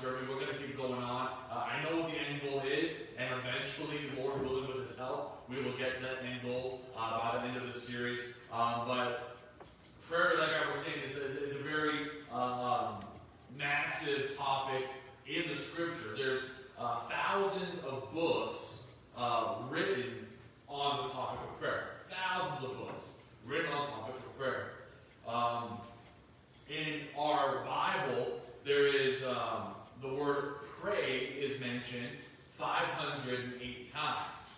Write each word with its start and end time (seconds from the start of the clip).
sermon. 0.00 0.26
We're 0.30 0.36
going 0.36 0.46
to 0.46 0.54
keep 0.54 0.78
going 0.78 1.02
on. 1.02 1.28
Uh, 1.52 1.66
I 1.68 1.82
know 1.82 2.00
what 2.00 2.10
the 2.10 2.16
end 2.16 2.40
goal 2.42 2.62
is, 2.66 2.90
and 3.18 3.28
eventually, 3.38 3.98
the 4.14 4.22
Lord 4.22 4.40
willing, 4.40 4.66
with 4.66 4.88
His 4.88 4.96
help, 4.96 5.44
we 5.46 5.56
will 5.56 5.76
get 5.76 5.92
to 5.92 6.00
that 6.00 6.24
end 6.24 6.40
goal 6.42 6.80
uh, 6.96 7.18
by 7.18 7.38
the 7.38 7.48
end 7.48 7.58
of 7.58 7.66
the 7.66 7.72
series. 7.72 8.20
Um, 8.50 8.84
but 8.86 9.36
prayer, 10.08 10.38
like 10.38 10.48
I 10.64 10.66
was 10.66 10.78
saying, 10.78 10.96
is, 11.06 11.16
is, 11.16 11.36
is 11.36 11.60
a 11.60 11.62
very 11.62 12.08
um, 12.32 13.04
massive 13.58 14.34
topic 14.38 14.84
in 15.26 15.46
the 15.48 15.54
Scripture. 15.54 16.16
There's 16.16 16.54
uh, 16.78 16.96
thousands 17.00 17.84
of 17.84 18.10
books 18.14 18.92
uh, 19.18 19.56
written 19.68 20.26
on 20.66 21.04
the 21.04 21.10
topic 21.10 21.40
of 21.42 21.60
prayer. 21.60 21.88
Thousands 22.08 22.64
of 22.64 22.78
books 22.78 23.20
written 23.44 23.70
on 23.70 23.84
the 23.84 23.92
topic 23.92 24.16
of 24.16 24.38
prayer. 24.38 24.70
Um, 25.28 25.78
in 26.70 27.02
our 27.18 27.64
Bible, 27.66 28.40
there 28.64 28.86
is 28.86 29.24
um, 29.24 29.74
the 30.00 30.08
word 30.08 30.54
pray 30.80 31.34
is 31.38 31.60
mentioned 31.60 32.08
508 32.50 33.86
times. 33.86 34.54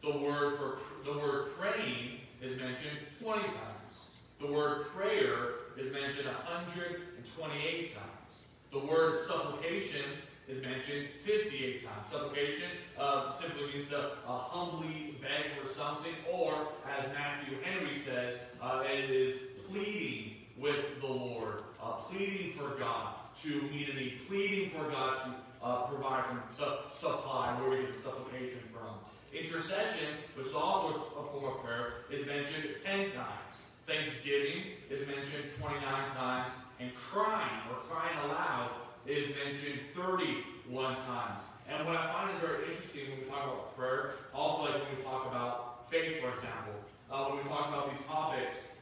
The 0.00 0.18
word 0.18 0.56
for 0.56 0.78
the 1.04 1.18
word 1.18 1.48
praying 1.58 2.20
is 2.40 2.56
mentioned 2.58 2.98
20 3.22 3.42
times. 3.42 4.08
The 4.40 4.50
word 4.50 4.86
prayer 4.86 5.54
is 5.76 5.92
mentioned 5.92 6.26
128 6.26 7.94
times. 7.94 8.46
The 8.70 8.78
word 8.78 9.16
supplication 9.16 10.04
is 10.46 10.62
mentioned 10.62 11.08
58 11.08 11.84
times. 11.84 12.08
Supplication 12.08 12.68
uh, 12.98 13.28
simply 13.28 13.66
means 13.66 13.88
to 13.90 13.98
uh, 13.98 14.38
humbly 14.38 15.16
beg 15.20 15.50
for 15.52 15.68
something, 15.68 16.12
or 16.32 16.68
as 16.96 17.04
Matthew 17.12 17.58
Henry 17.62 17.92
says, 17.92 18.44
uh, 18.62 18.82
it 18.86 19.10
is 19.10 19.36
pleading 19.68 20.36
with 20.56 21.00
the 21.00 21.06
Lord, 21.06 21.64
uh, 21.82 21.92
pleading 21.92 22.52
for 22.52 22.70
God 22.78 23.17
to 23.42 23.62
need, 23.70 24.28
pleading 24.28 24.70
for 24.70 24.88
God 24.90 25.16
to 25.16 25.30
uh, 25.62 25.86
provide 25.86 26.24
from 26.24 26.42
supply, 26.86 27.54
where 27.58 27.70
we 27.70 27.76
get 27.76 27.92
the 27.92 27.98
supplication 27.98 28.58
from. 28.60 28.94
Intercession, 29.32 30.08
which 30.34 30.46
is 30.46 30.54
also 30.54 31.12
a 31.18 31.22
form 31.22 31.52
of 31.52 31.62
prayer, 31.62 32.04
is 32.10 32.26
mentioned 32.26 32.74
10 32.84 33.10
times. 33.10 33.62
Thanksgiving 33.84 34.62
is 34.90 35.06
mentioned 35.06 35.44
29 35.60 35.82
times, 36.14 36.48
and 36.80 36.94
crying 36.94 37.60
or 37.70 37.76
crying 37.88 38.16
aloud 38.24 38.70
is 39.06 39.28
mentioned 39.44 39.80
31 39.94 40.94
times. 40.94 41.40
And 41.68 41.86
what 41.86 41.96
I 41.96 42.12
find 42.12 42.34
is 42.34 42.40
very 42.40 42.66
interesting 42.66 43.10
when 43.10 43.20
we 43.20 43.24
talk 43.26 43.44
about 43.44 43.76
prayer, 43.76 44.12
also 44.34 44.64
like 44.64 44.74
when 44.84 44.96
we 44.96 45.02
talk 45.02 45.26
about 45.26 45.88
faith, 45.88 46.20
for 46.20 46.30
example, 46.30 46.74
uh, 47.10 47.24
when 47.26 47.38
we 47.38 47.48
talk 47.48 47.68
about 47.68 47.90
these 47.90 48.06
topics, 48.06 48.72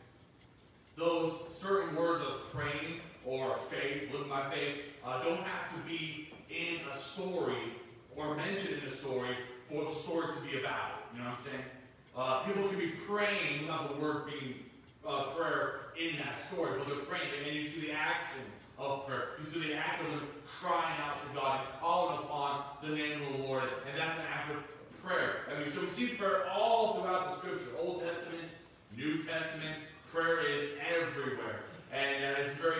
those 0.96 1.46
certain 1.50 1.94
words 1.94 2.24
of 2.24 2.50
praying 2.52 3.00
or 3.26 3.56
faith, 3.56 4.10
living 4.12 4.28
by 4.28 4.48
faith, 4.50 4.76
uh, 5.04 5.22
don't 5.22 5.42
have 5.42 5.74
to 5.74 5.80
be 5.88 6.28
in 6.48 6.78
a 6.88 6.94
story 6.94 7.74
or 8.16 8.34
mentioned 8.36 8.78
in 8.80 8.88
a 8.88 8.90
story 8.90 9.36
for 9.64 9.84
the 9.84 9.90
story 9.90 10.32
to 10.32 10.40
be 10.40 10.60
about 10.60 10.90
it. 10.90 11.16
You 11.16 11.18
know 11.18 11.30
what 11.30 11.38
I'm 11.38 11.44
saying? 11.44 11.64
Uh, 12.16 12.42
people 12.44 12.68
can 12.68 12.78
be 12.78 12.92
praying 13.06 13.62
without 13.62 13.94
the 13.94 14.00
word 14.00 14.26
being 14.26 14.54
uh, 15.06 15.24
prayer 15.34 15.80
in 16.00 16.16
that 16.18 16.36
story, 16.36 16.78
but 16.78 16.86
they're 16.86 17.04
praying, 17.04 17.28
and 17.36 17.46
then 17.46 17.54
you 17.54 17.66
see 17.66 17.80
the 17.80 17.92
action 17.92 18.40
of 18.78 19.06
prayer. 19.06 19.30
You 19.38 19.44
see 19.44 19.68
the 19.68 19.74
act 19.74 20.02
of 20.02 20.10
them 20.10 20.28
crying 20.60 21.00
out 21.02 21.18
to 21.18 21.34
God 21.34 21.60
and 21.60 21.80
calling 21.80 22.18
upon 22.18 22.64
the 22.82 22.88
name 22.88 23.22
of 23.22 23.32
the 23.32 23.42
Lord, 23.44 23.64
and 23.64 23.98
that's 23.98 24.18
an 24.18 24.24
act 24.32 24.50
of 24.50 25.02
prayer. 25.02 25.46
I 25.50 25.58
mean, 25.58 25.68
so 25.68 25.80
we 25.80 25.86
see 25.86 26.08
prayer 26.08 26.44
all 26.52 26.94
throughout 26.94 27.28
the 27.28 27.34
Scripture, 27.34 27.76
Old 27.78 28.02
Testament, 28.02 28.48
New 28.96 29.18
Testament. 29.22 29.76
Prayer 30.12 30.46
is 30.46 30.70
everywhere, 30.88 31.64
and 31.92 32.24
uh, 32.24 32.40
it's 32.40 32.50
very 32.50 32.75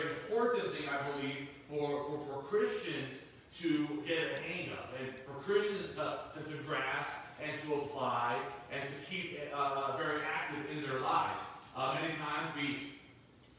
I 0.88 1.10
believe, 1.10 1.48
for, 1.68 2.04
for, 2.04 2.18
for 2.18 2.42
Christians 2.42 3.24
to 3.58 4.02
get 4.06 4.38
a 4.38 4.42
hang 4.42 4.70
of, 4.70 5.00
and 5.00 5.14
for 5.20 5.32
Christians 5.42 5.94
to, 5.94 6.18
to, 6.32 6.50
to 6.50 6.56
grasp 6.64 7.10
and 7.42 7.58
to 7.60 7.74
apply 7.74 8.38
and 8.72 8.84
to 8.84 8.92
keep 9.08 9.38
uh, 9.54 9.96
very 9.96 10.20
active 10.22 10.70
in 10.70 10.82
their 10.82 11.00
lives. 11.00 11.40
Uh, 11.76 11.96
many 12.00 12.14
times 12.14 12.48
we 12.56 12.92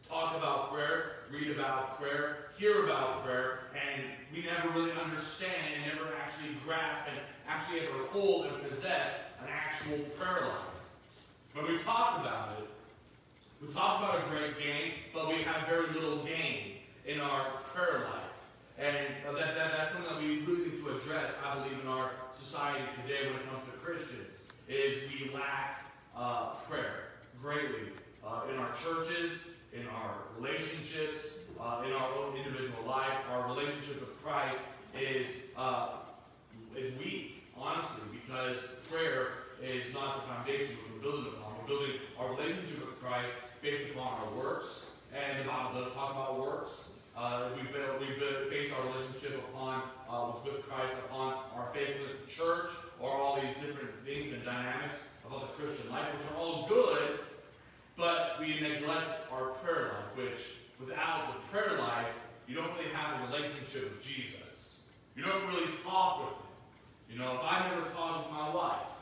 talk 0.07 0.35
about 0.35 0.71
prayer, 0.71 1.11
read 1.31 1.51
about 1.51 1.99
prayer, 1.99 2.49
hear 2.57 2.85
about 2.85 3.23
prayer, 3.23 3.59
and 3.73 4.03
we 4.33 4.43
never 4.43 4.69
really 4.69 4.91
understand 4.91 5.73
and 5.75 5.95
never 5.95 6.15
actually 6.15 6.49
grasp 6.65 7.01
and 7.09 7.19
actually 7.47 7.81
ever 7.81 8.03
hold 8.09 8.45
and 8.45 8.63
possess 8.63 9.19
an 9.41 9.47
actual 9.51 9.97
prayer 10.15 10.47
life. 10.47 10.89
When 11.53 11.71
we 11.71 11.77
talk 11.77 12.19
about 12.19 12.57
it, 12.59 12.67
we 13.61 13.73
talk 13.73 14.03
about 14.03 14.25
a 14.25 14.29
great 14.29 14.57
gain, 14.57 14.93
but 15.13 15.27
we 15.27 15.41
have 15.43 15.67
very 15.67 15.87
little 15.87 16.17
gain 16.17 16.76
in 17.07 17.21
our 17.21 17.51
prayer 17.73 18.01
life. 18.01 18.45
And 18.77 18.95
that, 19.25 19.55
that, 19.55 19.71
that's 19.75 19.91
something 19.91 20.13
that 20.13 20.21
we 20.21 20.41
really 20.41 20.69
need 20.69 20.77
to 20.83 20.95
address, 20.95 21.39
I 21.43 21.55
believe, 21.55 21.79
in 21.81 21.87
our 21.87 22.11
society 22.31 22.83
today 23.01 23.25
when 23.25 23.39
it 23.39 23.49
comes 23.49 23.63
to 23.65 23.71
Christians, 23.79 24.47
is 24.67 25.03
we 25.09 25.31
lack 25.33 25.85
uh, 26.15 26.49
prayer 26.69 27.05
greatly 27.41 27.93
uh, 28.25 28.41
in 28.51 28.57
our 28.57 28.71
churches, 28.73 29.49
in 29.73 29.87
our 29.87 30.15
relationships, 30.37 31.45
uh, 31.59 31.83
in 31.85 31.93
our 31.93 32.13
own 32.13 32.35
individual 32.35 32.85
life. 32.85 33.15
Our 33.31 33.47
relationship 33.47 34.01
with 34.01 34.21
Christ 34.21 34.59
is, 34.99 35.37
uh, 35.55 35.89
is 36.75 36.95
weak, 36.99 37.45
honestly, 37.57 38.03
because 38.13 38.57
prayer 38.91 39.29
is 39.63 39.91
not 39.93 40.21
the 40.21 40.33
foundation 40.33 40.75
which 40.75 40.91
we're 40.93 41.11
building 41.11 41.33
upon. 41.33 41.53
We're 41.61 41.67
building 41.67 41.95
our 42.19 42.29
relationship 42.35 42.85
with 42.85 43.01
Christ 43.01 43.31
based 43.61 43.89
upon 43.91 44.19
our 44.21 44.37
works, 44.37 44.97
and 45.15 45.39
the 45.39 45.49
Bible 45.49 45.81
does 45.81 45.93
talk 45.93 46.11
about 46.11 46.39
works. 46.39 46.96
Uh, 47.17 47.49
we, 47.55 47.63
build, 47.73 47.99
we 47.99 48.05
build, 48.19 48.47
base 48.47 48.71
our 48.71 48.93
relationship 48.93 49.41
upon 49.49 49.81
uh, 50.07 50.31
with, 50.45 50.61
Christ 50.69 50.93
upon 51.09 51.33
our 51.55 51.65
faithfulness 51.73 52.11
to 52.23 52.31
church, 52.31 52.69
or 52.99 53.09
all 53.09 53.41
these 53.41 53.55
different 53.55 53.89
things 54.05 54.31
and 54.31 54.45
dynamics 54.45 55.07
about 55.25 55.41
the 55.41 55.57
Christian 55.57 55.89
life, 55.89 56.13
which 56.13 56.23
are 56.29 56.37
all 56.37 56.67
good, 56.67 57.19
but 57.95 58.39
we 58.39 58.59
neglect 58.59 59.31
our 59.31 59.45
prayer 59.49 59.93
life, 59.95 60.15
which 60.15 60.57
without 60.79 61.33
the 61.33 61.45
prayer 61.47 61.79
life, 61.79 62.19
you 62.47 62.53
don't 62.53 62.71
really 62.77 62.91
have 62.93 63.19
a 63.19 63.25
relationship 63.25 63.85
with 63.85 64.05
Jesus. 64.05 64.81
You 65.15 65.23
don't 65.23 65.47
really 65.47 65.71
talk 65.83 66.19
with 66.19 66.37
him. 66.37 66.45
You 67.09 67.17
know, 67.17 67.33
if 67.33 67.41
I 67.43 67.67
never 67.67 67.89
talked 67.89 68.27
with 68.27 68.37
my 68.37 68.53
wife, 68.53 68.93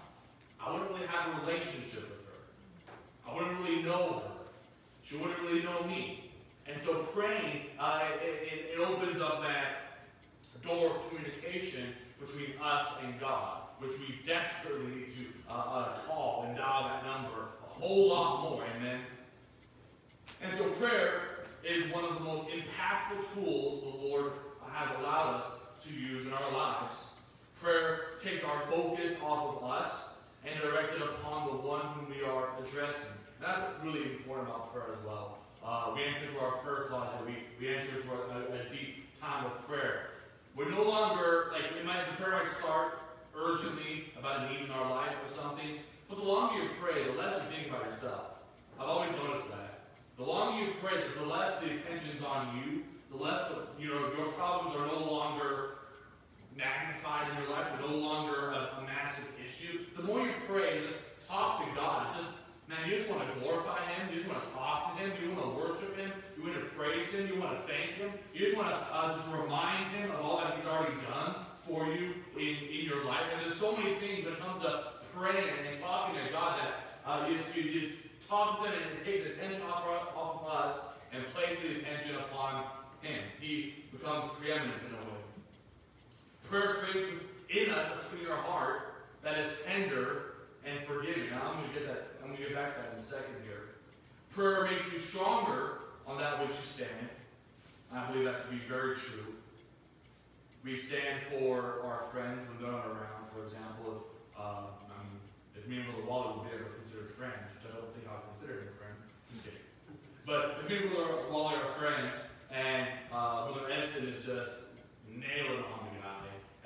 I 0.64 0.72
wouldn't 0.72 0.90
really 0.90 1.08
have 1.08 1.36
a 1.36 1.46
relationship 1.46 2.04
with 2.04 2.24
her. 2.28 3.30
I 3.30 3.36
wouldn't 3.36 3.60
really 3.60 3.84
know 3.84 4.24
her. 4.24 4.32
She 5.04 5.18
wouldn't 5.18 5.40
really 5.40 5.64
know 5.64 5.84
me. 5.86 6.25
And 6.68 6.78
so 6.78 6.94
praying, 6.96 7.62
uh, 7.80 8.02
it, 8.22 8.74
it, 8.74 8.80
opens 8.80 9.22
up 9.22 9.42
that 9.42 10.00
door 10.64 10.96
of 10.96 11.10
communication 11.10 11.94
between 12.20 12.54
us 12.62 12.98
and 13.04 13.20
God, 13.20 13.62
which 13.80 13.94
we 14.00 14.20
desperately 14.26 14.96
need 14.96 15.08
to 15.10 15.26
uh, 15.50 15.54
uh, 15.54 15.98
call 16.08 16.46
and 16.48 16.58
dial 16.58 16.84
that 16.84 17.06
number 17.06 17.50
a 17.64 17.68
whole 17.68 18.10
lot 18.10 18.42
more. 18.42 18.64
Amen. 18.78 19.02
And 20.42 20.52
so 20.54 20.68
prayer 20.70 21.46
is 21.64 21.92
one 21.92 22.04
of 22.04 22.16
the 22.16 22.20
most 22.22 22.48
impactful 22.48 23.34
tools 23.34 23.82
the 23.82 24.08
Lord 24.08 24.34
has 24.72 24.88
allowed 25.00 25.36
us 25.36 25.46
to 25.84 25.94
use 25.94 26.26
in 26.26 26.34
our 26.34 26.52
lives. 26.52 27.12
Prayer 27.62 28.02
takes 28.22 28.44
our 28.44 28.60
focus 28.62 29.20
off 29.22 29.58
of 29.58 29.70
us 29.70 30.16
and 30.46 30.60
direct 30.62 30.94
it 30.96 31.02
upon 31.02 31.48
the 31.48 31.54
one 31.54 31.82
whom 31.82 32.10
we 32.10 32.24
are 32.24 32.50
addressing. 32.62 33.10
And 33.40 33.48
that's 33.48 33.62
really 33.84 34.04
important 34.04 34.50
about 34.50 34.74
prayer 34.74 34.88
as 34.90 34.98
well. 35.06 35.38
Uh, 35.66 35.92
we 35.96 36.04
enter 36.04 36.22
into 36.22 36.40
our 36.40 36.52
prayer 36.58 36.86
closet. 36.90 37.16
We, 37.26 37.38
we 37.60 37.74
enter 37.74 37.98
into 37.98 38.12
a, 38.12 38.38
a, 38.38 38.62
a 38.62 38.70
deep 38.70 39.20
time 39.20 39.46
of 39.46 39.68
prayer. 39.68 40.12
We're 40.56 40.70
no 40.70 40.84
longer, 40.84 41.52
like, 41.52 41.74
we 41.76 41.84
might, 41.84 42.06
the 42.12 42.24
prayer 42.24 42.38
might 42.38 42.52
start 42.52 43.00
urgently 43.36 44.14
about 44.18 44.44
a 44.44 44.54
need 44.54 44.62
in 44.62 44.72
our 44.72 44.90
life 44.90 45.16
or 45.24 45.28
something. 45.28 45.80
But 46.08 46.18
the 46.18 46.24
longer 46.24 46.62
you 46.62 46.70
pray, 46.80 47.04
the 47.04 47.14
less 47.14 47.42
you 47.42 47.58
think 47.58 47.70
about 47.70 47.84
yourself. 47.86 48.36
I've 48.80 48.88
always 48.88 49.12
noticed 49.24 49.50
that. 49.50 49.80
The 50.18 50.24
longer 50.24 50.64
you 50.64 50.72
pray, 50.82 51.02
the 51.18 51.26
less 51.26 51.60
the 51.60 51.72
attention's 51.72 52.24
on 52.24 52.62
you, 52.62 52.84
the 53.10 53.22
less 53.22 53.50
the, 53.50 53.64
you 53.80 53.90
know 53.90 54.12
your 54.16 54.28
problems 54.34 54.76
are 54.76 54.86
no 54.86 55.12
longer 55.12 55.78
magnified 56.56 57.28
in 57.32 57.44
your 57.44 57.52
life, 57.52 57.66
they're 57.72 57.90
no 57.90 57.98
longer 57.98 58.52
a, 58.52 58.78
a 58.80 58.84
massive 58.86 59.28
issue. 59.44 59.80
The 59.96 60.04
more 60.04 60.22
you 60.22 60.34
pray, 60.48 60.82
just 60.82 60.94
talk 61.28 61.60
to 61.60 61.76
God. 61.76 62.06
It's 62.06 62.16
just 62.16 62.32
Man, 62.68 62.90
you 62.90 62.98
just 62.98 63.10
want 63.10 63.22
to 63.22 63.40
glorify 63.40 63.78
Him. 63.94 64.10
You 64.10 64.18
just 64.18 64.30
want 64.30 64.42
to 64.42 64.50
talk 64.50 64.90
to 64.90 65.04
Him. 65.04 65.12
You 65.22 65.36
want 65.36 65.54
to 65.54 65.62
worship 65.62 65.98
Him. 65.98 66.12
You 66.36 66.44
want 66.50 66.56
to 66.56 66.66
praise 66.74 67.14
Him. 67.14 67.28
You 67.28 67.40
want 67.40 67.54
to 67.54 67.62
thank 67.72 67.94
Him. 67.94 68.10
You 68.34 68.40
just 68.40 68.58
want 68.58 68.70
to 68.70 68.80
uh, 68.90 69.14
just 69.14 69.30
remind 69.30 69.94
Him 69.94 70.10
of 70.12 70.22
all 70.22 70.38
that 70.42 70.58
He's 70.58 70.66
already 70.66 70.98
done 71.06 71.46
for 71.62 71.86
you 71.88 72.16
in, 72.34 72.58
in 72.66 72.86
your 72.86 73.06
life. 73.06 73.22
And 73.32 73.42
there's 73.42 73.54
so 73.54 73.78
many 73.78 73.94
things 74.02 74.26
when 74.26 74.34
it 74.34 74.40
comes 74.40 74.64
to 74.64 74.98
praying 75.14 75.54
and 75.66 75.78
talking 75.80 76.16
to 76.26 76.32
God 76.32 76.60
that 76.60 76.74
uh, 77.06 77.28
you, 77.30 77.38
just, 77.38 77.56
you 77.56 77.70
just 77.70 77.94
talk 78.28 78.58
to 78.58 78.70
Him 78.70 78.74
and 78.82 78.98
it 78.98 79.06
takes 79.06 79.24
the 79.24 79.32
attention 79.34 79.62
off, 79.70 79.86
off 80.16 80.42
of 80.42 80.48
us 80.50 80.80
and 81.14 81.24
places 81.34 81.62
the 81.62 81.80
attention 81.82 82.16
upon 82.16 82.64
Him. 83.02 83.22
He 83.40 83.86
becomes 83.92 84.34
preeminent 84.42 84.82
in 84.82 84.90
a 84.90 85.06
way. 85.06 85.22
Prayer 86.50 86.74
creates 86.76 87.06
within 87.14 87.74
us 87.76 87.92
a 87.94 88.16
clear 88.16 88.36
heart 88.36 88.96
that 89.22 89.38
is 89.38 89.60
tender 89.68 90.35
and 90.66 90.80
forgiving. 90.80 91.30
Now 91.30 91.52
I'm 91.52 91.62
going 91.62 91.74
to 91.74 91.80
get 91.80 91.88
that. 91.88 92.08
I'm 92.22 92.30
going 92.30 92.42
to 92.42 92.44
get 92.44 92.56
back 92.56 92.76
to 92.76 92.82
that 92.82 92.90
in 92.94 93.00
a 93.00 93.02
second 93.02 93.36
here. 93.44 93.76
Prayer 94.32 94.66
makes 94.66 94.92
you 94.92 94.98
stronger 94.98 95.80
on 96.08 96.18
that 96.18 96.40
which 96.40 96.50
you 96.50 96.62
stand. 96.62 97.10
I 97.94 98.12
believe 98.12 98.26
that 98.26 98.44
to 98.44 98.52
be 98.52 98.58
very 98.58 98.96
true. 98.96 99.36
We 100.64 100.76
stand 100.76 101.20
for 101.20 101.82
our 101.86 102.00
friends 102.12 102.42
when 102.50 102.62
they're 102.62 102.72
not 102.72 102.88
around. 102.88 103.30
For 103.32 103.44
example, 103.46 104.02
if, 104.34 104.40
uh, 104.40 104.74
I 104.90 104.98
mean, 105.06 105.22
if 105.56 105.68
me 105.68 105.78
and 105.78 105.86
Brother 105.86 106.04
Wally 106.10 106.40
would 106.40 106.50
be 106.50 106.56
ever 106.56 106.70
considered 106.74 107.08
friends, 107.08 107.54
which 107.54 107.72
I 107.72 107.78
don't 107.78 107.94
think 107.94 108.08
I'll 108.10 108.26
consider 108.34 108.66
a 108.66 108.74
friend. 108.74 108.98
Just 109.30 109.46
kidding. 109.46 109.62
But 110.26 110.58
if 110.64 110.70
me 110.70 110.88
and 110.88 110.96
Brother 110.96 111.30
Wally 111.32 111.56
are 111.56 111.70
friends, 111.78 112.26
and 112.52 112.88
uh, 113.14 113.52
Brother 113.52 113.70
Edison 113.72 114.08
is 114.08 114.26
just 114.26 114.62
nailing 115.08 115.64
on 115.70 115.85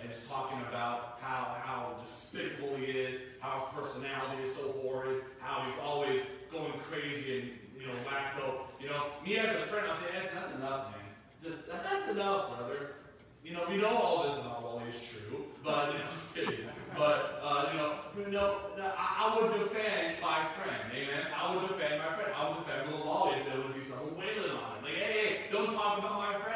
and 0.02 0.10
just 0.10 0.30
talking 0.30 0.60
about 0.70 1.20
how 1.22 1.56
how 1.62 1.96
despicable 2.04 2.76
he 2.76 2.86
is, 2.86 3.16
how 3.40 3.60
his 3.60 3.68
personality 3.76 4.44
is 4.44 4.56
so 4.56 4.72
horrid, 4.82 5.24
how 5.40 5.66
he's 5.66 5.80
always 5.84 6.26
going 6.52 6.74
crazy 6.80 7.40
and 7.40 7.50
you 7.80 7.88
know 7.88 7.94
wacko. 8.06 8.68
You 8.80 8.90
know, 8.90 9.06
me 9.26 9.38
as 9.38 9.56
a 9.56 9.60
friend, 9.60 9.86
I 9.90 9.96
say, 10.00 10.18
Edison, 10.18 10.36
that's 10.36 10.56
enough, 10.56 10.92
man. 10.92 11.00
Just 11.44 11.68
that, 11.68 11.84
that's 11.84 12.10
enough, 12.10 12.58
brother. 12.58 12.96
You 13.44 13.54
know, 13.54 13.66
we 13.70 13.78
know 13.78 13.90
all 13.90 14.24
this 14.24 14.40
about 14.40 14.64
Wally 14.64 14.90
is 14.90 15.00
true, 15.10 15.46
but 15.64 15.88
you 15.92 16.00
know, 16.00 16.06
just 16.06 16.36
kidding. 16.36 16.66
But 16.96 17.42
uh, 17.44 17.70
you 17.72 17.78
know, 17.78 17.94
you 18.26 18.32
know, 18.32 18.58
I, 18.78 19.36
I 19.36 19.42
would 19.42 19.52
defend 19.54 20.22
my 20.22 20.48
friend. 20.56 20.92
Amen. 20.94 21.28
I 21.36 21.56
would 21.56 21.68
defend 21.68 22.00
my 22.00 22.12
friend. 22.14 22.32
I 22.36 22.50
would 22.50 22.66
defend 22.66 22.92
little 22.92 23.06
Wally 23.06 23.40
if 23.40 23.46
there 23.46 23.58
would 23.58 23.76
be 23.76 23.82
someone 23.82 24.18
wailing 24.18 24.52
on 24.52 24.78
him. 24.78 24.84
Like, 24.84 24.94
hey, 24.94 25.14
hey, 25.14 25.38
don't 25.52 25.74
talk 25.76 26.00
about 26.00 26.18
my 26.18 26.34
friend. 26.40 26.49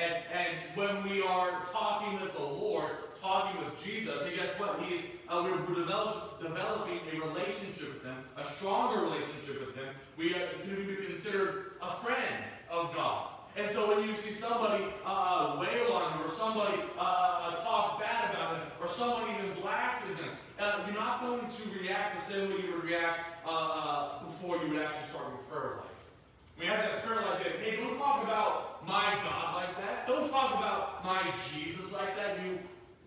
And 0.00 0.14
and 0.32 0.56
when 0.74 1.02
we 1.08 1.22
are 1.22 1.62
talking 1.70 2.20
with 2.20 2.32
the 2.32 2.42
Lord, 2.42 2.92
talking 3.20 3.62
with 3.62 3.84
Jesus, 3.84 4.22
hey, 4.22 4.36
guess 4.36 4.58
what? 4.58 4.80
He's 4.80 5.00
uh, 5.28 5.44
we're, 5.44 5.74
develop, 5.74 6.40
developing 6.40 7.00
a 7.12 7.20
relationship 7.20 7.94
with 7.94 8.04
Him, 8.04 8.16
a 8.36 8.44
stronger 8.44 9.02
relationship 9.02 9.60
with 9.60 9.76
Him. 9.76 9.88
We 10.16 10.34
are, 10.34 10.48
can 10.62 10.74
be 10.74 10.96
considered 11.06 11.72
a 11.82 11.90
friend 12.02 12.44
of 12.70 12.94
God. 12.94 13.28
And 13.56 13.68
so 13.68 13.88
when 13.88 14.06
you 14.06 14.14
see 14.14 14.30
somebody 14.30 14.84
uh, 15.04 15.58
wail 15.60 15.92
on 15.92 16.12
him, 16.12 16.24
or 16.24 16.28
somebody 16.28 16.82
uh, 16.98 17.50
talk 17.56 18.00
bad 18.00 18.32
about 18.32 18.56
him, 18.56 18.66
or 18.80 18.86
someone 18.86 19.22
even 19.34 19.60
blasting 19.60 20.16
him, 20.16 20.30
uh, 20.58 20.80
you're 20.86 20.94
not 20.94 21.20
going 21.20 21.40
to 21.40 21.78
react 21.80 22.16
the 22.16 22.32
same 22.32 22.50
way 22.50 22.62
you 22.64 22.74
would 22.74 22.84
react 22.84 23.20
uh, 23.44 23.50
uh, 23.50 24.24
before 24.24 24.56
you 24.62 24.72
would 24.72 24.82
actually 24.82 25.02
start 25.02 25.26
your 25.28 25.42
prayer 25.50 25.76
life. 25.78 26.10
We 26.58 26.66
have 26.66 26.78
that 26.78 27.04
prayer 27.04 27.20
life 27.22 27.42
that, 27.42 27.52
hey, 27.60 27.76
don't 27.76 27.98
talk 27.98 28.22
about 28.22 28.86
my 28.86 29.18
God 29.24 29.56
like 29.56 29.76
that. 29.78 30.06
Don't 30.06 30.30
talk 30.30 30.60
about 31.10 31.34
Jesus 31.52 31.92
like 31.92 32.14
that. 32.16 32.38
You 32.44 32.58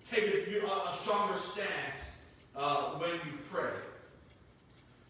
take 0.03 0.23
a, 0.23 0.51
you, 0.51 0.65
a 0.65 0.91
stronger 0.91 1.35
stance 1.35 2.19
uh, 2.55 2.91
when 2.99 3.11
you 3.11 3.37
pray. 3.49 3.71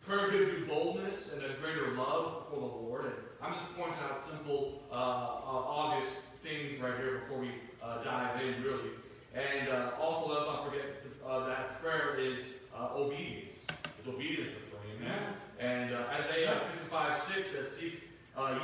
Prayer 0.05 0.31
gives 0.31 0.49
you 0.49 0.65
boldness 0.65 1.33
and 1.33 1.43
a 1.43 1.53
greater 1.59 1.91
love 1.95 2.47
for 2.49 2.59
the 2.59 2.65
Lord. 2.65 3.05
And 3.05 3.13
I'm 3.41 3.53
just 3.53 3.75
pointing 3.77 3.97
out 4.03 4.17
simple, 4.17 4.83
uh, 4.91 4.95
uh, 4.95 4.97
obvious 4.97 6.15
things 6.37 6.79
right 6.79 6.95
here 6.97 7.19
before 7.19 7.39
we 7.39 7.51
uh, 7.81 8.03
dive 8.03 8.41
in, 8.41 8.61
really. 8.61 8.89
And 9.33 9.69
uh, 9.69 9.91
also, 9.99 10.33
let's 10.33 10.45
not 10.45 10.65
forget 10.65 11.01
to, 11.01 11.27
uh, 11.27 11.47
that 11.47 11.81
prayer 11.81 12.15
is 12.19 12.47
uh, 12.77 12.89
obedience. 12.95 13.65
It's 13.97 14.07
obedience 14.07 14.47
to 14.47 14.53
pray, 14.69 15.07
amen? 15.07 15.23
And 15.59 15.95
Isaiah 16.09 16.61
55 16.73 17.15
6 17.15 17.51
says, 17.51 17.71
Seek 17.75 18.03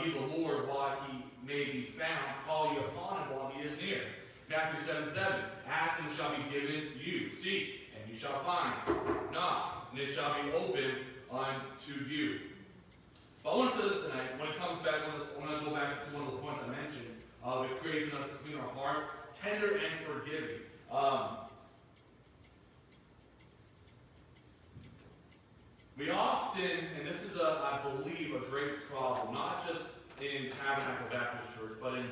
ye 0.04 0.12
the 0.12 0.38
Lord 0.38 0.68
while 0.68 0.98
he 1.08 1.24
may 1.46 1.72
be 1.72 1.84
found, 1.84 2.46
call 2.46 2.74
ye 2.74 2.80
upon 2.80 3.24
him 3.24 3.36
while 3.36 3.52
he 3.56 3.64
is 3.64 3.76
near. 3.82 4.02
Matthew 4.50 4.80
7 4.80 5.06
7, 5.06 5.34
Ask 5.70 6.02
and 6.02 6.12
shall 6.12 6.32
be 6.32 6.42
given 6.52 6.88
you. 7.00 7.30
Seek, 7.30 7.82
and 7.96 8.12
you 8.12 8.18
shall 8.18 8.40
find. 8.40 8.74
Knock, 9.32 9.90
and 9.92 10.02
it 10.02 10.12
shall 10.12 10.34
be 10.42 10.52
opened 10.52 10.98
unto 11.32 12.04
you. 12.10 12.40
But 13.44 13.52
I 13.52 13.58
want 13.58 13.72
to 13.72 13.78
say 13.78 13.90
this 13.90 14.02
tonight. 14.08 14.40
When 14.40 14.50
it 14.50 14.58
comes 14.58 14.76
back, 14.78 14.96
I 15.06 15.40
want 15.40 15.60
to 15.60 15.66
go 15.66 15.76
back 15.76 16.02
to 16.02 16.08
one 16.16 16.26
of 16.26 16.32
the 16.32 16.38
points 16.40 16.62
I 16.66 16.70
mentioned 16.70 17.06
of 17.44 17.66
it 17.66 17.80
creating 17.80 18.12
us 18.14 18.26
a 18.26 18.44
cleaner 18.44 18.62
heart, 18.76 19.34
tender 19.36 19.78
and 19.78 20.00
forgiving. 20.00 20.62
Um, 20.92 21.30
we 25.96 26.10
often, 26.10 26.72
and 26.98 27.08
this 27.08 27.24
is, 27.24 27.38
a, 27.38 27.62
I 27.64 27.80
believe, 27.84 28.34
a 28.36 28.40
great 28.50 28.90
problem, 28.90 29.34
not 29.34 29.66
just 29.66 29.84
in 30.20 30.50
Tabernacle 30.50 31.08
Baptist 31.12 31.56
Church, 31.56 31.78
but 31.82 31.94
in 31.94 32.06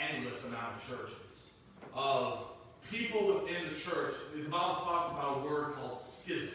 endless 0.00 0.44
amount 0.44 0.76
of 0.76 0.88
churches, 0.88 1.50
of 1.94 2.46
people 2.90 3.26
within 3.26 3.68
the 3.68 3.74
church. 3.74 4.14
The 4.34 4.42
Bible 4.42 4.76
talks 4.84 5.12
about 5.12 5.38
a 5.38 5.48
word 5.48 5.74
called 5.74 5.96
schism. 5.96 6.54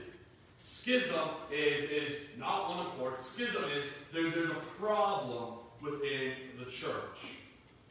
Schism 0.58 1.28
is, 1.52 1.90
is 1.90 2.28
not 2.38 2.70
one 2.70 2.86
accord. 2.86 3.18
Schism 3.18 3.64
is 3.76 3.86
there, 4.14 4.30
there's 4.30 4.52
a 4.52 4.62
problem 4.80 5.56
within 5.82 6.34
the 6.60 6.70
church. 6.70 7.38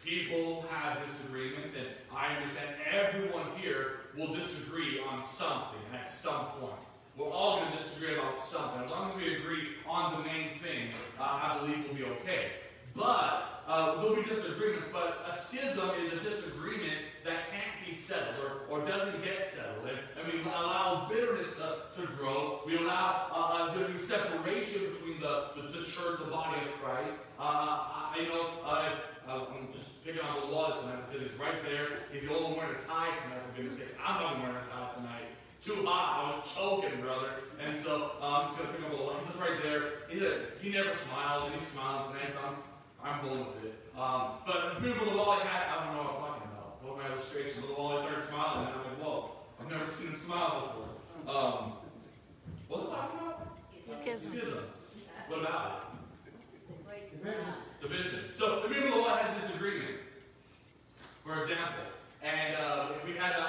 People 0.04 0.64
have 0.70 1.04
disagreements, 1.04 1.74
and 1.76 1.86
I 2.14 2.34
understand 2.34 2.68
everyone 2.90 3.46
here 3.60 4.00
will 4.16 4.32
disagree 4.32 5.00
on 5.00 5.18
something 5.18 5.80
at 5.92 6.06
some 6.06 6.46
point. 6.60 6.72
We're 7.16 7.30
all 7.30 7.58
going 7.58 7.72
to 7.72 7.78
disagree 7.78 8.16
about 8.16 8.34
something. 8.34 8.82
As 8.82 8.90
long 8.90 9.10
as 9.10 9.16
we 9.16 9.36
agree 9.36 9.68
on 9.86 10.18
the 10.18 10.24
main 10.24 10.50
thing, 10.60 10.88
uh, 11.18 11.24
I 11.24 11.58
believe 11.58 11.84
we'll 11.84 11.94
be 11.94 12.04
okay. 12.20 12.52
But 12.94 13.62
uh, 13.66 14.00
there'll 14.00 14.16
be 14.16 14.22
disagreements, 14.22 14.86
but 14.92 15.24
a 15.26 15.32
schism 15.32 15.90
is 16.02 16.12
a 16.12 16.20
disagreement 16.20 16.98
that 17.24 17.50
can't 17.50 17.86
be 17.86 17.92
settled 17.92 18.34
or, 18.42 18.80
or 18.80 18.84
doesn't 18.84 19.22
get 19.22 19.44
settled. 19.44 19.88
And, 19.88 19.98
and 20.18 20.32
we 20.32 20.40
allow 20.50 21.06
bitterness 21.08 21.54
to, 21.54 22.00
to 22.00 22.06
grow. 22.14 22.62
We 22.66 22.76
allow 22.78 23.28
uh, 23.30 23.70
uh 23.70 23.74
there 23.74 23.86
to 23.86 23.92
be 23.92 23.96
separation 23.96 24.82
between 24.90 25.20
the, 25.20 25.48
the, 25.54 25.62
the, 25.78 25.84
church, 25.84 26.18
the 26.24 26.30
body 26.30 26.60
of 26.62 26.72
Christ. 26.82 27.20
Uh, 27.38 27.86
I 28.10 28.26
know 28.28 28.50
uh, 28.64 28.90
uh, 29.28 29.44
I'm 29.54 29.72
just 29.72 30.04
picking 30.04 30.22
on 30.22 30.40
the 30.40 30.54
wall 30.54 30.72
tonight 30.72 31.06
because 31.08 31.30
he's 31.30 31.38
right 31.38 31.62
there. 31.62 32.00
He's 32.10 32.26
the 32.26 32.34
only 32.34 32.56
one 32.56 32.56
wearing 32.58 32.74
a 32.74 32.78
tie 32.78 33.14
tonight, 33.14 33.42
for 33.46 33.54
goodness 33.54 33.78
sakes. 33.78 33.94
I'm 34.04 34.20
not 34.20 34.40
wearing 34.40 34.56
a 34.56 34.66
tie 34.66 34.90
tonight. 34.94 35.30
Too 35.62 35.84
hot. 35.86 36.24
I 36.24 36.40
was 36.40 36.50
choking, 36.50 37.00
brother. 37.00 37.30
And 37.62 37.76
so 37.76 38.12
uh, 38.20 38.40
I'm 38.40 38.46
just 38.46 38.58
going 38.58 38.70
to 38.70 38.74
pick 38.74 38.86
up 38.86 38.98
a 38.98 39.02
wall. 39.02 39.14
He's 39.14 39.26
just 39.28 39.38
right 39.38 39.62
there. 39.62 40.08
He's 40.08 40.22
a, 40.22 40.50
he 40.60 40.70
never 40.70 40.90
smiles, 40.90 41.44
and 41.44 41.52
he's 41.52 41.62
smiling 41.62 42.10
tonight, 42.10 42.30
so 42.30 42.38
I'm, 42.48 42.56
I'm 43.02 43.24
going 43.24 43.40
with 43.40 43.64
it. 43.64 43.74
Um, 43.96 44.40
but 44.46 44.72
if 44.72 44.82
people 44.82 45.10
the 45.10 45.16
wall 45.16 45.32
hat, 45.32 45.68
I 45.70 45.84
don't 45.84 45.94
know 45.94 46.02
what 46.02 46.14
I'm 46.14 46.20
talking 46.20 46.48
about. 46.52 46.84
What 46.84 46.98
my 46.98 47.12
illustration? 47.12 47.62
Little 47.62 47.76
Wally 47.76 48.02
started 48.02 48.22
smiling, 48.22 48.66
and 48.66 48.74
I'm 48.74 48.84
like, 48.84 48.98
whoa, 49.00 49.30
I've 49.60 49.70
never 49.70 49.86
seen 49.86 50.08
him 50.08 50.14
smile 50.14 50.50
before. 50.60 51.34
Um, 51.34 51.72
what 52.68 52.82
was 52.82 52.92
I 52.92 52.96
talking 52.96 53.18
about? 53.20 53.58
Schism. 53.82 54.38
Schism. 54.38 54.64
What 55.28 55.40
about 55.40 55.70
it? 55.76 55.90
Division. 57.80 58.20
So 58.34 58.60
the 58.60 58.68
people 58.68 59.02
the 59.02 59.10
had 59.10 59.36
a 59.36 59.40
disagreement, 59.40 59.96
for 61.24 61.38
example, 61.40 61.84
and 62.22 62.56
uh, 62.56 62.88
we 63.06 63.12
had 63.16 63.32
a, 63.32 63.42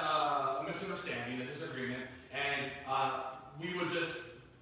a, 0.60 0.64
misunderstanding, 0.66 1.40
a 1.40 1.44
disagreement, 1.44 2.02
and 2.32 2.70
uh, 2.88 3.20
we 3.60 3.76
would 3.76 3.90
just 3.92 4.12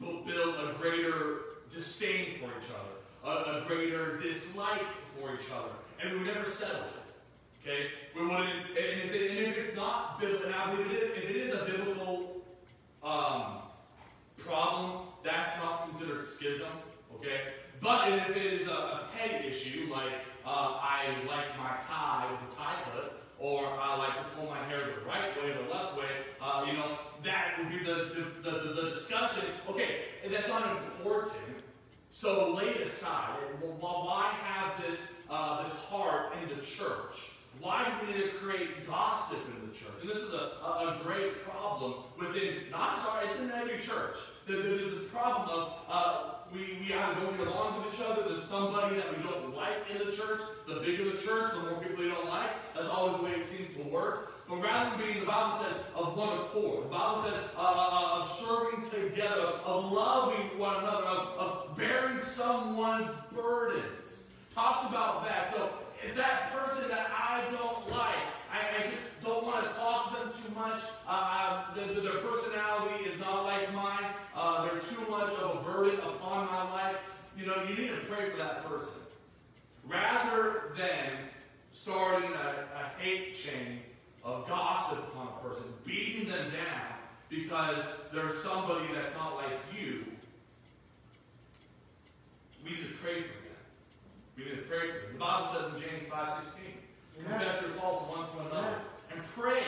build 0.00 0.56
a 0.56 0.74
greater 0.78 1.38
disdain 1.72 2.38
for 2.38 2.46
each 2.46 2.70
other, 2.70 2.99
a, 3.24 3.28
a 3.28 3.64
greater 3.66 4.16
dislike 4.16 4.86
for 5.02 5.34
each 5.34 5.50
other, 5.52 5.72
and 6.02 6.20
we 6.20 6.26
never 6.26 6.44
settled 6.44 6.84
it. 6.84 7.00
Okay? 7.62 7.86
We 8.14 8.22
wouldn't, 8.22 8.68
and 8.68 8.76
if, 8.76 9.14
it, 9.14 9.30
and 9.30 9.46
if 9.48 9.58
it's 9.58 9.76
not 9.76 10.18
biblical, 10.18 10.46
and 10.46 10.54
I 10.54 10.74
believe 10.74 10.90
it 10.90 10.94
is, 10.94 11.18
if 11.18 11.30
it 11.30 11.36
is 11.36 11.54
a 11.54 11.64
biblical 11.64 12.42
um, 13.02 13.58
problem, 14.36 15.08
that's 15.22 15.56
not 15.62 15.84
considered 15.84 16.22
schism. 16.22 16.68
Okay? 17.16 17.40
But 17.80 18.12
if 18.12 18.30
it 18.30 18.36
is 18.36 18.68
a, 18.68 18.72
a 18.72 19.08
petty 19.14 19.48
issue, 19.48 19.88
like 19.90 20.12
uh, 20.44 20.78
I 20.80 21.06
like 21.28 21.56
my 21.58 21.76
tie 21.78 22.28
with 22.30 22.52
a 22.52 22.56
tie 22.56 22.76
clip, 22.90 23.22
or 23.38 23.66
I 23.80 23.96
like 23.96 24.16
to 24.16 24.24
pull 24.36 24.50
my 24.50 24.58
hair 24.64 24.80
the 24.84 25.06
right 25.06 25.34
way 25.36 25.50
or 25.50 25.62
the 25.62 25.70
left 25.70 25.96
way, 25.96 26.08
uh, 26.42 26.64
you 26.66 26.74
know, 26.74 26.98
that 27.22 27.54
would 27.58 27.70
be 27.70 27.78
the, 27.78 28.30
the, 28.42 28.50
the, 28.50 28.72
the 28.74 28.82
discussion. 28.90 29.44
Okay, 29.68 30.02
that's 30.30 30.48
not 30.48 30.76
important. 30.76 31.32
So 32.10 32.52
lay 32.52 32.82
aside. 32.82 33.38
Why 33.60 34.32
have 34.42 34.84
this, 34.84 35.14
uh, 35.30 35.62
this 35.62 35.84
heart 35.84 36.34
in 36.42 36.48
the 36.48 36.60
church? 36.60 37.30
Why 37.60 37.84
do 37.84 38.06
we 38.06 38.12
need 38.12 38.24
to 38.24 38.38
create 38.38 38.86
gossip 38.86 39.38
in 39.54 39.68
the 39.68 39.72
church? 39.72 40.00
And 40.00 40.10
this 40.10 40.18
is 40.18 40.32
a, 40.32 40.36
a, 40.36 41.00
great 41.02 41.44
problem 41.44 41.94
within, 42.18 42.70
not 42.70 42.96
sorry, 42.96 43.28
it's 43.28 43.40
in 43.40 43.50
every 43.52 43.78
church. 43.78 44.16
there's 44.46 44.80
this 44.80 45.10
problem 45.10 45.48
of 45.50 45.74
uh, 45.88 46.30
we, 46.52 46.78
we 46.80 46.92
either 46.92 47.20
don't 47.20 47.38
get 47.38 47.46
along 47.46 47.78
with 47.78 47.94
each 47.94 48.00
other, 48.04 48.22
there's 48.22 48.42
somebody 48.42 48.96
that 48.96 49.16
we 49.16 49.22
don't 49.22 49.54
like 49.54 49.86
in 49.90 49.98
the 49.98 50.10
church. 50.10 50.40
The 50.66 50.80
bigger 50.80 51.04
the 51.04 51.18
church, 51.18 51.52
the 51.52 51.60
more 51.60 51.80
people 51.80 52.04
you 52.04 52.10
don't 52.10 52.28
like. 52.28 52.50
That's 52.74 52.88
always 52.88 53.16
the 53.18 53.24
way 53.24 53.30
it 53.32 53.42
seems 53.42 53.74
to 53.76 53.82
work. 53.84 54.48
But 54.48 54.62
rather 54.62 54.90
than 54.90 55.06
being, 55.06 55.20
the 55.20 55.26
Bible 55.26 55.56
says, 55.56 55.74
of 55.94 56.16
one 56.16 56.38
accord, 56.38 56.84
the 56.84 56.88
Bible 56.88 57.22
says 57.22 57.34
uh, 57.56 57.60
uh, 57.60 57.88
uh, 57.92 58.20
of 58.20 58.26
serving 58.26 58.82
together, 58.82 59.60
of 59.64 59.92
loving 59.92 60.58
one 60.58 60.76
another, 60.82 61.06
of, 61.06 61.38
of 61.38 61.76
bearing 61.76 62.18
someone's 62.18 63.10
burdens. 63.32 64.32
Talks 64.52 64.88
about 64.88 65.24
that. 65.24 65.54
So 65.54 65.70
if 66.02 66.16
that 66.16 66.52
person 66.52 66.88
that 66.88 67.10
I 67.12 67.44
don't 67.52 67.88
like, 67.90 68.18
I, 68.50 68.82
I 68.82 68.90
just 68.90 69.22
don't 69.22 69.44
want 69.44 69.68
to 69.68 69.72
talk 69.74 70.10
to 70.10 70.24
them 70.24 70.32
too 70.32 70.52
much. 70.58 70.80
Uh, 71.06 71.70
uh, 71.70 71.74
the, 71.74 71.94
the, 71.94 72.00
their 72.00 72.18
personality 72.18 73.04
is 73.04 73.20
not 73.20 73.44
like 73.44 73.72
mine. 73.72 74.04
Uh, 74.34 74.64
they're 74.64 74.80
too 74.80 75.10
much 75.10 75.32
of 75.32 75.60
a 75.60 75.70
burden 75.70 75.98
upon 76.00 76.46
my 76.46 76.70
life. 76.72 76.96
You 77.36 77.46
know, 77.46 77.62
you 77.68 77.74
need 77.74 77.88
to 77.88 78.06
pray 78.06 78.30
for 78.30 78.36
that 78.36 78.64
person. 78.64 79.02
Rather 79.86 80.72
than 80.76 81.10
starting 81.72 82.30
a, 82.30 82.78
a 82.78 83.00
hate 83.00 83.34
chain 83.34 83.80
of 84.24 84.48
gossip 84.48 84.98
upon 85.08 85.28
a 85.28 85.48
person, 85.48 85.64
beating 85.84 86.28
them 86.28 86.50
down 86.50 86.86
because 87.28 87.82
there's 88.12 88.36
somebody 88.42 88.86
that's 88.94 89.14
not 89.16 89.36
like 89.36 89.58
you, 89.76 90.04
we 92.64 92.72
need 92.72 92.90
to 92.90 92.96
pray 92.98 93.22
for 93.22 93.28
them. 93.28 93.56
We 94.36 94.44
need 94.44 94.56
to 94.56 94.62
pray 94.62 94.90
for 94.90 95.06
them. 95.06 95.12
The 95.14 95.18
Bible 95.18 95.46
says 95.46 95.64
in 95.74 95.80
James 95.80 96.08
5 96.08 96.28
16, 96.44 96.72
confess 97.24 97.62
your 97.62 97.70
faults 97.70 98.16
one 98.16 98.26
to 98.26 98.50
another, 98.50 98.74
and 99.12 99.22
pray 99.22 99.62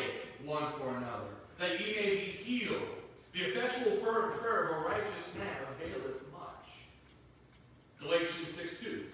one 0.44 0.66
for 0.66 0.90
another, 0.90 1.30
that 1.58 1.80
ye 1.80 1.94
may 1.94 2.10
be 2.10 2.20
healed. 2.20 3.01
The 3.32 3.40
effectual 3.40 3.92
fervent 3.92 4.40
prayer 4.40 4.68
of 4.68 4.76
a 4.76 4.88
righteous 4.88 5.34
man 5.38 5.56
availeth 5.74 6.22
much. 6.32 6.84
Galatians 7.98 8.48
6 8.48 8.80
2. 8.80 9.04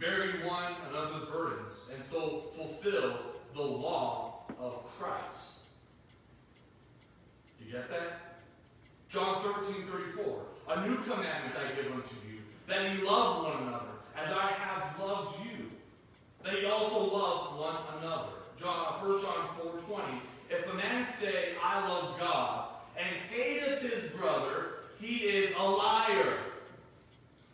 Bearing 0.00 0.44
one 0.44 0.72
another's 0.90 1.28
burdens, 1.28 1.88
and 1.92 2.02
so 2.02 2.40
fulfill 2.56 3.14
the 3.54 3.62
law 3.62 4.46
of 4.58 4.84
Christ. 4.98 5.60
You 7.60 7.70
get 7.70 7.88
that? 7.88 8.38
John 9.08 9.40
13 9.40 9.84
34. 9.84 10.42
A 10.70 10.88
new 10.88 10.96
commandment 10.96 11.54
I 11.56 11.80
give 11.80 11.92
unto 11.92 12.16
you, 12.26 12.38
that 12.66 12.82
ye 12.82 13.04
love 13.04 13.44
one 13.44 13.62
another, 13.62 13.92
as 14.16 14.32
I 14.32 14.50
have 14.58 14.98
loved 14.98 15.38
you. 15.44 15.70
That 16.42 16.60
ye 16.60 16.66
also 16.66 17.14
love 17.16 17.60
one 17.60 17.76
another. 18.00 18.30
John, 18.56 18.86
1 19.00 19.22
John 19.22 19.48
4 19.56 19.98
20. 19.98 20.18
If 20.50 20.72
a 20.72 20.76
man 20.76 21.04
say, 21.04 21.54
I 21.62 21.86
love 21.88 22.18
God, 22.18 22.72
and 22.96 23.16
hateth 23.30 23.80
his 23.80 24.10
brother, 24.10 24.66
he 25.00 25.16
is 25.16 25.54
a 25.58 25.62
liar. 25.62 26.38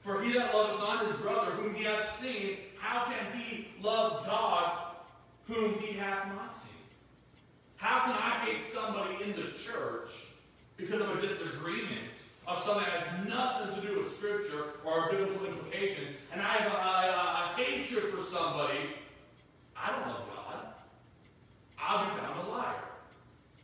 For 0.01 0.23
he 0.23 0.33
that 0.33 0.55
loveth 0.55 0.79
not 0.79 1.07
his 1.07 1.17
brother, 1.17 1.51
whom 1.53 1.75
he 1.75 1.85
hath 1.85 2.09
seen, 2.09 2.59
how 2.79 3.05
can 3.05 3.39
he 3.39 3.69
love 3.83 4.25
God, 4.25 4.79
whom 5.47 5.79
he 5.81 5.95
hath 5.95 6.29
not 6.35 6.55
seen? 6.55 6.77
How 7.77 8.01
can 8.01 8.13
I 8.13 8.45
hate 8.45 8.63
somebody 8.63 9.23
in 9.23 9.33
the 9.33 9.53
church 9.53 10.27
because 10.77 11.01
of 11.01 11.17
a 11.17 11.21
disagreement 11.21 12.33
of 12.47 12.59
something 12.59 12.85
that 12.85 13.01
has 13.01 13.29
nothing 13.29 13.81
to 13.81 13.87
do 13.87 13.99
with 13.99 14.09
Scripture 14.09 14.67
or 14.85 15.11
biblical 15.11 15.47
implications, 15.47 16.09
and 16.33 16.41
I 16.41 16.45
have 16.45 16.73
a, 16.73 16.77
a, 16.77 17.61
a 17.61 17.63
hatred 17.63 18.05
for 18.05 18.19
somebody? 18.19 18.79
I 19.77 19.91
don't 19.91 20.07
love 20.07 20.29
God. 20.35 20.67
I'll 21.81 22.05
be 22.05 22.21
found 22.21 22.49
a 22.49 22.51
liar. 22.51 22.89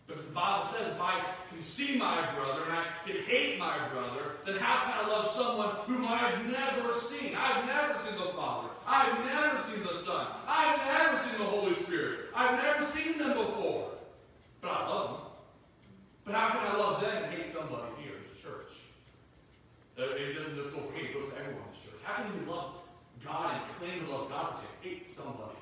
Because 0.07 0.27
the 0.27 0.35
Bible 0.35 0.65
says 0.65 0.89
if 0.89 1.01
I 1.01 1.21
can 1.49 1.61
see 1.61 1.99
my 1.99 2.31
brother 2.35 2.65
and 2.65 2.73
I 2.73 2.85
can 3.07 3.17
hate 3.25 3.59
my 3.59 3.79
brother, 3.89 4.33
then 4.45 4.57
how 4.59 4.85
can 4.85 5.05
I 5.05 5.09
love 5.09 5.25
someone 5.25 5.71
whom 5.87 6.05
I 6.05 6.17
have 6.19 6.47
never 6.47 6.93
seen? 6.93 7.35
I've 7.37 7.65
never 7.65 7.95
seen 7.95 8.19
the 8.19 8.33
Father. 8.33 8.69
I've 8.87 9.25
never 9.25 9.57
seen 9.57 9.83
the 9.83 9.95
Son. 9.95 10.27
I've 10.47 10.79
never 10.79 11.17
seen 11.17 11.39
the 11.39 11.45
Holy 11.45 11.75
Spirit. 11.75 12.27
I've 12.35 12.63
never 12.63 12.83
seen 12.83 13.19
them 13.19 13.31
before. 13.31 13.93
But 14.61 14.71
I 14.71 14.89
love 14.89 15.11
them. 15.11 15.21
But 16.27 16.35
how 16.35 16.49
can 16.51 16.59
I 16.61 16.77
love 16.77 17.01
them 17.01 17.25
and 17.25 17.33
hate 17.33 17.47
somebody 17.47 17.93
here 18.03 18.13
in 18.17 18.23
this 18.23 18.43
church? 18.43 18.83
Uh, 19.99 20.03
it 20.03 20.35
doesn't 20.35 20.57
just 20.57 20.75
go 20.75 20.81
for 20.81 20.93
me, 20.93 21.09
it 21.09 21.15
goes 21.15 21.31
for 21.31 21.39
everyone 21.39 21.63
in 21.65 21.73
this 21.73 21.83
church. 21.83 22.01
How 22.03 22.23
can 22.23 22.33
you 22.35 22.51
love 22.51 22.75
God 23.25 23.55
and 23.55 23.79
claim 23.79 24.05
to 24.05 24.13
love 24.13 24.29
God 24.29 24.55
but 24.57 24.63
you 24.85 24.97
hate 24.97 25.07
somebody? 25.07 25.59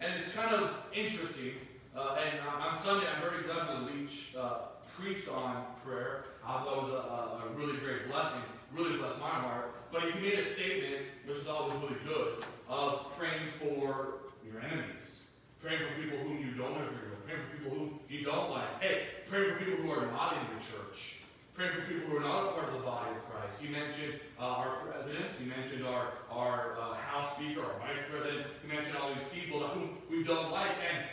And 0.00 0.18
it's 0.18 0.34
kind 0.34 0.50
of 0.50 0.76
interesting 0.94 1.54
uh, 1.94 2.16
and 2.24 2.40
on 2.40 2.72
Sunday, 2.72 3.06
I'm 3.06 3.20
very 3.20 3.42
glad 3.42 3.68
that 3.68 3.94
Leach 3.94 4.34
uh, 4.38 4.60
preached 4.96 5.28
on 5.28 5.66
prayer. 5.84 6.24
I 6.44 6.64
thought 6.64 6.78
it 6.78 6.82
was 6.84 6.92
a, 6.92 7.46
a, 7.46 7.52
really 7.54 7.78
great 7.78 8.10
blessing, 8.10 8.40
really 8.72 8.96
blessed 8.96 9.20
my 9.20 9.28
heart. 9.28 9.74
But 9.92 10.10
he 10.10 10.20
made 10.20 10.38
a 10.38 10.42
statement, 10.42 11.02
which 11.26 11.38
is 11.38 11.46
always 11.46 11.74
really 11.82 11.96
good, 12.04 12.44
of 12.68 13.12
praying 13.16 13.48
for 13.58 14.20
your 14.44 14.60
enemies. 14.62 15.28
Praying 15.62 15.78
for 15.78 16.02
people 16.02 16.18
whom 16.18 16.38
you 16.38 16.52
don't 16.52 16.74
agree 16.74 17.10
with. 17.10 17.24
Praying 17.24 17.40
for 17.40 17.56
people 17.56 17.78
whom 17.78 18.00
you 18.08 18.24
don't 18.24 18.50
like. 18.50 18.82
Hey, 18.82 19.02
pray 19.28 19.50
for 19.50 19.56
people 19.56 19.74
who 19.84 19.90
are 19.92 20.10
not 20.10 20.32
in 20.32 20.50
your 20.50 20.58
church. 20.58 21.20
Pray 21.54 21.68
for 21.68 21.82
people 21.82 22.08
who 22.08 22.16
are 22.16 22.20
not 22.20 22.48
a 22.48 22.52
part 22.52 22.68
of 22.68 22.74
the 22.74 22.80
body 22.80 23.10
of 23.10 23.22
Christ. 23.24 23.62
He 23.62 23.68
mentioned 23.68 24.14
uh, 24.40 24.42
our 24.42 24.76
president. 24.76 25.26
He 25.38 25.44
mentioned 25.44 25.86
our, 25.86 26.14
our 26.30 26.78
uh, 26.80 26.94
House 26.94 27.36
Speaker, 27.36 27.60
our 27.60 27.78
Vice 27.78 27.98
President. 28.10 28.46
He 28.62 28.68
mentioned 28.68 28.96
all 28.96 29.10
these 29.10 29.22
people 29.32 29.60
whom 29.60 29.98
we 30.10 30.24
don't 30.24 30.50
like. 30.50 30.72
And 30.90 31.04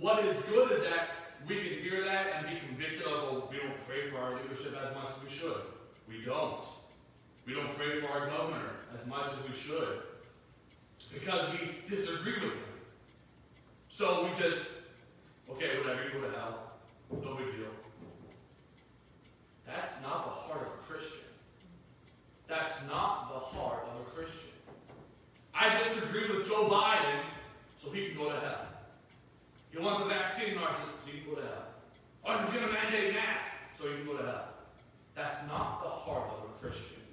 what 0.00 0.24
is 0.24 0.36
good 0.44 0.72
is 0.72 0.82
that 0.84 1.10
we 1.46 1.56
can 1.56 1.78
hear 1.78 2.02
that 2.04 2.32
and 2.36 2.46
be 2.48 2.58
convicted 2.66 3.02
of, 3.02 3.12
oh, 3.12 3.48
we 3.50 3.58
don't 3.58 3.86
pray 3.86 4.08
for 4.08 4.18
our 4.18 4.34
leadership 4.34 4.74
as 4.82 4.94
much 4.94 5.08
as 5.14 5.22
we 5.22 5.28
should. 5.28 5.60
We 6.08 6.24
don't. 6.24 6.60
We 7.46 7.54
don't 7.54 7.76
pray 7.76 8.00
for 8.00 8.08
our 8.08 8.28
governor 8.28 8.70
as 8.92 9.06
much 9.06 9.26
as 9.26 9.46
we 9.46 9.54
should. 9.54 9.98
Because 11.12 11.50
we 11.52 11.78
disagree 11.86 12.34
with 12.34 12.54
him. 12.54 12.74
So 13.88 14.24
we 14.24 14.30
just, 14.30 14.70
okay, 15.48 15.78
whatever, 15.78 16.04
you 16.04 16.20
go 16.20 16.26
to 16.26 16.36
hell. 16.36 16.72
No 17.10 17.34
big 17.36 17.54
deal. 17.56 17.66
That's 19.66 20.02
not 20.02 20.24
the 20.24 20.30
heart 20.30 20.62
of 20.62 20.66
a 20.68 20.92
Christian. 20.92 21.20
That's 22.46 22.86
not 22.88 23.32
the 23.32 23.38
heart 23.38 23.84
of 23.90 24.00
a 24.00 24.04
Christian. 24.10 24.50
I 25.54 25.78
disagree 25.78 26.28
with 26.28 26.48
Joe 26.48 26.68
Biden, 26.68 27.20
so 27.76 27.92
he 27.92 28.08
can 28.08 28.16
go 28.16 28.30
to 28.30 28.40
hell. 28.40 28.66
He 29.70 29.78
wants 29.78 30.00
a 30.00 30.08
vaccine 30.08 30.56
license, 30.56 30.90
so 31.04 31.10
he 31.10 31.20
can 31.20 31.30
go 31.30 31.40
to 31.40 31.46
hell. 31.46 31.66
Or 32.24 32.38
he's 32.42 32.50
going 32.54 32.66
to 32.66 32.72
mandate 32.72 33.14
masks, 33.14 33.44
so 33.78 33.88
he 33.88 33.96
can 33.96 34.06
go 34.06 34.16
to 34.16 34.24
hell. 34.24 34.48
That's 35.14 35.46
not 35.46 35.82
the 35.82 35.88
heart 35.88 36.30
of 36.32 36.50
a 36.50 36.58
Christian. 36.58 37.03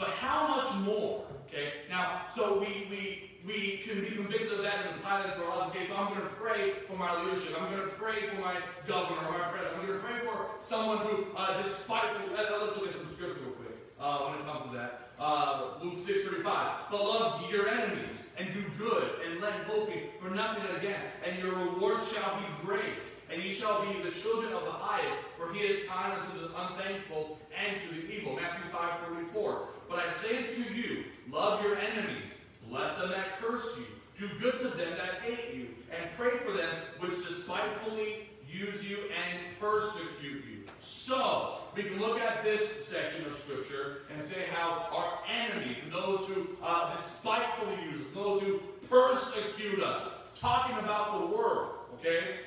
But 0.00 0.08
how 0.16 0.48
much 0.48 0.74
more? 0.86 1.26
Okay, 1.46 1.84
now, 1.90 2.22
so 2.30 2.58
we, 2.58 2.88
we, 2.88 3.30
we 3.46 3.82
can 3.84 4.00
be 4.00 4.16
convicted 4.16 4.50
of 4.50 4.62
that 4.62 4.86
and 4.86 4.96
apply 4.96 5.20
that 5.20 5.36
to 5.36 5.44
our 5.44 5.58
lives. 5.58 5.76
Okay, 5.76 5.86
so 5.88 5.96
I'm 5.96 6.08
going 6.14 6.22
to 6.22 6.34
pray 6.40 6.70
for 6.86 6.94
my 6.94 7.22
leadership. 7.22 7.60
I'm 7.60 7.70
going 7.70 7.86
to 7.86 7.94
pray 7.96 8.26
for 8.26 8.40
my 8.40 8.56
governor 8.86 9.20
my 9.28 9.48
president. 9.50 9.76
I'm 9.78 9.86
going 9.86 9.98
to 9.98 10.04
pray 10.04 10.18
for 10.20 10.46
someone 10.58 10.98
who, 10.98 11.26
uh, 11.36 11.58
despiteful. 11.58 12.32
Let's 12.32 12.50
look 12.50 12.88
at 12.88 12.94
some 12.96 13.08
scripture 13.08 13.40
real 13.40 13.52
quick 13.52 13.76
uh, 14.00 14.18
when 14.20 14.40
it 14.40 14.46
comes 14.46 14.70
to 14.70 14.76
that. 14.78 15.10
Uh, 15.18 15.72
Luke 15.82 15.94
6.35. 15.94 16.44
But 16.90 17.04
love 17.04 17.52
your 17.52 17.68
enemies, 17.68 18.30
and 18.38 18.48
do 18.54 18.64
good, 18.78 19.10
and 19.26 19.38
lend 19.42 19.64
hoping 19.66 20.04
for 20.18 20.30
nothing 20.30 20.64
again. 20.76 21.00
And 21.26 21.38
your 21.38 21.52
reward 21.52 22.00
shall 22.00 22.38
be 22.38 22.46
great, 22.64 23.04
and 23.32 23.42
ye 23.42 23.50
shall 23.50 23.82
be 23.82 24.00
the 24.00 24.10
children 24.10 24.52
of 24.52 24.64
the 24.64 24.72
highest, 24.72 25.14
for 25.36 25.52
he 25.52 25.60
is 25.60 25.88
kind 25.88 26.12
unto 26.12 26.38
the 26.38 26.46
unthankful 26.46 27.38
and 27.56 27.76
to 27.78 27.94
the 27.94 28.14
evil. 28.14 28.34
Matthew 28.34 28.70
5.34. 28.72 29.58
But 29.88 29.98
I 30.00 30.08
say 30.08 30.38
unto 30.38 30.74
you, 30.74 31.04
love 31.30 31.62
your 31.62 31.76
enemies, 31.78 32.40
bless 32.68 32.96
them 32.96 33.10
that 33.10 33.40
curse 33.40 33.78
you, 33.78 33.86
do 34.18 34.34
good 34.40 34.58
to 34.60 34.68
them 34.76 34.90
that 34.96 35.20
hate 35.22 35.54
you, 35.54 35.68
and 35.90 36.10
pray 36.16 36.30
for 36.38 36.56
them 36.56 36.70
which 36.98 37.16
despitefully 37.26 38.28
use 38.48 38.88
you 38.88 38.98
and 38.98 39.38
persecute 39.60 40.44
you. 40.50 40.64
So, 40.80 41.58
we 41.76 41.84
can 41.84 42.00
look 42.00 42.18
at 42.20 42.42
this 42.42 42.84
section 42.84 43.24
of 43.26 43.32
Scripture 43.32 43.98
and 44.12 44.20
say 44.20 44.44
how 44.54 44.88
our 44.92 45.18
enemies, 45.28 45.78
those 45.90 46.26
who 46.26 46.48
uh, 46.62 46.90
despitefully 46.90 47.76
use 47.84 48.00
us, 48.00 48.06
those 48.12 48.42
who 48.42 48.58
persecute 48.88 49.80
us, 49.82 50.02
talking 50.40 50.76
about 50.78 51.20
the 51.20 51.26
world, 51.26 51.70
okay? 51.94 52.40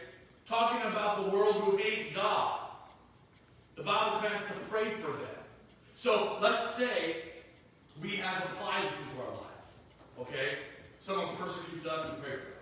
Talking 0.46 0.82
about 0.92 1.24
the 1.24 1.36
world 1.36 1.56
who 1.56 1.78
hates 1.78 2.16
God. 2.16 2.60
The 3.76 3.84
Bible 3.84 4.18
commands 4.18 4.46
to 4.48 4.54
pray 4.70 4.92
for 4.96 5.12
them. 5.12 5.44
So 5.94 6.38
let's 6.42 6.76
say 6.76 7.16
we 8.02 8.18
have 8.18 8.44
applied 8.44 8.90
to 8.90 9.22
our 9.22 9.32
life, 9.32 9.74
okay? 10.20 10.58
Someone 11.00 11.36
persecutes 11.36 11.86
us, 11.86 12.12
we 12.12 12.22
pray 12.22 12.32
for 12.32 12.46
them. 12.46 12.54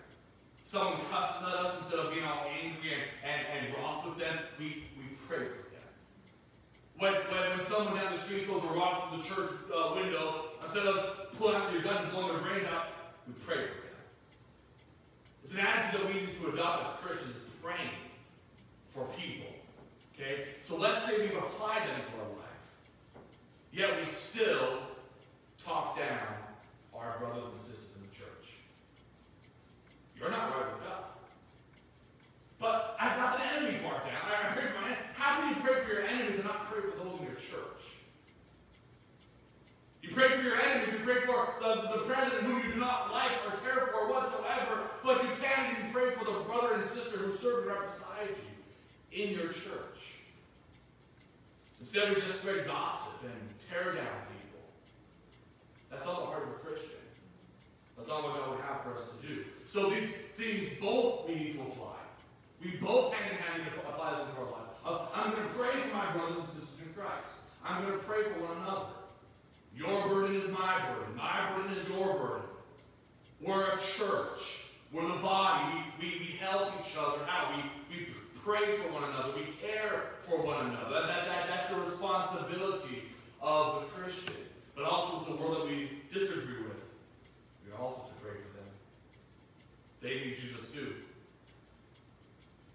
Someone 0.64 0.98
cusses 1.12 1.48
at 1.48 1.54
us 1.56 1.78
instead 1.80 2.00
of 2.00 2.14
being 2.14 2.24
all 2.24 2.46
angry 2.48 2.94
and, 2.94 3.04
and, 3.24 3.66
and 3.66 3.76
wroth 3.76 4.06
with 4.06 4.20
them, 4.20 4.40
we, 4.58 4.86
we 4.98 5.16
pray 5.28 5.46
for 5.46 5.70
them. 5.70 5.88
When, 6.98 7.14
when, 7.14 7.58
when 7.58 7.66
someone 7.66 7.96
down 7.96 8.12
the 8.14 8.18
street 8.18 8.46
throws 8.46 8.64
a 8.64 8.68
rock 8.68 9.10
through 9.10 9.22
the 9.22 9.28
church 9.28 9.52
uh, 9.74 9.94
window, 9.96 10.46
instead 10.62 10.86
of 10.88 11.32
pulling 11.38 11.56
out 11.56 11.74
your 11.74 11.82
gun 11.82 12.04
and 12.04 12.12
blowing 12.12 12.28
their 12.28 12.38
brains 12.38 12.68
out, 12.68 12.88
we 13.28 13.34
pray 13.34 13.66
for 13.68 13.82
them. 13.84 14.00
It's 15.44 15.54
an 15.54 15.60
attitude 15.60 16.02
that 16.02 16.08
we 16.08 16.22
need 16.22 16.34
to 16.36 16.54
adopt 16.54 16.86
as 16.86 16.92
Christians, 17.02 17.36
praying 17.62 17.90
for 18.88 19.06
people. 19.18 19.48
Okay? 20.16 20.46
So 20.62 20.78
let's 20.78 21.06
say 21.06 21.20
we've 21.20 21.38
applied 21.38 21.82
them 21.82 22.02
to 22.02 22.24
our 22.24 22.30
life. 22.38 22.72
Yet 23.72 23.98
we 23.98 24.06
still 24.06 24.80
talk 25.64 25.98
down 25.98 26.20
our 26.94 27.18
brothers 27.20 27.44
and 27.50 27.58
sisters 27.58 27.96
in 27.96 28.02
the 28.10 28.16
church. 28.16 28.58
You're 30.18 30.30
not 30.30 30.52
right 30.52 30.74
with 30.74 30.84
God. 30.88 31.04
But 32.60 32.96
I've 33.00 33.18
got 33.18 33.38
the 33.38 33.46
enemy 33.46 33.80
part 33.80 34.04
down. 34.04 34.22
I 34.22 34.52
pray 34.54 34.66
for 34.66 34.82
my 34.82 34.88
enemy. 34.88 35.02
How 35.16 35.40
can 35.40 35.50
you 35.50 35.62
pray 35.64 35.82
for 35.84 35.90
your 35.90 36.04
enemies 36.04 36.36
and 36.36 36.44
not 36.44 36.72
pray 36.72 36.82
for 36.82 36.98
those 36.98 37.20
in 37.20 37.26
your 37.26 37.36
church? 37.36 37.91
You 40.12 40.18
pray 40.18 40.28
for 40.28 40.42
your 40.42 40.60
enemies, 40.60 40.92
you 40.92 41.00
pray 41.06 41.22
for 41.22 41.54
the, 41.62 41.88
the 41.96 42.04
president 42.04 42.44
whom 42.44 42.58
you 42.68 42.74
do 42.74 42.80
not 42.82 43.14
like 43.14 43.32
or 43.48 43.56
care 43.64 43.88
for 43.88 44.12
whatsoever, 44.12 44.82
but 45.06 45.24
you 45.24 45.30
can't 45.42 45.80
even 45.80 45.90
pray 45.94 46.12
for 46.12 46.26
the 46.26 46.38
brother 46.42 46.74
and 46.74 46.84
sister 46.84 47.18
who 47.18 47.32
serve 47.32 47.66
right 47.66 47.82
beside 47.82 48.28
you 48.28 49.24
in 49.24 49.34
your 49.34 49.48
church. 49.48 50.20
Instead, 51.80 52.10
we 52.10 52.16
just 52.16 52.42
spread 52.42 52.66
gossip 52.66 53.24
and 53.24 53.54
tear 53.70 53.94
down 53.94 54.12
people. 54.36 54.60
That's 55.90 56.06
not 56.06 56.20
the 56.20 56.26
heart 56.26 56.44
of 56.44 56.50
a 56.50 56.54
Christian. 56.56 57.00
That's 57.96 58.10
not 58.10 58.22
what 58.22 58.36
God 58.36 58.50
would 58.50 58.66
have 58.66 58.82
for 58.82 58.94
us 58.94 59.08
to 59.12 59.26
do. 59.26 59.46
So 59.64 59.92
these 59.92 60.14
things 60.14 60.78
both 60.82 61.30
we 61.30 61.36
need 61.36 61.54
to 61.54 61.62
apply. 61.62 61.96
We 62.62 62.72
both 62.72 63.14
hand 63.14 63.32
in 63.32 63.38
hand 63.38 63.64
need 63.64 63.82
to 63.82 63.88
apply 63.88 64.18
them 64.18 64.28
to 64.36 64.42
our 64.42 64.52
life. 64.52 65.08
I'm 65.16 65.32
going 65.32 65.44
to 65.44 65.54
pray 65.54 65.80
for 65.80 65.96
my 65.96 66.12
brothers 66.12 66.36
and 66.36 66.48
sisters 66.48 66.86
in 66.86 66.94
Christ. 66.94 67.32
I'm 67.64 67.86
going 67.86 67.98
to 67.98 68.04
pray 68.04 68.24
for 68.24 68.42
one 68.42 68.58
another. 68.58 68.88
Your 69.76 70.08
burden 70.08 70.36
is 70.36 70.50
my 70.52 70.80
burden. 70.90 71.16
My 71.16 71.52
burden 71.56 71.72
is 71.72 71.88
your 71.88 72.14
burden. 72.14 72.48
We're 73.40 73.74
a 73.74 73.78
church. 73.78 74.68
We're 74.92 75.08
the 75.08 75.22
body. 75.22 75.84
We, 76.00 76.06
we, 76.06 76.20
we 76.20 76.26
help 76.40 76.74
each 76.80 76.96
other 77.00 77.20
out. 77.30 77.56
We, 77.56 77.96
we 77.96 78.08
pray 78.44 78.78
for 78.78 78.92
one 78.92 79.04
another. 79.04 79.34
We 79.36 79.46
care 79.54 80.04
for 80.20 80.46
one 80.46 80.68
another. 80.68 80.92
That, 80.92 81.08
that, 81.08 81.26
that, 81.26 81.48
that's 81.48 81.68
the 81.70 81.78
responsibility 81.78 83.04
of 83.42 83.82
the 83.82 83.88
Christian. 84.02 84.34
But 84.76 84.86
also 84.86 85.32
the 85.32 85.42
world 85.42 85.58
that 85.58 85.68
we 85.68 85.90
disagree 86.12 86.64
with. 86.64 86.84
We 87.66 87.72
are 87.72 87.80
also 87.80 88.02
to 88.02 88.14
pray 88.22 88.36
for 88.36 88.58
them. 88.58 88.70
They 90.02 90.26
need 90.26 90.36
Jesus 90.36 90.72
too. 90.72 90.94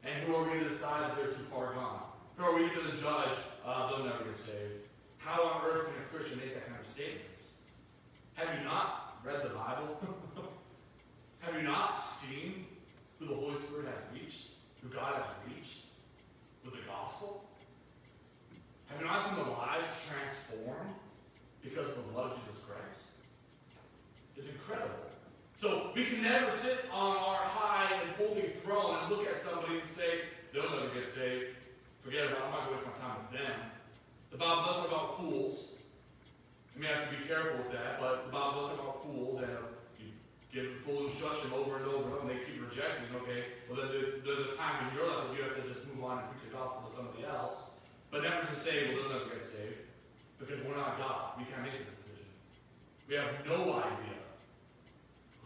And 0.04 0.14
who 0.24 0.34
are 0.36 0.50
we 0.50 0.60
to 0.60 0.68
decide 0.68 1.02
that 1.02 1.16
they're 1.16 1.26
too 1.26 1.34
far 1.34 1.74
gone? 1.74 2.02
Who 2.36 2.44
are 2.44 2.54
we 2.54 2.68
to 2.68 2.96
judge 2.96 3.32
uh, 3.64 3.90
they'll 3.90 4.04
never 4.04 4.24
get 4.24 4.36
saved? 4.36 4.85
How 5.26 5.42
on 5.42 5.62
earth 5.66 5.86
can 5.86 5.94
a 6.00 6.06
Christian 6.06 6.38
make 6.38 6.54
that 6.54 6.68
kind 6.68 6.78
of 6.78 6.86
statement? 6.86 7.42
Have 8.34 8.48
you 8.56 8.64
not 8.64 9.18
read 9.24 9.42
the 9.42 9.48
Bible? 9.48 9.98
Have 11.40 11.56
you 11.56 11.62
not 11.62 11.98
seen 12.00 12.66
who 13.18 13.26
the 13.26 13.34
Holy 13.34 13.56
Spirit 13.56 13.86
has 13.86 13.98
reached? 14.14 14.50
Who 14.82 14.88
God 14.88 15.16
has 15.16 15.26
reached 15.48 15.86
with 16.64 16.74
the 16.74 16.80
gospel? 16.86 17.44
Have 18.86 19.00
you 19.00 19.06
not 19.06 19.26
seen 19.26 19.34
the 19.44 19.50
lives 19.50 19.88
transformed 20.08 20.94
because 21.60 21.88
of 21.88 21.96
the 21.96 22.12
blood 22.12 22.30
of 22.30 22.38
Jesus 22.38 22.62
Christ? 22.62 23.06
It's 24.36 24.48
incredible. 24.48 24.94
So 25.56 25.90
we 25.92 26.04
can 26.04 26.22
never 26.22 26.48
sit 26.50 26.84
on 26.92 27.16
our 27.16 27.40
high 27.42 28.00
and 28.00 28.10
holy 28.12 28.42
throne 28.42 28.96
and 29.02 29.10
look 29.10 29.26
at 29.26 29.40
somebody 29.40 29.78
and 29.78 29.84
say, 29.84 30.20
they'll 30.52 30.70
never 30.70 30.94
get 30.94 31.08
saved. 31.08 31.56
Forget 31.98 32.26
about 32.26 32.38
it. 32.38 32.44
I'm 32.44 32.50
not 32.52 32.66
going 32.66 32.78
to 32.78 32.84
waste 32.84 33.00
my 33.00 33.08
time 33.08 33.16
with 33.28 33.40
them. 33.40 33.60
The 34.36 34.44
Bible 34.44 34.64
does 34.68 34.76
talk 34.76 34.88
about 34.92 35.16
fools. 35.16 35.80
You 36.76 36.82
may 36.82 36.88
have 36.88 37.08
to 37.08 37.16
be 37.16 37.24
careful 37.24 37.56
with 37.56 37.72
that, 37.72 37.96
but 37.98 38.28
the 38.28 38.32
Bible 38.36 38.60
does 38.60 38.68
talk 38.68 38.80
about 38.84 39.02
fools, 39.02 39.40
and 39.40 39.48
uh, 39.48 39.64
you 39.96 40.12
give 40.52 40.76
fool 40.84 41.08
instruction 41.08 41.56
over 41.56 41.80
and 41.80 41.86
over 41.88 42.04
and 42.04 42.12
over, 42.12 42.20
and 42.20 42.28
they 42.28 42.44
keep 42.44 42.60
rejecting. 42.60 43.08
Okay, 43.16 43.56
well 43.64 43.80
then 43.80 43.88
there's, 43.88 44.20
there's 44.20 44.52
a 44.52 44.56
time 44.60 44.84
in 44.84 44.92
your 44.92 45.08
life 45.08 45.24
that 45.24 45.32
you 45.32 45.40
have 45.40 45.56
to 45.56 45.64
just 45.64 45.88
move 45.88 46.04
on 46.04 46.20
and 46.20 46.28
preach 46.28 46.44
the 46.44 46.52
gospel 46.52 46.84
to 46.84 46.92
somebody 46.92 47.24
else, 47.24 47.64
but 48.12 48.28
never 48.28 48.44
to 48.44 48.52
say, 48.52 48.92
well 48.92 49.08
they'll 49.08 49.24
never 49.24 49.32
get 49.32 49.40
saved, 49.40 49.88
because 50.36 50.60
we're 50.68 50.76
not 50.76 51.00
God. 51.00 51.40
We 51.40 51.48
can't 51.48 51.64
make 51.64 51.80
the 51.80 51.96
decision. 51.96 52.28
We 53.08 53.16
have 53.16 53.40
no 53.48 53.72
idea 53.72 54.20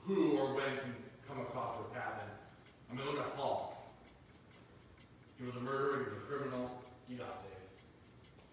who 0.03 0.35
or 0.35 0.59
when 0.59 0.83
can 0.83 0.99
come 1.31 1.39
across 1.47 1.79
our 1.79 1.87
path. 1.95 2.27
And 2.27 2.35
I 2.91 2.99
mean, 2.99 3.07
look 3.07 3.23
at 3.23 3.39
Paul. 3.39 3.87
He 5.39 5.47
was 5.47 5.55
a 5.55 5.63
murderer. 5.63 6.11
He 6.11 6.11
was 6.11 6.19
a 6.19 6.27
criminal. 6.27 6.83
He 7.07 7.15
got 7.15 7.31
saved 7.31 7.70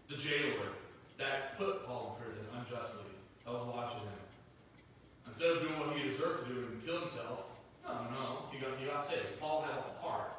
the 0.08 0.16
jailer 0.16 0.72
that 1.18 1.58
put 1.58 1.86
Paul 1.86 2.18
in 2.18 2.24
prison 2.24 2.46
unjustly. 2.56 3.12
I 3.46 3.52
was 3.52 3.68
watching 3.68 4.00
him. 4.00 4.24
Instead 5.26 5.58
of 5.58 5.62
doing 5.62 5.80
what 5.80 5.96
he 5.96 6.04
deserved 6.04 6.48
to 6.48 6.54
do 6.54 6.60
and 6.72 6.86
kill 6.86 7.00
himself, 7.00 7.52
no, 7.84 7.94
no, 8.12 8.24
he 8.52 8.60
got, 8.60 8.78
he 8.80 8.86
got 8.86 9.02
saved. 9.02 9.40
Paul 9.40 9.62
had 9.62 9.76
a 9.76 10.02
heart. 10.02 10.32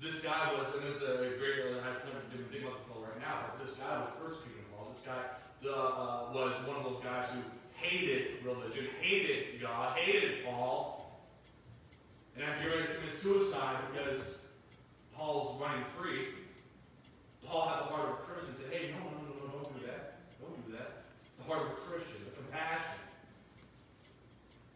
This 0.00 0.20
guy 0.20 0.52
was, 0.56 0.68
and 0.74 0.84
this 0.84 0.96
is 0.96 1.02
a 1.02 1.36
great, 1.36 1.60
uh, 1.60 1.84
I 1.84 1.92
don't 1.92 2.32
even 2.32 2.48
think 2.48 2.64
about 2.64 2.76
this 2.76 2.86
until 2.88 3.04
right 3.04 3.20
now, 3.20 3.52
but 3.52 3.66
this 3.66 3.76
guy 3.76 3.98
was 3.98 4.08
persecuting 4.16 4.64
Paul. 4.72 4.92
This 4.96 5.04
guy 5.04 5.20
uh, 5.68 6.32
was 6.32 6.54
one 6.66 6.76
of 6.76 6.84
those 6.84 7.02
guys 7.04 7.28
who 7.28 7.40
hated 7.76 8.44
religion, 8.44 8.86
hated 9.00 9.60
God, 9.60 9.90
hated 9.90 10.44
Paul. 10.44 11.20
And 12.36 12.44
as 12.44 12.58
he 12.60 12.68
ready 12.68 12.86
to 12.86 12.94
commit 12.94 13.14
suicide 13.14 13.76
because 13.92 14.46
Paul's 15.14 15.60
running 15.60 15.84
free, 15.84 16.28
Paul 17.46 17.68
had 17.68 17.78
the 17.80 17.84
heart 17.94 18.08
of 18.08 18.14
a 18.14 18.22
Christian. 18.22 18.54
Said, 18.54 18.72
hey, 18.72 18.90
no, 18.92 18.98
no, 19.04 19.20
no, 19.22 19.32
no, 19.40 19.62
don't 19.62 19.80
do 19.80 19.86
that. 19.86 20.20
Don't 20.40 20.66
do 20.66 20.76
that. 20.76 21.04
The 21.38 21.44
heart 21.44 21.66
of 21.66 21.68
a 21.72 21.80
Christian, 21.80 22.16
the 22.24 22.36
compassion. 22.36 22.98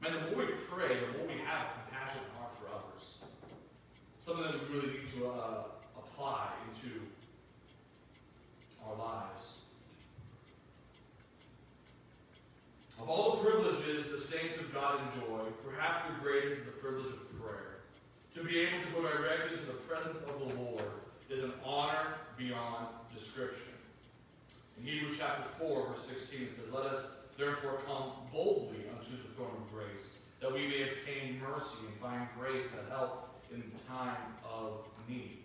Man, 0.00 0.12
the 0.12 0.20
more 0.30 0.46
we 0.46 0.52
pray, 0.68 1.00
the 1.00 1.18
more 1.18 1.26
we 1.26 1.40
have 1.44 1.66
a 1.66 1.70
compassionate 1.84 2.28
heart 2.36 2.52
for 2.58 2.66
others. 2.72 3.24
Something 4.18 4.44
that 4.44 4.68
we 4.68 4.74
really 4.74 4.98
need 4.98 5.06
to 5.08 5.28
uh, 5.28 5.64
apply 5.96 6.50
into 6.66 7.02
our 8.86 8.96
lives. 8.96 9.60
Of 13.00 13.08
all 13.08 13.36
the 13.36 13.50
privileges 13.50 14.06
the 14.06 14.18
saints 14.18 14.56
of 14.56 14.72
God 14.72 15.00
enjoy, 15.06 15.40
perhaps 15.64 16.08
the 16.08 16.22
greatest 16.22 16.58
is 16.58 16.64
the 16.66 16.72
privilege 16.72 17.06
of 17.06 17.40
prayer. 17.40 17.80
To 18.34 18.44
be 18.44 18.60
able 18.60 18.80
to 18.84 18.90
go 18.92 19.02
directly 19.02 19.56
to 19.56 19.64
the 19.64 19.72
presence 19.72 20.16
of 20.16 20.38
the 20.38 20.60
Lord 20.60 20.84
is 21.34 21.42
an 21.42 21.52
honor 21.64 22.14
beyond 22.38 22.86
description. 23.12 23.72
In 24.78 24.86
Hebrews 24.86 25.18
chapter 25.18 25.42
4, 25.42 25.88
verse 25.88 26.06
16, 26.06 26.42
it 26.42 26.50
says, 26.52 26.72
Let 26.72 26.84
us 26.84 27.16
therefore 27.36 27.80
come 27.86 28.12
boldly 28.32 28.84
unto 28.96 29.10
the 29.10 29.28
throne 29.34 29.50
of 29.56 29.72
grace, 29.72 30.18
that 30.38 30.52
we 30.52 30.68
may 30.68 30.90
obtain 30.90 31.40
mercy 31.40 31.86
and 31.86 31.94
find 31.96 32.28
grace 32.38 32.64
to 32.64 32.94
help 32.94 33.34
in 33.52 33.62
time 33.88 34.16
of 34.48 34.86
need. 35.08 35.38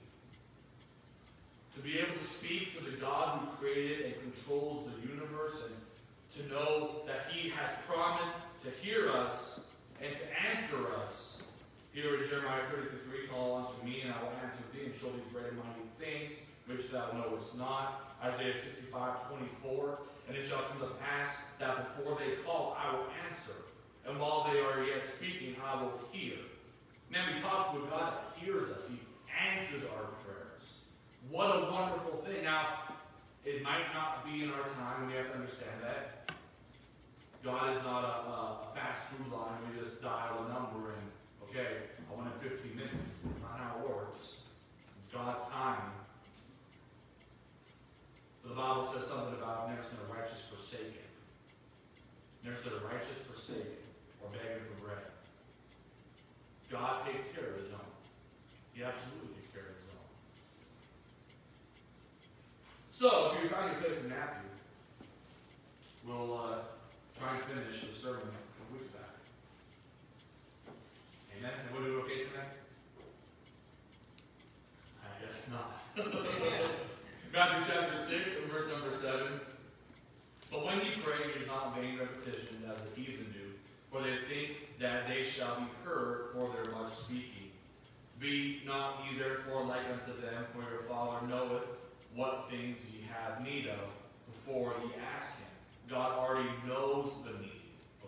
To 1.73 1.79
be 1.79 1.97
able 1.97 2.13
to 2.13 2.23
speak 2.23 2.77
to 2.77 2.83
the 2.83 2.97
God 2.97 3.39
who 3.39 3.47
created 3.57 4.05
and 4.05 4.15
controls 4.21 4.91
the 4.91 5.07
universe 5.07 5.63
and 5.65 6.45
to 6.45 6.53
know 6.53 7.01
that 7.07 7.31
He 7.31 7.49
has 7.49 7.69
promised 7.87 8.33
to 8.63 8.69
hear 8.69 9.09
us 9.09 9.65
and 10.03 10.13
to 10.13 10.21
answer 10.51 10.93
us. 11.01 11.38
Here 11.91 12.15
in 12.15 12.23
Jeremiah 12.23 12.61
33, 12.61 13.27
call 13.27 13.57
unto 13.57 13.85
me, 13.85 14.01
and 14.01 14.13
I 14.13 14.21
will 14.21 14.33
answer 14.43 14.63
thee, 14.73 14.85
and 14.85 14.93
show 14.93 15.07
thee 15.07 15.23
great 15.33 15.47
and 15.47 15.57
mighty 15.57 15.89
things 15.97 16.45
which 16.69 16.91
thou 16.91 17.09
knowest 17.13 17.57
not. 17.57 18.15
Isaiah 18.23 18.53
65, 18.53 19.27
24. 19.29 19.99
And 20.27 20.37
it 20.37 20.45
shall 20.45 20.59
come 20.59 20.87
to 20.87 20.93
pass 20.95 21.41
that 21.57 21.77
before 21.77 22.17
they 22.19 22.35
call, 22.45 22.77
I 22.79 22.93
will 22.93 23.07
answer. 23.25 23.53
And 24.07 24.19
while 24.19 24.47
they 24.51 24.59
are 24.59 24.83
yet 24.83 25.01
speaking, 25.01 25.55
I 25.65 25.81
will 25.81 25.99
hear. 26.11 26.35
Man, 27.11 27.21
we 27.33 27.41
talk 27.41 27.73
to 27.73 27.83
a 27.83 27.87
God 27.87 28.13
that 28.13 28.39
hears 28.39 28.69
us. 28.69 28.89
He 28.89 28.99
answers 29.49 29.81
our 29.95 30.05
prayers. 30.23 30.81
What 31.29 31.47
a 31.47 31.71
wonderful 31.71 32.21
thing. 32.21 32.43
Now, 32.43 32.67
it 33.45 33.63
might 33.63 33.91
not 33.93 34.25
be 34.25 34.43
in 34.43 34.51
our 34.51 34.61
time, 34.61 35.01
and 35.01 35.07
we 35.07 35.17
have 35.17 35.29
to 35.29 35.35
understand 35.35 35.81
that. 35.81 36.31
God 37.43 37.75
is 37.75 37.81
not 37.83 38.03
a, 38.03 38.29
a 38.29 38.75
fast 38.75 39.09
food 39.09 39.31
line. 39.31 39.57
We 39.71 39.79
just 39.81 40.01
dial 40.01 40.45
a 40.45 40.53
number 40.53 40.91
and, 40.91 41.08
okay, 41.49 41.89
I 42.09 42.15
want 42.15 42.29
it 42.29 42.43
in 42.43 42.49
15 42.49 42.75
minutes. 42.75 43.25
That's 43.25 43.41
not 43.41 43.59
how 43.59 43.81
it 43.81 43.89
works. 43.89 44.43
It's 44.97 45.07
God's 45.07 45.41
timing. 45.49 45.91
The 48.43 48.53
Bible 48.53 48.83
says 48.83 49.07
something 49.07 49.33
about 49.33 49.69
never 49.69 49.83
seen 49.83 49.99
a 50.09 50.13
righteous 50.13 50.41
forsaken. 50.41 51.05
Never 52.43 52.55
seen 52.55 52.73
a 52.73 52.85
righteous 52.85 53.19
forsaken 53.27 53.77
or 54.21 54.29
begging 54.31 54.63
for 54.63 54.85
bread. 54.85 55.05
God 56.71 57.01
takes 57.05 57.23
care 57.33 57.49
of 57.49 57.57
his 57.57 57.71
own. 57.73 57.89
He 58.73 58.83
absolutely 58.83 59.33
takes 59.33 59.47
care 59.53 59.63
of 59.63 59.75
his 59.75 59.85
own. 59.89 60.07
So, 62.91 63.33
if 63.35 63.43
you 63.43 63.49
find 63.49 63.71
your 63.71 63.81
place 63.81 64.01
in 64.01 64.09
Matthew, 64.09 64.49
we'll 66.05 66.37
uh, 66.37 66.55
try 67.17 67.31
and 67.33 67.39
finish 67.39 67.81
the 67.81 67.91
sermon 67.91 68.21
a 68.21 68.51
couple 68.57 68.77
weeks 68.77 68.87
back. 68.93 69.09
Amen? 71.39 71.51
Everybody 71.71 71.95
okay 72.01 72.25
tonight? 72.25 72.51
I 75.01 75.25
guess 75.25 75.49
not. 75.49 75.79
Matthew 77.33 77.73
chapter 77.73 77.95
6 77.95 78.37
and 78.37 78.51
verse 78.51 78.69
number 78.69 78.91
7. 78.91 79.39
But 80.51 80.65
when 80.65 80.77
ye 80.79 80.91
pray, 81.01 81.27
use 81.27 81.47
not 81.47 81.77
vain 81.77 81.97
repetitions 81.97 82.65
as 82.69 82.81
the 82.81 82.99
heathen 82.99 83.31
do, 83.31 83.51
for 83.87 84.01
they 84.01 84.17
think 84.17 84.79
that 84.79 85.07
they 85.07 85.23
shall 85.23 85.55
be 85.55 85.67
heard 85.85 86.31
for 86.33 86.51
their 86.51 86.73
much 86.75 86.89
speaking. 86.89 87.51
Be 88.19 88.61
not 88.65 89.01
ye 89.05 89.17
therefore 89.17 89.63
like 89.63 89.85
unto 89.89 90.19
them, 90.19 90.43
for 90.49 90.69
your 90.69 90.81
Father 90.81 91.25
knoweth 91.25 91.67
what 92.15 92.49
things 92.49 92.85
ye 92.91 93.05
have 93.13 93.41
need 93.45 93.67
of 93.67 93.87
before 94.27 94.73
ye 94.83 94.91
ask 95.15 95.37
him. 95.37 95.47
God 95.89 96.17
already 96.17 96.49
knows 96.67 97.11
the 97.23 97.31
need. 97.39 97.61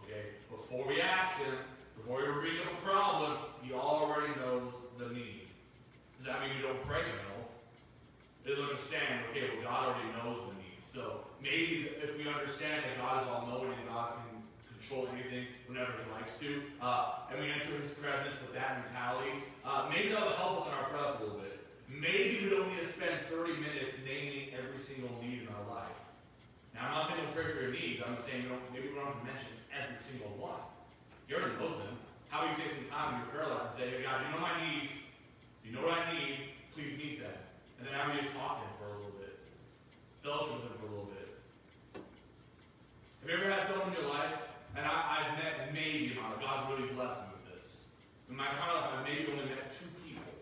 Okay? 0.03 0.31
Before 0.49 0.85
we 0.85 0.99
ask 0.99 1.37
him, 1.37 1.53
before 2.01 2.17
we 2.17 2.49
bring 2.49 2.57
up 2.65 2.73
a 2.73 2.81
problem, 2.81 3.37
he 3.61 3.73
already 3.73 4.33
knows 4.41 4.73
the 4.97 5.13
need. 5.13 5.45
Does 6.17 6.25
that 6.25 6.41
mean 6.41 6.57
we 6.57 6.65
don't 6.65 6.81
pray? 6.81 7.05
No. 7.05 7.45
Is 8.41 8.57
understand, 8.57 9.21
okay, 9.29 9.53
well, 9.53 9.69
God 9.69 9.93
already 9.93 10.09
knows 10.17 10.41
the 10.49 10.57
need. 10.57 10.81
So 10.81 11.29
maybe 11.43 11.93
if 12.01 12.17
we 12.17 12.25
understand 12.25 12.81
that 12.81 12.97
God 12.97 13.21
is 13.21 13.29
all 13.29 13.45
knowing 13.45 13.77
and 13.77 13.85
God 13.87 14.17
can 14.17 14.41
control 14.73 15.13
anything 15.13 15.45
whenever 15.69 15.93
he 15.93 16.09
likes 16.09 16.39
to, 16.41 16.65
uh, 16.81 17.29
and 17.29 17.37
we 17.37 17.53
enter 17.53 17.69
his 17.77 17.93
presence 17.93 18.33
with 18.41 18.57
that 18.57 18.81
mentality, 18.81 19.45
uh, 19.61 19.85
maybe 19.93 20.09
that'll 20.09 20.33
help 20.41 20.61
us 20.61 20.67
in 20.67 20.73
our 20.73 20.89
prayer 20.89 21.05
a 21.05 21.21
little 21.21 21.37
bit. 21.37 21.61
Maybe 21.85 22.41
we 22.41 22.49
don't 22.49 22.65
need 22.73 22.81
to 22.81 22.89
spend 22.89 23.29
30 23.29 23.61
minutes 23.61 24.01
naming 24.01 24.49
every 24.57 24.77
single 24.77 25.13
need 25.21 25.45
in 25.45 25.49
our 25.53 25.69
life. 25.69 26.09
Now, 26.73 26.89
I'm 26.89 26.91
not 26.97 27.13
saying 27.13 27.21
don't 27.21 27.35
pray 27.37 27.45
for 27.53 27.61
your 27.61 27.71
needs. 27.77 28.01
I'm 28.01 28.17
saying 28.17 28.49
maybe 28.73 28.89
we 28.89 28.95
don't 28.97 29.05
have 29.05 29.21
to 29.21 29.25
mention 29.29 29.53
every 29.69 30.01
single 30.01 30.33
one. 30.41 30.65
He 31.31 31.37
already 31.37 31.55
knows 31.55 31.79
them. 31.79 31.95
How 32.27 32.43
about 32.43 32.51
you 32.51 32.59
take 32.59 32.75
some 32.75 32.91
time 32.91 33.15
in 33.15 33.23
your 33.23 33.29
prayer 33.31 33.47
life 33.47 33.63
and 33.63 33.71
say, 33.71 33.87
hey, 33.87 34.03
God, 34.03 34.19
you 34.19 34.35
know 34.35 34.43
my 34.43 34.51
needs. 34.59 34.99
You 35.63 35.71
know 35.71 35.87
what 35.87 36.03
I 36.03 36.11
need. 36.11 36.59
Please 36.75 36.99
meet 36.99 37.23
them. 37.23 37.31
And 37.79 37.87
then 37.87 37.95
how 37.95 38.11
about 38.11 38.19
you 38.19 38.27
just 38.27 38.35
talk 38.35 38.59
to 38.59 38.67
him 38.67 38.75
for 38.75 38.91
a 38.91 38.99
little 38.99 39.15
bit? 39.15 39.39
Fellowship 40.19 40.59
with 40.59 40.67
him 40.67 40.75
for 40.75 40.87
a 40.87 40.91
little 40.91 41.07
bit. 41.07 41.31
Have 43.23 43.27
you 43.31 43.35
ever 43.39 43.47
had 43.47 43.63
someone 43.63 43.95
in 43.95 44.03
your 44.03 44.11
life, 44.11 44.43
and 44.75 44.83
I, 44.83 44.91
I've 44.91 45.31
met 45.39 45.71
maybe 45.71 46.11
amount, 46.11 46.43
God's 46.43 46.67
really 46.67 46.91
blessed 46.91 47.15
me 47.23 47.31
with 47.31 47.55
this. 47.55 47.87
In 48.27 48.35
my 48.35 48.51
entire 48.51 48.75
life, 48.75 48.91
I've 48.99 49.07
maybe 49.07 49.31
only 49.31 49.47
met 49.47 49.71
two 49.71 49.87
people 50.03 50.35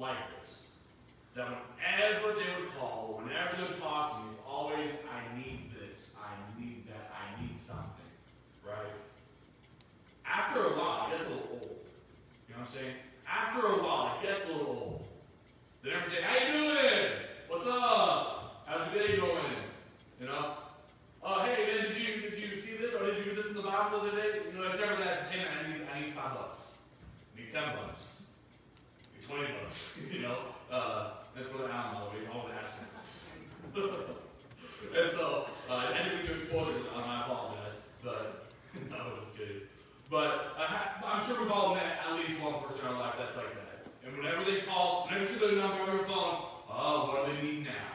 like 0.00 0.16
this. 0.40 0.72
That 1.36 1.44
whenever 1.44 2.40
they 2.40 2.48
would 2.56 2.72
call, 2.80 3.20
whenever 3.20 3.60
they 3.60 3.68
would 3.68 3.76
talk 3.76 4.16
to 4.16 4.24
me, 4.24 4.32
it's 4.32 4.40
always, 4.48 5.04
I 5.12 5.20
need 5.36 5.68
this, 5.76 6.16
I 6.16 6.32
need 6.56 6.88
that, 6.88 7.12
I 7.12 7.36
need 7.36 7.52
something. 7.52 8.08
Right? 8.64 8.96
After 10.32 10.60
a 10.64 10.70
while, 10.70 11.08
it 11.08 11.18
gets 11.18 11.28
a 11.28 11.32
little 11.34 11.48
old. 11.52 11.76
You 12.48 12.54
know 12.54 12.60
what 12.60 12.68
I'm 12.68 12.74
saying? 12.74 12.94
After 13.28 13.66
a 13.66 13.76
while, 13.84 14.16
it 14.16 14.26
gets 14.26 14.48
a 14.48 14.52
little 14.52 14.66
old. 14.66 15.08
They 15.82 15.90
never 15.90 16.06
say, 16.06 16.22
How 16.22 16.46
you 16.46 16.52
doing? 16.52 17.12
What's 17.48 17.66
up? 17.66 18.64
How's 18.64 18.94
your 18.94 19.06
day 19.06 19.18
going? 19.18 19.52
You 20.18 20.26
know? 20.26 20.54
Oh, 21.22 21.40
hey 21.42 21.66
man, 21.66 21.84
did 21.84 22.00
you 22.00 22.30
did 22.30 22.38
you 22.38 22.56
see 22.56 22.78
this 22.78 22.94
or 22.94 23.04
did 23.04 23.18
you 23.18 23.24
do 23.24 23.34
this 23.36 23.48
in 23.48 23.56
the 23.56 23.62
Bible 23.62 24.00
the 24.00 24.08
other 24.08 24.16
day? 24.16 24.40
You 24.48 24.58
know, 24.58 24.66
it's 24.68 24.80
never 24.80 24.96
that. 24.96 25.18
It's, 25.20 25.30
hey 25.30 25.44
man, 25.44 25.52
I 25.52 25.68
need 25.68 25.86
I 25.94 26.00
need 26.00 26.14
five 26.14 26.32
bucks. 26.32 26.78
I 27.36 27.40
need 27.40 27.52
ten 27.52 27.64
bucks. 27.76 28.22
I 29.04 29.16
need 29.16 29.26
twenty 29.28 29.52
bucks. 29.60 30.00
you 30.10 30.20
know? 30.20 30.38
Uh, 30.70 31.10
that's 31.34 31.46
what 31.52 31.70
Alan, 31.70 31.94
by 31.94 32.00
the 32.00 32.06
way, 32.06 32.16
he's 32.20 32.28
always 32.32 32.54
asking. 32.58 32.86
and 34.96 35.10
so, 35.10 35.46
uh, 35.68 35.74
I 35.74 35.92
didn't 35.92 36.16
mean 36.16 36.26
to 36.26 36.32
expose 36.32 36.68
it. 36.68 36.82
Um, 36.96 37.04
I 37.06 37.22
apologize, 37.22 37.76
but 38.02 38.48
no, 38.90 38.96
I 38.96 39.08
was 39.08 39.18
just 39.18 39.36
kidding. 39.36 39.62
But 40.12 40.52
uh, 40.58 40.68
I'm 41.06 41.24
sure 41.24 41.40
we've 41.40 41.50
all 41.50 41.74
met 41.74 42.04
at 42.04 42.14
least 42.16 42.38
one 42.42 42.62
person 42.62 42.84
in 42.84 42.92
our 42.92 43.00
life 43.00 43.14
that's 43.16 43.34
like 43.34 43.48
that. 43.48 43.88
And 44.04 44.14
whenever 44.14 44.44
they 44.44 44.60
call, 44.60 45.06
whenever 45.06 45.24
you 45.24 45.26
see 45.26 45.40
their 45.40 45.56
number 45.56 45.88
on 45.88 45.96
your 45.96 46.04
phone, 46.04 46.52
oh, 46.68 47.08
what 47.08 47.24
do 47.24 47.32
they 47.32 47.40
need 47.40 47.64
now? 47.64 47.92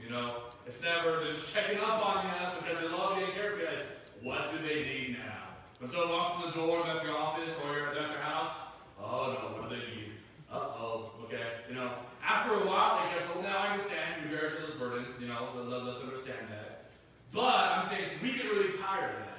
You 0.00 0.08
know, 0.08 0.54
it's 0.64 0.80
never 0.84 1.18
they're 1.18 1.32
just 1.32 1.52
checking 1.52 1.80
up 1.80 1.98
on 1.98 2.24
you 2.24 2.30
because 2.62 2.78
they 2.80 2.88
love 2.94 3.18
you 3.18 3.24
and 3.24 3.34
care 3.34 3.50
for 3.50 3.58
you. 3.58 3.66
It's 3.74 3.90
what 4.22 4.52
do 4.52 4.58
they 4.62 4.84
need 4.84 5.16
now? 5.18 5.58
When 5.78 5.90
someone 5.90 6.10
walks 6.10 6.44
in 6.44 6.50
the 6.50 6.56
door 6.56 6.86
at 6.86 7.02
your 7.02 7.18
office 7.18 7.58
or 7.64 7.76
you're 7.76 7.88
at 7.88 7.94
their 8.08 8.22
house, 8.22 8.54
oh 9.02 9.34
no, 9.34 9.58
what 9.58 9.68
do 9.68 9.74
they 9.74 9.82
need? 9.82 10.12
Uh 10.52 10.62
oh, 10.78 11.10
okay. 11.24 11.42
You 11.68 11.74
know, 11.74 11.90
after 12.22 12.54
a 12.54 12.66
while, 12.70 13.02
they 13.02 13.18
go, 13.18 13.34
well, 13.34 13.42
now 13.42 13.58
I 13.58 13.74
understand 13.74 14.22
you 14.22 14.30
bear 14.30 14.46
each 14.46 14.62
other's 14.62 14.76
burdens. 14.76 15.10
You 15.20 15.26
know, 15.26 15.48
let's 15.56 15.98
understand 15.98 16.46
that. 16.50 16.90
But 17.32 17.82
I'm 17.82 17.86
saying 17.86 18.22
we 18.22 18.32
get 18.34 18.44
really 18.44 18.78
tired 18.78 19.10
of 19.10 19.26
that. 19.26 19.38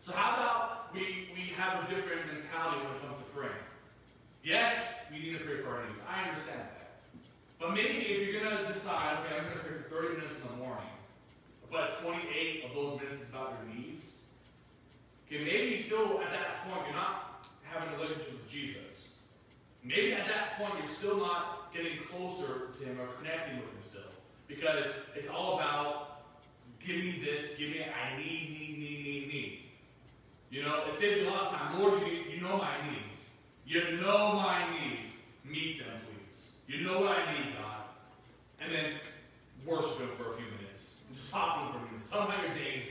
So 0.00 0.12
how 0.12 0.34
about 0.34 0.94
we 0.94 1.28
we 1.34 1.52
have 1.56 1.84
a 1.84 1.94
different 1.94 2.26
mentality 2.26 2.84
when 2.84 2.96
it 2.96 3.00
comes 3.02 3.18
to 3.18 3.26
praying? 3.34 3.64
Yes, 4.42 4.88
we 5.10 5.18
need 5.18 5.38
to 5.38 5.44
pray 5.44 5.58
for 5.58 5.76
our 5.76 5.84
needs. 5.84 5.98
I 6.08 6.28
understand 6.28 6.60
that. 6.60 6.90
But 7.58 7.74
maybe 7.74 7.98
if 7.98 8.32
you're 8.32 8.40
going 8.40 8.56
to 8.56 8.66
decide, 8.66 9.18
okay, 9.20 9.36
I'm 9.36 9.44
going 9.44 9.58
to 9.58 9.64
pray 9.64 9.76
for 9.76 9.88
30 9.88 10.16
minutes 10.16 10.36
in 10.40 10.48
the 10.48 10.64
morning, 10.64 10.88
but 11.70 12.02
28 12.02 12.64
of 12.64 12.74
those 12.74 12.98
minutes 12.98 13.20
is 13.20 13.28
about 13.28 13.54
your 13.60 13.76
needs, 13.76 14.24
okay, 15.26 15.44
maybe 15.44 15.76
still 15.76 16.20
at 16.22 16.32
that 16.32 16.66
point 16.66 16.86
you're 16.86 16.96
not 16.96 17.46
having 17.62 17.92
a 17.92 17.96
relationship 17.96 18.32
with 18.32 18.48
Jesus. 18.48 19.16
Maybe 19.84 20.14
at 20.14 20.26
that 20.26 20.58
point 20.58 20.72
you're 20.78 20.86
still 20.86 21.18
not 21.18 21.72
getting 21.72 21.98
closer 21.98 22.68
to 22.72 22.84
Him 22.84 22.98
or 23.00 23.06
connecting 23.18 23.56
with 23.56 23.70
Him 23.70 23.82
still. 23.82 24.00
Because 24.48 25.00
it's 25.14 25.28
all 25.28 25.58
about, 25.58 26.22
give 26.84 26.96
me 26.96 27.20
this, 27.22 27.56
give 27.56 27.70
me, 27.70 27.84
I 27.84 28.16
need, 28.16 28.48
need, 28.48 28.78
need, 28.78 29.04
need, 29.04 29.28
need. 29.28 29.60
You 30.50 30.64
know, 30.64 30.82
it 30.88 30.94
saves 30.94 31.22
you 31.22 31.28
a 31.28 31.30
lot 31.30 31.42
of 31.46 31.56
time. 31.56 31.80
Lord, 31.80 32.02
you, 32.02 32.24
you 32.28 32.40
know 32.40 32.58
my 32.58 32.74
needs. 32.90 33.34
You 33.70 33.98
know 33.98 34.32
my 34.34 34.64
needs. 34.80 35.18
Meet 35.44 35.78
them, 35.78 36.00
please. 36.04 36.54
You 36.66 36.84
know 36.84 37.02
what 37.02 37.18
I 37.18 37.32
need, 37.32 37.52
God. 37.54 37.84
And 38.60 38.72
then 38.72 38.94
worship 39.64 40.00
Him 40.00 40.08
for 40.08 40.28
a 40.28 40.32
few 40.32 40.46
minutes. 40.58 41.04
Just 41.12 41.30
talk 41.30 41.60
to 41.60 41.66
Him 41.66 41.72
for 41.74 41.78
a 41.78 41.82
minute. 41.84 42.02
Tell 42.10 42.22
Him 42.22 42.30
how 42.32 42.46
your 42.46 42.54
day's. 42.56 42.82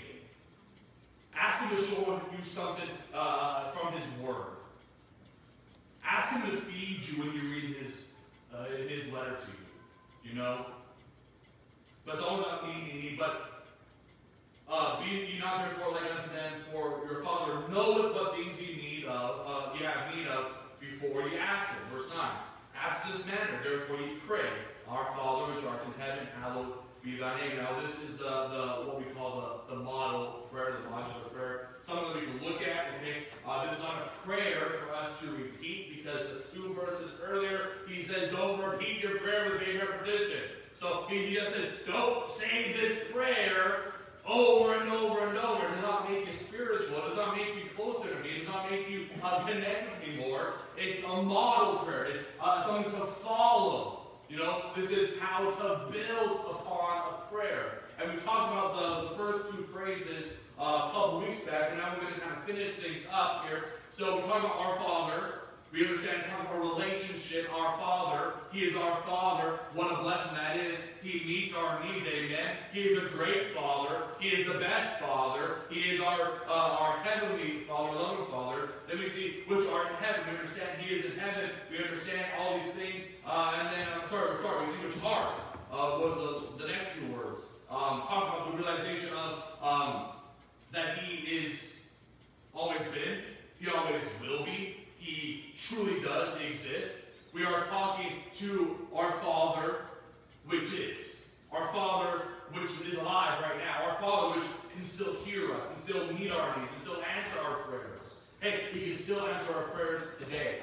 Ask 1.35 1.63
Him 1.63 1.69
to 1.71 1.75
show 1.75 2.21
you 2.33 2.41
something 2.41 2.87
uh, 3.13 3.67
from 3.71 3.91
His 3.91 4.05
Word. 4.25 4.55
Ask 6.05 6.29
Him 6.29 6.49
to 6.49 6.55
feed 6.55 7.05
you 7.09 7.23
when 7.23 7.35
you 7.35 7.49
read 7.51 7.75
His, 7.75 8.05
uh, 8.55 8.63
his 8.87 9.11
letter 9.11 9.35
to 9.35 9.47
you. 9.51 10.31
You 10.31 10.37
know? 10.37 10.65
But 12.05 12.15
it's 12.15 12.23
all 12.23 12.39
about 12.39 12.65
need, 12.65 12.87
need, 12.87 13.03
need. 13.03 13.19
But 13.19 13.65
uh, 14.71 15.03
be 15.03 15.39
not 15.41 15.57
therefore 15.57 15.91
like 15.91 16.09
unto 16.09 16.33
them, 16.33 16.53
for 16.71 17.01
your 17.05 17.21
Father 17.21 17.67
knoweth 17.69 18.13
what 18.13 18.33
things 18.33 18.61
ye 18.61 18.77
need 18.77 19.03
of, 19.03 19.41
uh, 19.45 19.77
ye 19.77 19.83
have 19.83 20.15
need 20.15 20.27
of 20.27 20.53
before 20.99 21.21
you 21.29 21.37
ask 21.37 21.67
Him. 21.67 21.77
Verse 21.93 22.09
9. 22.13 22.19
After 22.75 23.11
this 23.11 23.25
manner, 23.25 23.59
therefore, 23.63 23.97
you 23.97 24.15
pray, 24.27 24.49
Our 24.87 25.05
Father 25.05 25.53
which 25.53 25.63
art 25.63 25.81
in 25.85 26.01
heaven, 26.01 26.27
hallowed 26.41 26.73
be 27.03 27.17
thy 27.17 27.39
name. 27.39 27.57
Now, 27.57 27.79
this 27.79 28.01
is 28.01 28.17
the, 28.17 28.23
the 28.23 28.83
what 28.85 28.99
we 28.99 29.05
call 29.13 29.63
the, 29.67 29.75
the 29.75 29.79
model 29.81 30.47
prayer, 30.51 30.73
the 30.83 30.89
modular 30.89 31.31
prayer. 31.33 31.69
Something 31.79 32.07
that 32.09 32.15
we 32.15 32.27
can 32.27 32.49
look 32.49 32.61
at. 32.61 32.87
Okay, 32.99 33.27
uh, 33.47 33.65
this 33.65 33.77
is 33.77 33.83
not 33.83 33.95
a 33.95 34.27
prayer 34.27 34.71
for 34.71 34.93
us 34.95 35.19
to 35.21 35.31
repeat 35.31 36.03
because 36.03 36.27
the 36.27 36.43
two 36.53 36.73
verses 36.73 37.11
earlier 37.23 37.69
he 37.87 38.01
says, 38.01 38.31
"Don't 38.33 38.61
repeat 38.61 39.01
your 39.01 39.17
prayer 39.19 39.49
with 39.49 39.61
vain 39.61 39.79
repetition." 39.79 40.41
So 40.73 41.05
he 41.09 41.33
just 41.33 41.53
said, 41.53 41.69
"Don't 41.87 42.29
say 42.29 42.73
this 42.73 43.09
prayer 43.13 43.88
over 44.27 44.75
and 44.75 44.89
over 44.91 45.27
and 45.27 45.37
over. 45.37 45.67
Does 45.67 45.83
not 45.83 46.09
make 46.09 46.25
you 46.25 46.31
spiritual. 46.31 46.97
It 46.97 47.09
does 47.09 47.17
not 47.17 47.35
make 47.35 47.55
you 47.55 47.69
closer 47.75 48.13
to 48.13 48.23
me. 48.23 48.29
It 48.29 48.39
does 48.39 48.47
not 48.47 48.69
make 48.69 48.89
you 48.89 49.05
uh, 49.23 49.45
connect 49.45 49.89
with 49.89 50.07
me 50.07 50.21
more. 50.21 50.53
It's 50.77 51.03
a 51.03 51.21
model 51.21 51.79
prayer. 51.79 52.05
It's 52.05 52.23
uh, 52.41 52.63
something 52.63 52.91
to 52.91 53.05
follow. 53.05 54.01
You 54.29 54.37
know, 54.37 54.65
this 54.75 54.91
is 54.91 55.19
how 55.19 55.49
to 55.49 55.91
build 55.91 56.39
upon 56.49 57.13
a 57.13 57.33
prayer. 57.33 57.79
And 58.01 58.13
we 58.13 58.19
talked 58.19 58.51
about 58.51 58.75
the, 58.75 59.09
the 59.09 59.15
first 59.15 59.49
two 59.49 59.63
phrases 59.63 60.33
uh, 60.59 60.89
a 60.89 60.93
couple 60.93 61.21
weeks 61.21 61.39
back, 61.41 61.71
and 61.71 61.79
now 61.79 61.93
we're 61.93 62.03
going 62.03 62.13
to 62.13 62.19
kind 62.19 62.35
of 62.37 62.43
finish 62.43 62.73
things 62.73 63.01
up 63.11 63.45
here. 63.47 63.65
So 63.89 64.17
we 64.17 64.21
talk 64.23 64.39
about 64.39 64.57
our 64.57 64.79
Father. 64.79 65.38
We 65.71 65.85
understand 65.85 66.23
of 66.49 66.55
a 66.55 66.59
relationship. 66.59 67.47
Our 67.55 67.77
Father, 67.77 68.33
He 68.51 68.61
is 68.61 68.75
our 68.75 69.01
Father. 69.03 69.59
What 69.75 69.99
a 69.99 70.01
blessing 70.01 70.33
that 70.33 70.57
is. 70.57 70.79
He 71.03 71.23
meets 71.25 71.53
our 71.55 71.83
needs. 71.83 72.05
Amen. 72.07 72.55
He 72.73 72.81
is 72.81 72.97
a 72.97 73.05
great 73.09 73.53
Father. 73.53 74.01
He 74.19 74.29
is 74.29 74.47
the 74.47 74.57
best 74.57 74.99
Father. 74.99 75.57
He 75.69 75.81
is 75.91 76.01
our 76.01 76.41
uh, 76.49 76.77
our 76.79 76.97
heavenly 77.03 77.65
Father, 77.67 77.97
our 77.97 78.03
loving 78.03 78.25
Father. 78.31 78.69
Then 78.87 78.97
we 78.97 79.05
see 79.05 79.43
which 79.47 79.65
are 79.67 79.87
in 79.87 79.93
heaven. 80.01 80.21
We 80.25 80.37
understand 80.37 80.69
He 80.79 80.95
is 80.95 81.05
in 81.05 81.19
heaven. 81.19 81.49
We 81.71 81.77
understand 81.77 82.25
all 82.39 82.55
these 82.57 82.73
things. 82.73 83.01
Uh, 83.27 83.53
and 83.59 83.67
then, 83.67 83.87
I'm 83.95 84.05
sorry, 84.07 84.35
sorry. 84.37 84.61
We 84.61 84.65
see 84.65 84.85
which 84.85 84.97
are 85.05 85.33
uh, 85.71 85.99
was 86.01 86.15
the, 86.57 86.65
the 86.65 86.71
next 86.71 86.95
two 86.95 87.05
words. 87.13 87.53
Um, 87.69 88.01
talk 88.01 88.23
about 88.23 88.51
the 88.51 88.57
realization 88.57 89.09
of 89.13 89.43
um, 89.61 90.05
that 90.71 90.97
He 90.97 91.37
is 91.37 91.75
always 92.55 92.81
been. 92.91 93.19
He 93.59 93.69
always 93.69 94.01
will 94.21 94.43
be. 94.45 94.58
Truly 95.69 96.01
does 96.01 96.35
exist. 96.41 96.97
We 97.31 97.45
are 97.45 97.61
talking 97.65 98.13
to 98.37 98.87
our 98.95 99.11
Father, 99.11 99.75
which 100.47 100.73
is. 100.73 101.21
Our 101.51 101.67
Father, 101.67 102.23
which 102.53 102.71
is 102.87 102.95
alive 102.95 103.39
right 103.39 103.59
now. 103.59 103.87
Our 103.87 104.01
Father, 104.01 104.39
which 104.39 104.47
can 104.73 104.81
still 104.81 105.13
hear 105.23 105.53
us, 105.53 105.67
can 105.67 105.75
still 105.75 106.11
meet 106.13 106.31
our 106.31 106.57
needs, 106.57 106.71
can 106.71 106.81
still 106.81 107.03
answer 107.15 107.39
our 107.45 107.53
prayers. 107.57 108.15
Hey, 108.39 108.69
He 108.71 108.85
can 108.85 108.93
still 108.93 109.19
answer 109.27 109.53
our 109.53 109.63
prayers 109.65 110.01
today. 110.19 110.61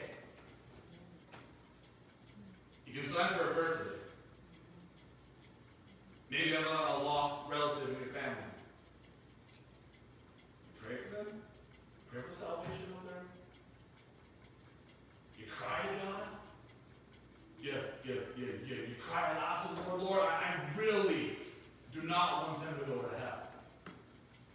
He 2.84 2.92
can 2.92 3.04
still 3.04 3.20
answer 3.20 3.42
our 3.42 3.54
prayers 3.54 3.76
today. 3.76 3.90
Maybe 6.32 6.56
I'm 6.56 6.64
a 6.64 7.04
lost 7.04 7.48
relative 7.48 7.90
in 7.90 7.94
your 7.94 8.12
family. 8.12 8.42
Pray 10.82 10.96
for 10.96 11.14
them. 11.14 11.42
Pray 12.10 12.22
for 12.22 12.34
salvation 12.34 12.95
cry 15.58 15.82
to 15.82 16.06
God? 16.06 16.22
Yeah, 17.60 17.72
yeah, 18.04 18.20
yeah, 18.36 18.46
yeah. 18.66 18.74
You 18.74 18.94
cry 19.00 19.32
a 19.32 19.40
lot 19.40 19.62
to 19.62 19.74
the 19.74 19.88
Lord. 19.88 20.02
Lord, 20.02 20.20
I 20.22 20.54
really 20.76 21.36
do 21.92 22.02
not 22.02 22.48
want 22.48 22.60
them 22.60 22.78
to 22.78 22.84
go 22.84 23.02
to 23.02 23.18
hell. 23.18 23.38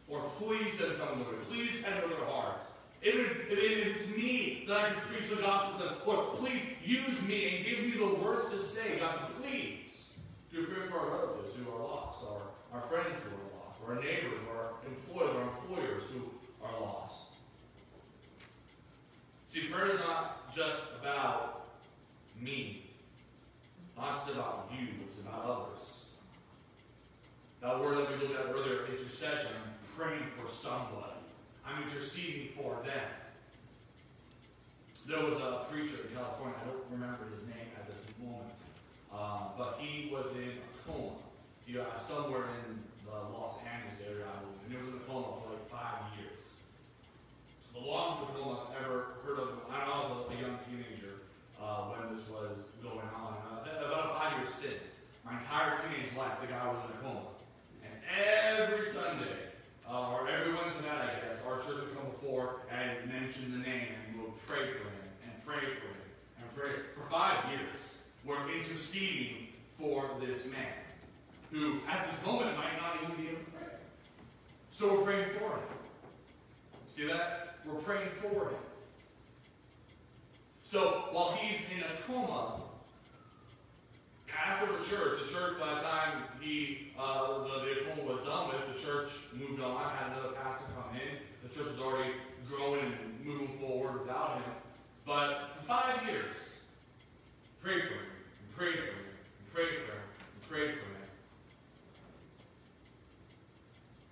Or 0.08 0.22
please 0.38 0.74
send 0.74 0.92
someone, 0.94 1.24
Lord. 1.24 1.40
Please 1.50 1.84
enter 1.86 2.08
their 2.08 2.26
hearts. 2.26 2.74
If, 3.02 3.48
it's 3.50 4.16
me 4.16 4.64
that 4.68 4.78
I 4.78 4.90
can 4.92 5.02
preach 5.02 5.30
the 5.30 5.38
gospel 5.38 5.80
to 5.80 5.86
them, 5.86 5.96
Lord, 6.06 6.34
please 6.34 6.62
use 6.84 7.28
me 7.28 7.58
and 7.58 7.66
give 7.66 7.80
me 7.80 7.92
the 7.92 8.14
words 8.24 8.52
to 8.52 8.58
say. 8.58 9.00
God, 9.00 9.32
please 9.42 10.14
do 10.54 10.66
prayer 10.68 10.86
for 10.86 11.00
our 11.00 11.18
relatives 11.18 11.56
who 11.56 11.72
are 11.72 11.82
lost, 11.82 12.20
our, 12.24 12.42
our 12.74 12.82
friends 12.88 13.20
who 13.24 13.30
are 13.30 13.66
lost, 13.66 13.78
or 13.84 13.96
our 13.96 14.02
neighbors, 14.02 14.38
or 14.48 14.56
our 14.56 14.72
employers, 14.86 15.36
our 15.36 15.42
employers 15.42 16.04
who 16.04 16.30
are 16.64 16.80
lost. 16.80 17.31
See, 19.52 19.68
prayer 19.68 19.88
is 19.88 20.00
not 20.00 20.50
just 20.50 20.80
about 21.02 21.66
me. 22.40 22.84
It's 23.90 23.98
not 23.98 24.14
just 24.14 24.30
about 24.32 24.72
you, 24.72 24.88
it's 25.02 25.20
about 25.20 25.44
others. 25.44 26.06
That 27.60 27.78
word 27.78 27.98
that 27.98 28.08
we 28.08 28.30
looked 28.30 28.40
at 28.40 28.46
earlier, 28.56 28.86
intercession, 28.86 29.52
I'm 29.52 29.74
praying 29.98 30.24
for 30.40 30.48
somebody. 30.48 31.20
I'm 31.68 31.84
interceding 31.84 32.54
for 32.54 32.78
them. 32.86 33.04
There 35.06 35.20
was 35.20 35.36
a 35.36 35.66
preacher 35.70 35.98
in 36.08 36.16
California, 36.16 36.56
I 36.64 36.68
don't 36.70 36.86
remember 36.90 37.26
his 37.30 37.42
name 37.42 37.76
at 37.76 37.88
this 37.88 37.98
moment, 38.24 38.58
um, 39.12 39.52
but 39.58 39.78
he 39.82 40.08
was 40.10 40.28
in 40.28 40.60
a 40.64 40.90
coma. 40.90 41.12
He, 41.66 41.78
uh, 41.78 41.98
somewhere 41.98 42.46
in 42.70 42.80
the 43.04 43.38
Los 43.38 43.58
Angeles 43.68 44.00
area, 44.08 44.32
and 44.64 44.72
he 44.72 44.78
was 44.78 44.88
in 44.88 44.94
a 44.94 45.04
coma 45.04 45.28
for 45.36 45.50
like 45.50 45.68
five 45.68 46.18
years. 46.18 46.61
The 47.74 47.80
longest 47.80 48.34
coma 48.36 48.68
I've 48.70 48.86
ever 48.86 49.06
heard 49.24 49.40
of, 49.40 49.50
I 49.72 49.88
was 49.98 50.06
a, 50.30 50.42
young 50.42 50.58
teenager 50.58 51.22
uh, 51.62 51.86
when 51.94 52.10
this 52.10 52.28
was 52.30 52.66
going 52.82 53.08
on. 53.16 53.38
Uh, 53.52 53.86
about 53.86 54.12
a 54.12 54.20
five-year 54.20 54.46
stint. 54.46 54.90
My 55.24 55.34
entire 55.34 55.78
teenage 55.78 56.16
life, 56.18 56.42
the 56.42 56.48
guy 56.48 56.68
was 56.68 56.78
in 56.86 56.98
a 56.98 57.02
coma. 57.02 57.22
And 57.84 58.60
every 58.60 58.84
Sunday, 58.84 59.52
uh, 59.88 60.12
or 60.12 60.28
every 60.28 60.54
Wednesday 60.54 60.82
night, 60.88 61.10
I 61.16 61.28
guess, 61.28 61.40
our 61.48 61.58
church 61.58 61.86
would 61.86 61.96
come 61.96 62.10
before 62.12 62.62
and 62.72 63.08
mention 63.10 63.52
the 63.52 63.60
name, 63.60 63.88
and 63.96 64.16
we 64.16 64.24
would 64.24 64.48
pray 64.48 64.68
for 64.74 64.90
him 64.90 65.08
and 65.24 65.46
pray 65.46 65.60
for 65.60 65.88
him 65.88 66.02
and 66.42 66.56
pray 66.56 66.72
for 66.96 67.10
five 67.10 67.52
years. 67.52 67.96
We're 68.26 68.50
interceding 68.52 69.48
for 69.74 70.10
this 70.20 70.52
man 70.52 70.74
who, 71.52 71.80
at 71.90 72.08
this 72.08 72.26
moment, 72.26 72.58
might 72.58 72.78
not 72.82 72.98
even 73.04 73.16
be 73.16 73.30
able 73.30 73.40
to 73.40 73.52
pray. 73.52 73.74
So 74.72 74.94
we're 74.94 75.04
praying 75.04 75.30
for 75.38 75.50
him. 75.50 75.60
See 76.88 77.08
that? 77.08 77.51
We're 77.66 77.74
praying 77.76 78.10
for 78.22 78.50
him. 78.50 78.56
So 80.62 81.06
while 81.12 81.32
he's 81.32 81.58
in 81.76 81.84
a 81.84 82.02
coma, 82.08 82.62
after 84.34 84.72
the 84.72 84.84
church, 84.84 85.20
the 85.22 85.32
church, 85.32 85.60
by 85.60 85.76
the 85.76 85.82
time 85.82 86.24
he 86.40 86.92
uh, 86.98 87.40
the, 87.40 87.66
the 87.66 87.82
coma 87.86 88.10
was 88.10 88.20
done 88.20 88.48
with, 88.48 88.76
the 88.76 88.82
church 88.82 89.10
moved 89.34 89.62
on, 89.62 89.94
had 89.94 90.12
another 90.12 90.34
pastor 90.42 90.66
come 90.76 90.96
in. 90.96 91.18
The 91.48 91.54
church 91.54 91.72
was 91.72 91.80
already 91.80 92.14
growing 92.50 92.86
and 92.86 93.26
moving 93.26 93.48
forward 93.60 94.00
without 94.00 94.36
him. 94.36 94.44
But 95.06 95.52
for 95.52 95.64
five 95.64 96.08
years, 96.08 96.62
prayed 97.62 97.84
for 97.84 97.94
him, 97.94 98.00
and 98.40 98.56
prayed 98.56 98.80
for 98.80 98.86
him, 98.86 99.06
and 99.44 99.54
prayed 99.54 99.70
for 99.70 99.92
him, 99.92 100.02
and 100.34 100.50
prayed 100.50 100.72
for 100.72 100.80
him. 100.80 100.92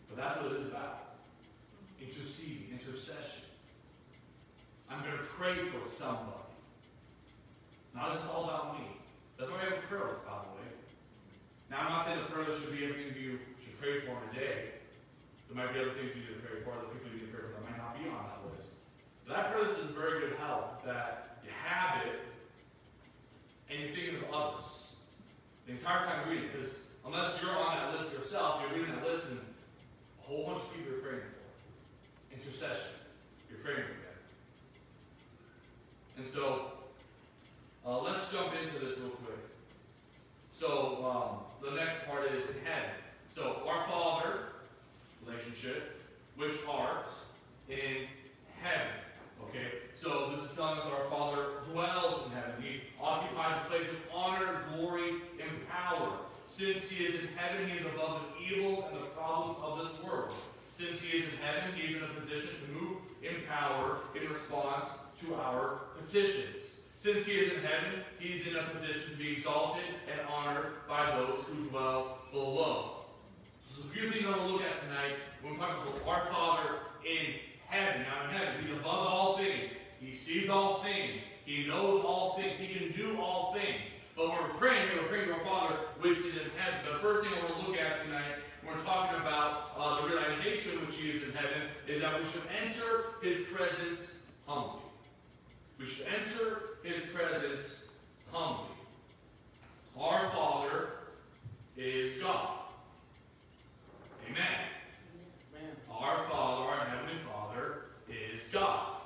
But 0.09 0.17
that's 0.17 0.41
what 0.41 0.51
it 0.51 0.57
is 0.57 0.67
about. 0.67 1.08
Interceding, 2.09 2.73
intercession. 2.73 3.45
I'm 4.89 5.05
going 5.05 5.13
to 5.13 5.23
pray 5.23 5.53
for 5.69 5.87
somebody. 5.87 6.49
Not 7.93 8.13
just 8.13 8.25
all 8.33 8.45
about 8.45 8.79
me. 8.79 8.85
That's 9.37 9.51
why 9.51 9.61
we 9.61 9.69
have 9.69 9.77
a 9.77 9.85
prayer 9.85 10.09
list, 10.09 10.25
by 10.25 10.41
the 10.41 10.49
way. 10.57 10.73
Now, 11.69 11.85
I'm 11.85 11.93
not 11.93 12.01
saying 12.01 12.17
the 12.17 12.33
prayer 12.33 12.49
list 12.49 12.65
should 12.65 12.73
be 12.73 12.81
everything 12.81 13.13
you 13.13 13.37
should 13.61 13.77
pray 13.77 14.01
for 14.01 14.17
in 14.17 14.25
a 14.25 14.33
day. 14.33 14.81
There 15.45 15.53
might 15.53 15.69
be 15.69 15.85
other 15.85 15.93
things 15.93 16.17
you 16.17 16.25
need 16.25 16.33
to 16.33 16.41
pray 16.41 16.57
for, 16.65 16.73
other 16.73 16.89
people 16.89 17.13
you 17.13 17.21
need 17.21 17.29
to 17.29 17.37
pray 17.37 17.45
for 17.45 17.61
that 17.61 17.69
might 17.69 17.77
not 17.77 17.93
be 17.93 18.09
on 18.09 18.25
that 18.25 18.41
list. 18.49 18.81
But 19.29 19.37
that 19.37 19.51
prayer 19.53 19.69
list 19.69 19.77
is 19.77 19.93
very 19.93 20.25
good 20.25 20.33
help 20.41 20.81
that 20.89 21.37
you 21.45 21.53
have 21.69 22.01
it 22.09 22.25
and 23.69 23.85
you're 23.85 23.93
thinking 23.93 24.17
of 24.17 24.33
others 24.33 24.97
the 25.69 25.77
entire 25.77 26.09
time 26.09 26.25
you're 26.25 26.33
reading. 26.33 26.49
Because 26.49 26.81
unless 27.05 27.37
you're 27.37 27.53
on 27.53 27.77
that 27.77 27.93
list 27.93 28.17
yourself, 28.17 28.65
you're 28.65 28.73
reading 28.81 28.97
that 28.97 29.05
list 29.05 29.29
and 29.29 29.37
a 29.37 30.25
whole 30.25 30.49
bunch 30.49 30.57
of 30.57 30.73
people 30.73 30.89
you're 30.89 31.05
praying 31.05 31.21
for. 31.21 31.38
Intercession. 32.39 32.91
You're 33.49 33.59
praying 33.59 33.83
for 33.83 33.89
them. 33.89 33.99
And 36.15 36.25
so, 36.25 36.71
uh, 37.85 38.01
let's 38.01 38.31
jump 38.31 38.53
into 38.55 38.79
this 38.79 38.97
real 38.97 39.09
quick. 39.09 39.39
So, 40.51 41.03
um, 41.03 41.69
the 41.69 41.75
next 41.75 42.07
part 42.07 42.25
is 42.31 42.41
in 42.43 42.63
heaven. 42.63 42.91
So, 43.29 43.63
our 43.67 43.85
Father 43.87 44.39
relationship, 45.25 46.01
which 46.37 46.55
art 46.67 47.05
in 47.67 48.07
heaven. 48.57 48.87
Okay? 49.43 49.67
So 49.93 50.29
this 50.31 50.43
is 50.43 50.55
telling 50.55 50.77
us 50.77 50.85
our 50.85 51.09
Father 51.09 51.45
dwells 51.71 52.25
in 52.25 52.31
heaven. 52.31 52.61
He 52.61 52.81
occupies 53.01 53.55
a 53.65 53.69
place 53.69 53.87
of 53.87 53.97
honor, 54.13 54.61
glory, 54.73 55.09
and 55.41 55.69
power. 55.69 56.13
Since 56.45 56.89
he 56.89 57.05
is 57.05 57.19
in 57.19 57.27
heaven, 57.35 57.67
he 57.67 57.77
is 57.77 57.85
above 57.85 58.21
the 58.21 58.45
evils 58.45 58.83
and 58.91 59.01
the 59.01 59.07
problems 59.07 59.57
of 59.61 59.77
this 59.77 60.03
world. 60.03 60.33
Since 60.69 61.01
he 61.01 61.17
is 61.17 61.23
in 61.23 61.31
heaven, 61.43 61.73
he 61.73 61.87
is 61.87 61.97
in 61.97 62.03
a 62.03 62.13
position 62.13 62.51
to 62.53 62.71
move 62.79 62.97
in 63.23 63.41
power 63.49 63.97
in 64.15 64.27
response 64.27 64.99
to 65.19 65.33
our 65.33 65.81
petitions. 65.97 66.85
Since 66.95 67.25
he 67.25 67.33
is 67.33 67.53
in 67.53 67.61
heaven, 67.61 68.01
he 68.19 68.33
is 68.33 68.45
in 68.45 68.55
a 68.55 68.63
position 68.63 69.11
to 69.13 69.17
be 69.17 69.31
exalted 69.31 69.83
and 70.11 70.21
honored 70.29 70.87
by 70.87 71.09
those 71.15 71.43
who 71.43 71.63
dwell 71.69 72.19
below. 72.31 73.05
So, 73.63 73.81
a 73.81 73.87
few 73.87 74.09
things 74.11 74.25
I 74.25 74.29
want 74.29 74.41
to 74.41 74.47
look 74.53 74.61
at 74.61 74.79
tonight 74.79 75.15
when 75.41 75.53
we're 75.53 75.59
talking 75.59 75.91
about 75.91 76.07
our 76.07 76.25
Father 76.31 76.69
in 77.03 77.33
heaven. 77.65 78.01
Now 78.03 78.25
in 78.25 78.35
heaven, 78.35 78.53
he's 78.61 78.71
above 78.71 79.07
all 79.07 79.37
things. 79.37 79.69
He 79.99 80.13
sees 80.13 80.49
all 80.49 80.83
things. 80.83 81.19
He 81.45 81.65
knows 81.65 82.03
all 82.05 82.37
things. 82.39 82.57
He 82.57 82.67
can 82.75 82.91
do 82.91 83.19
all 83.19 83.53
things. 83.53 83.87
But 84.15 84.29
when 84.29 84.37
we're 84.43 84.57
praying, 84.57 84.89
we're 84.95 85.07
praying 85.07 85.27
to 85.29 85.33
our 85.33 85.39
Father, 85.39 85.75
which 86.01 86.19
is 86.19 86.33
in 86.35 86.51
heaven. 86.57 86.93
The 86.93 86.99
first 86.99 87.25
thing 87.25 87.33
I 87.33 87.49
want 87.49 87.63
to 87.63 87.71
look 87.71 87.79
at 87.79 88.03
tonight, 88.03 88.35
we're 88.69 88.83
talking 88.83 89.19
about 89.19 89.71
uh, 89.77 90.01
the 90.01 90.07
realization 90.07 90.79
which 90.81 90.95
He 90.95 91.09
is 91.09 91.23
in 91.23 91.33
heaven, 91.33 91.63
is 91.87 92.01
that 92.01 92.17
we 92.19 92.25
should 92.25 92.43
enter 92.63 93.05
His 93.21 93.47
presence 93.47 94.23
humbly. 94.47 94.81
We 95.79 95.85
should 95.85 96.07
enter 96.07 96.61
His 96.83 96.97
presence 97.11 97.89
humbly. 98.31 98.75
Our 99.99 100.29
Father 100.29 100.89
is 101.77 102.21
God. 102.21 102.59
Amen. 104.29 104.45
Amen. 105.55 105.75
Our 105.91 106.23
Father, 106.25 106.69
our 106.69 106.85
Heavenly 106.85 107.19
Father, 107.31 107.85
is 108.07 108.43
God. 108.51 109.01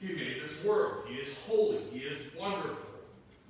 He 0.00 0.14
made 0.14 0.40
this 0.40 0.62
world. 0.64 1.06
He 1.08 1.16
is 1.16 1.36
holy. 1.46 1.80
He 1.92 2.00
is 2.00 2.20
wonderful. 2.38 2.90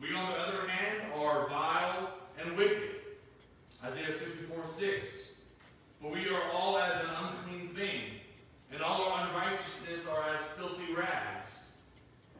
We, 0.00 0.14
on 0.14 0.30
the 0.30 0.38
other 0.38 0.68
hand, 0.68 1.12
are 1.14 1.48
vile 1.48 2.10
and 2.38 2.56
wicked. 2.56 2.95
Isaiah 3.86 4.10
64 4.10 4.64
6. 4.64 5.32
For 6.00 6.10
we 6.10 6.28
are 6.28 6.42
all 6.52 6.76
as 6.78 7.04
an 7.04 7.10
unclean 7.22 7.68
thing, 7.68 8.00
and 8.72 8.82
all 8.82 9.04
our 9.04 9.28
unrighteousness 9.28 10.08
are 10.08 10.34
as 10.34 10.40
filthy 10.40 10.92
rags. 10.92 11.70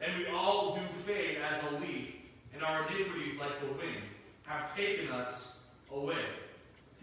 And 0.01 0.19
we 0.19 0.27
all 0.27 0.75
do 0.75 0.83
fade 0.89 1.39
as 1.39 1.63
a 1.71 1.79
leaf, 1.79 2.17
and 2.53 2.65
our 2.65 2.87
iniquities, 2.89 3.39
like 3.39 3.61
the 3.61 3.67
wind, 3.67 4.03
have 4.45 4.75
taken 4.77 5.09
us 5.13 5.61
away. 5.93 6.27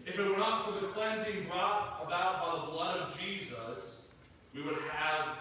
If 0.04 0.18
it 0.18 0.28
were 0.28 0.36
not 0.36 0.66
for 0.66 0.78
the 0.78 0.88
cleansing 0.88 1.46
brought 1.46 2.02
about 2.06 2.42
by 2.42 2.66
the 2.66 2.72
blood 2.72 3.00
of 3.00 3.18
Jesus, 3.18 4.08
we 4.54 4.62
would 4.62 4.78
have 4.90 5.38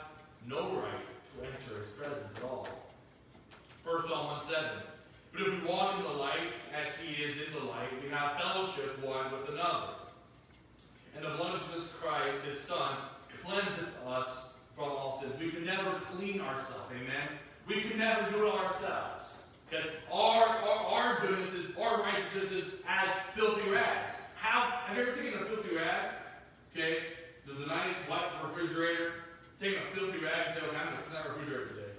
no 0.47 0.71
right 0.77 1.23
to 1.25 1.45
enter 1.45 1.77
his 1.77 1.87
presence 1.87 2.33
at 2.37 2.43
all. 2.43 2.69
1 3.83 4.07
John 4.07 4.27
1 4.27 4.41
7. 4.41 4.69
But 5.33 5.41
if 5.41 5.61
we 5.63 5.67
walk 5.67 5.97
in 5.97 6.03
the 6.03 6.09
light, 6.09 6.53
as 6.79 6.95
he 6.97 7.23
is 7.23 7.41
in 7.41 7.53
the 7.53 7.65
light, 7.65 7.89
we 8.01 8.09
have 8.09 8.39
fellowship 8.39 9.03
one 9.03 9.31
with 9.31 9.49
another. 9.49 9.93
And 11.15 11.25
the 11.25 11.29
blood 11.29 11.55
of 11.55 11.61
Jesus 11.65 11.91
Christ, 11.93 12.45
his 12.45 12.59
Son, 12.59 12.95
cleanseth 13.43 13.89
us 14.07 14.51
from 14.73 14.91
all 14.91 15.11
sins. 15.11 15.33
We 15.39 15.49
can 15.49 15.65
never 15.65 15.91
clean 16.11 16.39
ourselves, 16.39 16.91
amen? 16.91 17.29
We 17.67 17.81
can 17.81 17.97
never 17.97 18.29
do 18.29 18.45
it 18.45 18.53
ourselves. 18.53 19.47
Because 19.69 19.85
our, 20.13 20.45
our, 20.45 20.85
our 20.85 21.21
goodness 21.21 21.51
is, 21.53 21.75
our 21.77 22.01
righteousness 22.01 22.51
is 22.51 22.73
as 22.87 23.09
filthy 23.31 23.69
rags. 23.71 24.11
How, 24.35 24.69
have 24.85 24.97
you 24.97 25.03
ever 25.03 25.11
taken 25.13 25.39
a 25.39 25.45
filthy 25.45 25.75
rag? 25.75 26.11
Okay, 26.75 26.97
there's 27.45 27.59
a 27.59 27.67
nice 27.67 27.93
white 28.07 28.29
refrigerator. 28.43 29.13
Take 29.59 29.77
a 29.77 29.95
filthy 29.95 30.19
rag 30.19 30.47
and 30.47 30.55
say, 30.55 30.61
okay, 30.65 30.77
I'm 30.77 30.93
going 30.93 30.97
to 30.97 31.03
clean 31.03 31.13
that 31.13 31.27
refrigerator 31.27 31.65
today. 31.65 31.93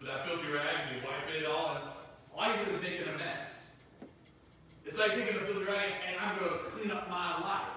With 0.00 0.08
that 0.08 0.26
filthy 0.26 0.50
rag, 0.50 0.88
and 0.88 0.96
you 0.96 1.02
wipe 1.06 1.28
it 1.30 1.46
all, 1.46 1.76
and 1.76 1.89
all 2.40 2.48
you 2.48 2.64
do 2.64 2.70
is 2.70 2.82
make 2.82 3.00
it 3.00 3.06
a 3.06 3.18
mess. 3.18 3.76
It's 4.86 4.98
like 4.98 5.10
taking 5.10 5.36
a 5.36 5.40
filthy 5.40 5.64
rag 5.64 5.92
and 6.08 6.16
I'm 6.20 6.38
going 6.38 6.50
to 6.50 6.58
clean 6.70 6.90
up 6.90 7.08
my 7.10 7.38
life. 7.40 7.68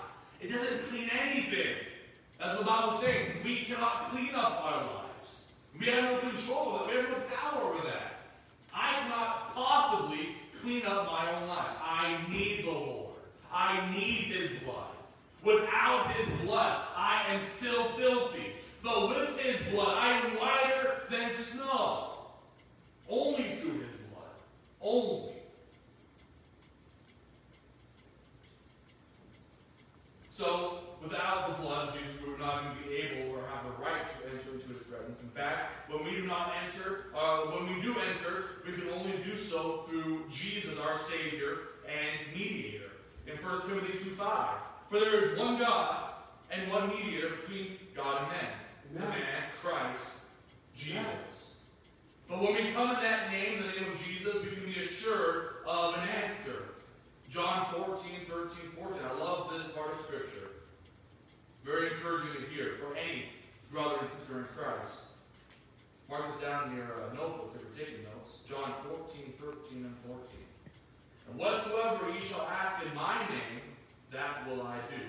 It 0.42 0.52
doesn't 0.52 0.90
clean 0.90 1.10
anything. 1.22 1.76
As 2.42 2.60
the 2.60 2.64
Bible 2.64 2.92
saying, 2.92 3.40
we 3.44 3.58
cannot 3.66 4.12
clean 4.12 4.34
up 4.34 4.64
our 4.64 4.78
lives. 4.78 5.52
We 5.78 5.88
have 5.88 6.06
no 6.06 6.18
control. 6.20 6.82
We 6.88 6.96
have 6.96 7.10
no 7.10 7.16
power 7.36 7.74
over 7.74 7.88
that. 7.88 8.22
I 8.74 8.94
cannot 9.02 9.54
possibly 9.54 10.30
clean 10.62 10.86
up 10.86 11.08
my 11.08 11.30
own 11.34 11.48
life. 11.48 11.76
I 11.84 12.20
need 12.30 12.64
the 12.64 12.72
Lord. 12.72 13.16
I 13.54 13.92
need 13.94 14.32
his 14.32 14.52
blood. 14.64 14.96
Without 15.44 16.10
his 16.12 16.28
blood, 16.42 16.78
I 16.96 17.24
am 17.28 17.42
still 17.42 17.84
filthy. 17.98 18.54
But 18.82 19.10
with 19.10 19.40
his 19.40 19.58
blood, 19.74 19.98
I 20.00 20.10
am 20.14 20.32
whiter 20.38 21.02
than 21.10 21.30
snow 21.30 22.14
only. 24.84 25.34
So, 30.30 30.80
without 31.02 31.48
the 31.48 31.64
blood 31.64 31.90
of 31.90 31.94
Jesus, 31.94 32.10
we 32.24 32.32
would 32.32 32.40
not 32.40 32.64
even 32.64 32.90
be 32.90 32.96
able 32.96 33.36
or 33.36 33.46
have 33.48 33.64
the 33.66 33.84
right 33.84 34.06
to 34.06 34.14
enter 34.32 34.54
into 34.54 34.68
his 34.68 34.80
presence. 34.80 35.22
In 35.22 35.30
fact, 35.30 35.92
when 35.92 36.04
we 36.04 36.12
do 36.12 36.26
not 36.26 36.54
enter, 36.64 37.06
uh, 37.16 37.42
when 37.52 37.76
we 37.76 37.80
do 37.80 37.96
enter, 38.10 38.46
we 38.66 38.74
can 38.74 38.90
only 38.90 39.16
do 39.18 39.36
so 39.36 39.84
through 39.88 40.24
Jesus, 40.30 40.80
our 40.80 40.96
Savior 40.96 41.58
and 41.88 42.36
mediator. 42.36 42.92
In 43.28 43.38
1 43.38 43.68
Timothy 43.68 43.94
2.5, 43.94 44.48
for 44.88 45.00
there 45.00 45.24
is 45.24 45.40
one 45.40 45.60
God 45.60 46.14
and 46.52 46.72
one 46.72 46.90
mediator 46.90 47.30
between 47.30 47.78
God 47.96 48.24
and 48.24 48.32
men, 48.32 48.52
Amen. 48.96 49.02
the 49.02 49.20
man 49.20 49.44
Christ 49.62 50.22
Jesus. 50.74 50.98
Amen. 50.98 51.53
But 52.34 52.42
when 52.42 52.66
we 52.66 52.72
come 52.72 52.90
in 52.90 52.96
that 52.96 53.30
name, 53.30 53.62
the 53.62 53.80
name 53.80 53.92
of 53.92 54.04
Jesus, 54.04 54.44
we 54.44 54.50
can 54.50 54.66
be 54.66 54.80
assured 54.80 55.58
of 55.68 55.94
an 55.94 56.10
answer. 56.24 56.74
John 57.30 57.68
14, 57.72 58.26
13, 58.26 58.72
14. 58.72 59.00
I 59.06 59.24
love 59.24 59.54
this 59.54 59.70
part 59.72 59.92
of 59.92 59.98
Scripture. 60.00 60.50
Very 61.64 61.92
encouraging 61.92 62.34
to 62.42 62.50
hear 62.50 62.72
for 62.72 62.96
any 62.96 63.26
brother 63.72 63.98
and 64.00 64.10
sister 64.10 64.40
in 64.40 64.46
Christ. 64.46 65.14
Mark 66.10 66.26
this 66.26 66.42
down 66.42 66.72
in 66.72 66.78
your 66.78 67.06
uh, 67.06 67.14
notebooks 67.14 67.54
if 67.54 67.62
you're 67.62 67.86
taking 67.86 68.04
notes. 68.04 68.40
John 68.50 68.74
14, 68.82 69.34
13, 69.38 69.86
and 69.86 69.96
14. 69.98 70.20
And 71.30 71.40
whatsoever 71.40 72.12
ye 72.12 72.20
shall 72.20 72.48
ask 72.50 72.84
in 72.84 72.96
my 72.96 73.20
name, 73.30 73.62
that 74.12 74.50
will 74.50 74.64
I 74.64 74.78
do. 74.90 75.06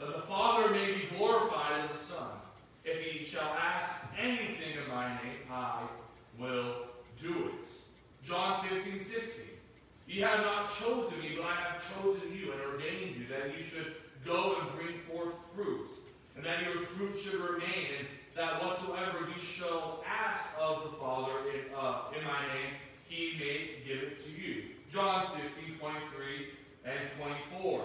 That 0.00 0.16
the 0.16 0.22
Father 0.22 0.70
may 0.72 0.94
be 0.94 1.16
glorified 1.16 1.82
in 1.82 1.86
the 1.86 1.96
Son. 1.96 2.40
If 2.84 3.14
ye 3.14 3.22
shall 3.22 3.56
ask 3.72 3.88
anything 4.18 4.82
in 4.82 4.92
my 4.92 5.10
name, 5.10 5.46
I 5.48 5.82
will 6.40 6.74
do 7.20 7.50
it. 7.58 7.66
John 8.24 8.66
15, 8.66 8.98
16. 8.98 9.44
Ye 10.08 10.20
have 10.22 10.40
not 10.40 10.68
chosen 10.68 11.20
me, 11.20 11.36
but 11.36 11.44
I 11.44 11.54
have 11.54 11.94
chosen 11.94 12.22
you 12.34 12.52
and 12.52 12.60
ordained 12.62 13.16
you 13.16 13.26
that 13.28 13.56
you 13.56 13.62
should 13.62 13.94
go 14.24 14.56
and 14.60 14.76
bring 14.76 14.98
forth 15.08 15.34
fruit, 15.54 15.88
and 16.36 16.44
that 16.44 16.62
your 16.64 16.76
fruit 16.76 17.14
should 17.14 17.40
remain, 17.40 17.86
and 17.98 18.08
that 18.34 18.62
whatsoever 18.62 19.28
ye 19.28 19.40
shall 19.40 20.02
ask 20.08 20.40
of 20.60 20.82
the 20.84 20.96
Father 20.98 21.32
in, 21.50 21.74
uh, 21.76 22.02
in 22.16 22.24
my 22.24 22.40
name, 22.54 22.74
he 23.08 23.36
may 23.38 23.82
give 23.86 24.02
it 24.02 24.18
to 24.24 24.30
you. 24.30 24.64
John 24.90 25.26
16, 25.26 25.78
23 25.78 26.48
and 26.84 27.08
24. 27.18 27.82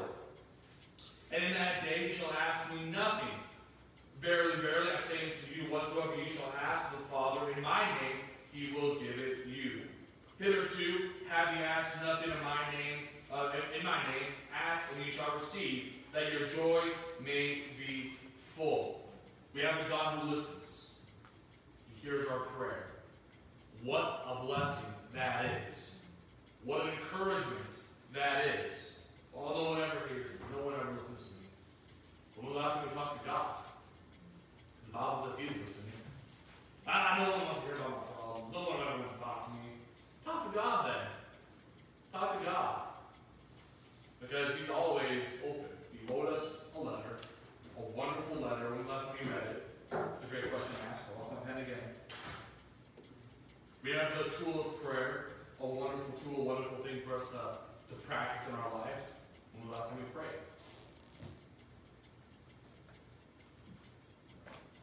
And 1.32 1.44
in 1.44 1.54
that 1.54 1.84
day 1.84 2.06
ye 2.06 2.12
shall 2.12 2.34
ask 2.41 2.72
me 2.72 2.89
nothing. 2.91 3.30
Verily, 4.20 4.56
verily, 4.62 4.91
I 4.96 5.00
say 5.00 5.18
unto 5.26 5.54
you, 5.54 5.72
whatsoever 5.72 6.15
ye 6.18 6.28
shall 6.28 6.54
ask 6.63 6.91
the 6.91 6.98
Father 6.98 7.52
in 7.56 7.62
my 7.62 7.82
name, 8.02 8.22
he 8.56 8.72
will 8.72 8.96
give 8.96 9.20
it 9.20 9.46
you. 9.48 9.82
Hitherto 10.39 11.10
have 11.30 11.56
ye 11.56 11.63
asked 11.63 12.02
nothing 12.02 12.32
in 12.32 12.44
my 12.44 12.60
names, 12.72 13.10
uh, 13.32 13.52
in 13.78 13.86
my 13.86 13.98
name, 14.04 14.32
ask 14.54 14.84
and 14.96 15.06
ye 15.06 15.12
shall 15.12 15.34
receive, 15.34 15.94
that 16.13 16.32
your 16.32 16.48
joy 16.48 16.82
may 17.24 17.63
be 17.78 18.13
full. 18.38 19.02
We 19.54 19.62
have 19.62 19.86
a 19.86 19.89
God 19.89 20.20
who 20.20 20.30
listens. 20.30 21.00
He 21.89 22.08
hears 22.08 22.28
our 22.28 22.39
prayer. 22.39 22.88
What 23.84 24.26
a 24.26 24.46
blessing 24.46 24.86
that 25.13 25.46
is. 25.65 26.00
What 26.63 26.86
an 26.86 26.94
encouragement 26.94 27.76
that 28.13 28.46
is. 28.63 29.00
Oh, 29.36 29.54
no 29.54 29.70
one 29.72 29.82
ever 29.82 30.08
hears 30.08 30.28
me. 30.28 30.36
No 30.52 30.65
one 30.65 30.76
ever 30.80 30.91
listens 30.98 31.24
to 31.24 31.34
me. 31.34 31.48
When 32.36 32.48
was 32.48 32.56
the 32.56 32.60
last 32.60 32.76
time 32.76 32.88
we 32.88 32.94
talked 32.94 33.22
to 33.22 33.30
God? 33.30 33.48
Because 34.76 34.88
the 34.88 34.94
Bible 34.94 35.30
says 35.30 35.39
He's 35.39 35.58
listening. 35.58 35.91
I, 36.88 37.18
know 37.18 37.26
no 37.26 37.32
one 37.38 37.46
wants 37.46 37.62
to 37.62 37.65
hear 37.65 37.76
about 37.76 37.89
my 37.89 38.14
problems. 38.45 38.53
No 38.53 38.73
one 38.73 38.88
ever 38.88 38.97
wants 38.97 39.13
to 39.13 39.19
talk 39.19 39.45
to 39.45 39.51
me. 39.51 39.81
Talk 40.23 40.51
to 40.51 40.58
God 40.58 40.88
then. 40.88 42.19
Talk 42.19 42.39
to 42.39 42.45
God. 42.45 42.81
Because 44.21 44.55
He's 44.58 44.69
always 44.69 45.23
open. 45.45 45.65
He 45.91 46.12
wrote 46.12 46.29
us 46.29 46.65
a 46.75 46.79
letter, 46.79 47.17
a 47.77 47.81
wonderful 47.97 48.38
letter. 48.38 48.69
When 48.69 48.79
was 48.79 48.88
the 48.88 48.93
last 48.93 49.08
time 49.08 49.17
you 49.23 49.29
read 49.29 49.43
it? 49.43 49.67
It's 49.86 50.23
a 50.23 50.27
great 50.27 50.49
question 50.49 50.71
to 50.75 50.89
ask. 50.89 51.03
I'll 51.13 51.21
lost 51.21 51.31
my 51.31 51.51
pen 51.51 51.63
again. 51.63 51.86
We 53.84 53.91
have 53.91 54.17
the 54.17 54.29
tool 54.29 54.60
of 54.60 54.84
prayer, 54.84 55.27
a 55.62 55.65
wonderful 55.65 56.13
tool, 56.17 56.41
a 56.41 56.43
wonderful 56.43 56.77
thing 56.84 57.01
for 57.01 57.15
us 57.15 57.21
to, 57.31 57.93
to 57.93 58.01
practice 58.01 58.47
in 58.49 58.55
our 58.55 58.73
lives. 58.81 59.01
When 59.53 59.69
was 59.69 59.69
the 59.69 59.77
last 59.77 59.89
time 59.89 59.99
we 59.99 60.10
prayed? 60.10 60.41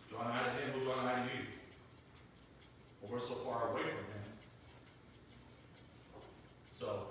John 0.09 0.31
I 0.31 0.55
to 0.55 0.63
him, 0.63 0.87
John 0.87 1.07
I 1.07 1.27
to 1.27 1.35
you. 1.35 1.62
But 3.03 3.11
we're 3.11 3.19
so 3.19 3.35
far 3.35 3.73
away 3.73 3.83
from 3.83 3.91
him. 3.91 4.25
So, 6.73 7.09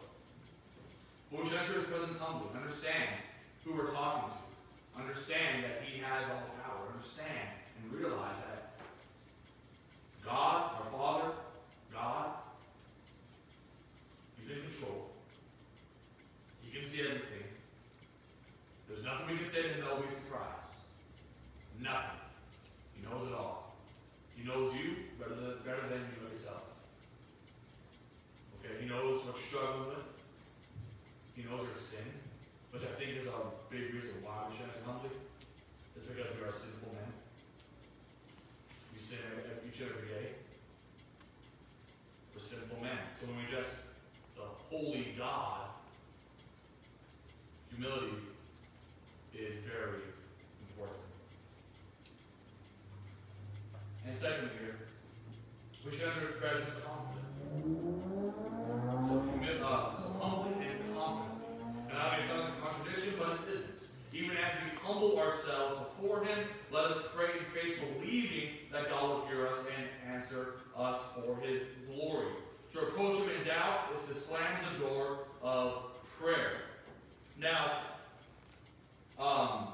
we 1.32 1.46
should 1.46 1.60
enter 1.60 1.74
his 1.74 1.84
presence 1.84 2.18
humbly. 2.18 2.48
Understand 2.56 3.10
who 3.64 3.76
we're 3.76 3.92
talking 3.92 4.34
to. 4.34 5.00
Understand 5.00 5.64
that 5.64 5.84
he 5.86 6.00
has 6.00 6.24
all 6.26 6.50
power. 6.64 6.88
Understand 6.92 7.50
and 7.84 7.94
realize 7.94 8.36
that 8.48 8.72
God, 10.26 10.72
our 10.78 10.90
Father, 10.92 11.32
God, 11.94 12.28
He's 14.38 14.50
in 14.50 14.62
control. 14.62 15.10
He 16.64 16.72
can 16.72 16.84
see 16.84 17.02
everything. 17.02 17.44
There's 18.88 19.04
nothing 19.04 19.28
we 19.28 19.38
can 19.38 19.46
say 19.46 19.62
to 19.64 19.68
him 19.70 19.82
that 19.82 19.96
will 19.96 20.04
be 20.04 20.10
surprised. 20.10 20.82
Nothing. 21.80 22.20
He 22.96 23.04
knows 23.04 23.28
it 23.28 23.34
all. 23.34 23.61
He 24.42 24.48
knows 24.48 24.74
you 24.74 24.96
better 25.20 25.36
than, 25.36 25.54
better 25.64 25.86
than 25.88 26.02
you 26.10 26.18
know 26.18 26.30
yourself. 26.34 26.74
Okay, 28.58 28.74
he 28.82 28.90
knows 28.90 29.18
what 29.18 29.36
you're 29.38 29.62
struggling 29.62 29.90
with. 29.90 30.04
He 31.36 31.44
knows 31.44 31.62
your 31.62 31.76
sin, 31.76 32.10
which 32.72 32.82
I 32.82 32.98
think 32.98 33.18
is 33.18 33.28
a 33.28 33.38
big 33.70 33.94
reason 33.94 34.10
why 34.24 34.50
we 34.50 34.56
should 34.56 34.66
enter 34.66 34.82
humbly. 34.84 35.12
Is 35.96 36.02
because 36.04 36.34
we 36.34 36.48
are 36.48 36.52
sinful 36.52 36.90
men. 36.94 37.14
We 38.92 38.98
sin 38.98 39.20
each 39.68 39.82
and 39.82 39.92
every 39.92 40.08
day. 40.08 40.28
We're 42.34 42.42
sinful 42.42 42.82
men. 42.82 42.98
So 43.20 43.28
when 43.28 43.38
we 43.38 43.44
address 43.44 43.86
the 44.36 44.42
holy 44.42 45.14
God, 45.20 45.70
humility 47.70 48.18
is 49.38 49.56
very 49.58 50.02
important. 50.68 51.11
And 54.06 54.16
second 54.16 54.50
here, 54.60 54.76
we 55.86 55.92
should 55.92 56.08
enter 56.10 56.22
his 56.22 56.40
presence 56.40 56.70
confident. 56.84 57.26
So, 59.08 59.24
humi- 59.32 59.62
uh, 59.62 59.96
so 59.96 60.08
humbly 60.20 60.66
and 60.66 60.96
confident. 60.96 61.42
And 61.90 61.98
that 61.98 62.18
may 62.18 62.24
sound 62.24 62.42
like 62.42 62.54
a 62.58 62.62
contradiction, 62.62 63.14
but 63.18 63.40
it 63.48 63.52
isn't. 63.54 63.68
Even 64.14 64.38
as 64.38 64.52
we 64.64 64.78
humble 64.84 65.20
ourselves 65.20 65.88
before 65.88 66.24
him, 66.24 66.40
let 66.72 66.86
us 66.86 66.98
pray 67.16 67.38
in 67.38 67.44
faith, 67.44 67.80
believing 68.00 68.50
that 68.72 68.90
God 68.90 69.08
will 69.10 69.26
hear 69.28 69.48
us 69.48 69.64
and 69.78 70.14
answer 70.14 70.56
us 70.76 70.98
for 71.16 71.38
his 71.38 71.62
glory. 71.88 72.28
To 72.74 72.80
approach 72.80 73.16
him 73.18 73.30
in 73.40 73.48
doubt 73.48 73.90
is 73.94 74.00
to 74.06 74.14
slam 74.14 74.60
the 74.74 74.86
door 74.86 75.20
of 75.42 75.84
prayer. 76.20 76.62
Now, 77.40 77.82
um, 79.20 79.68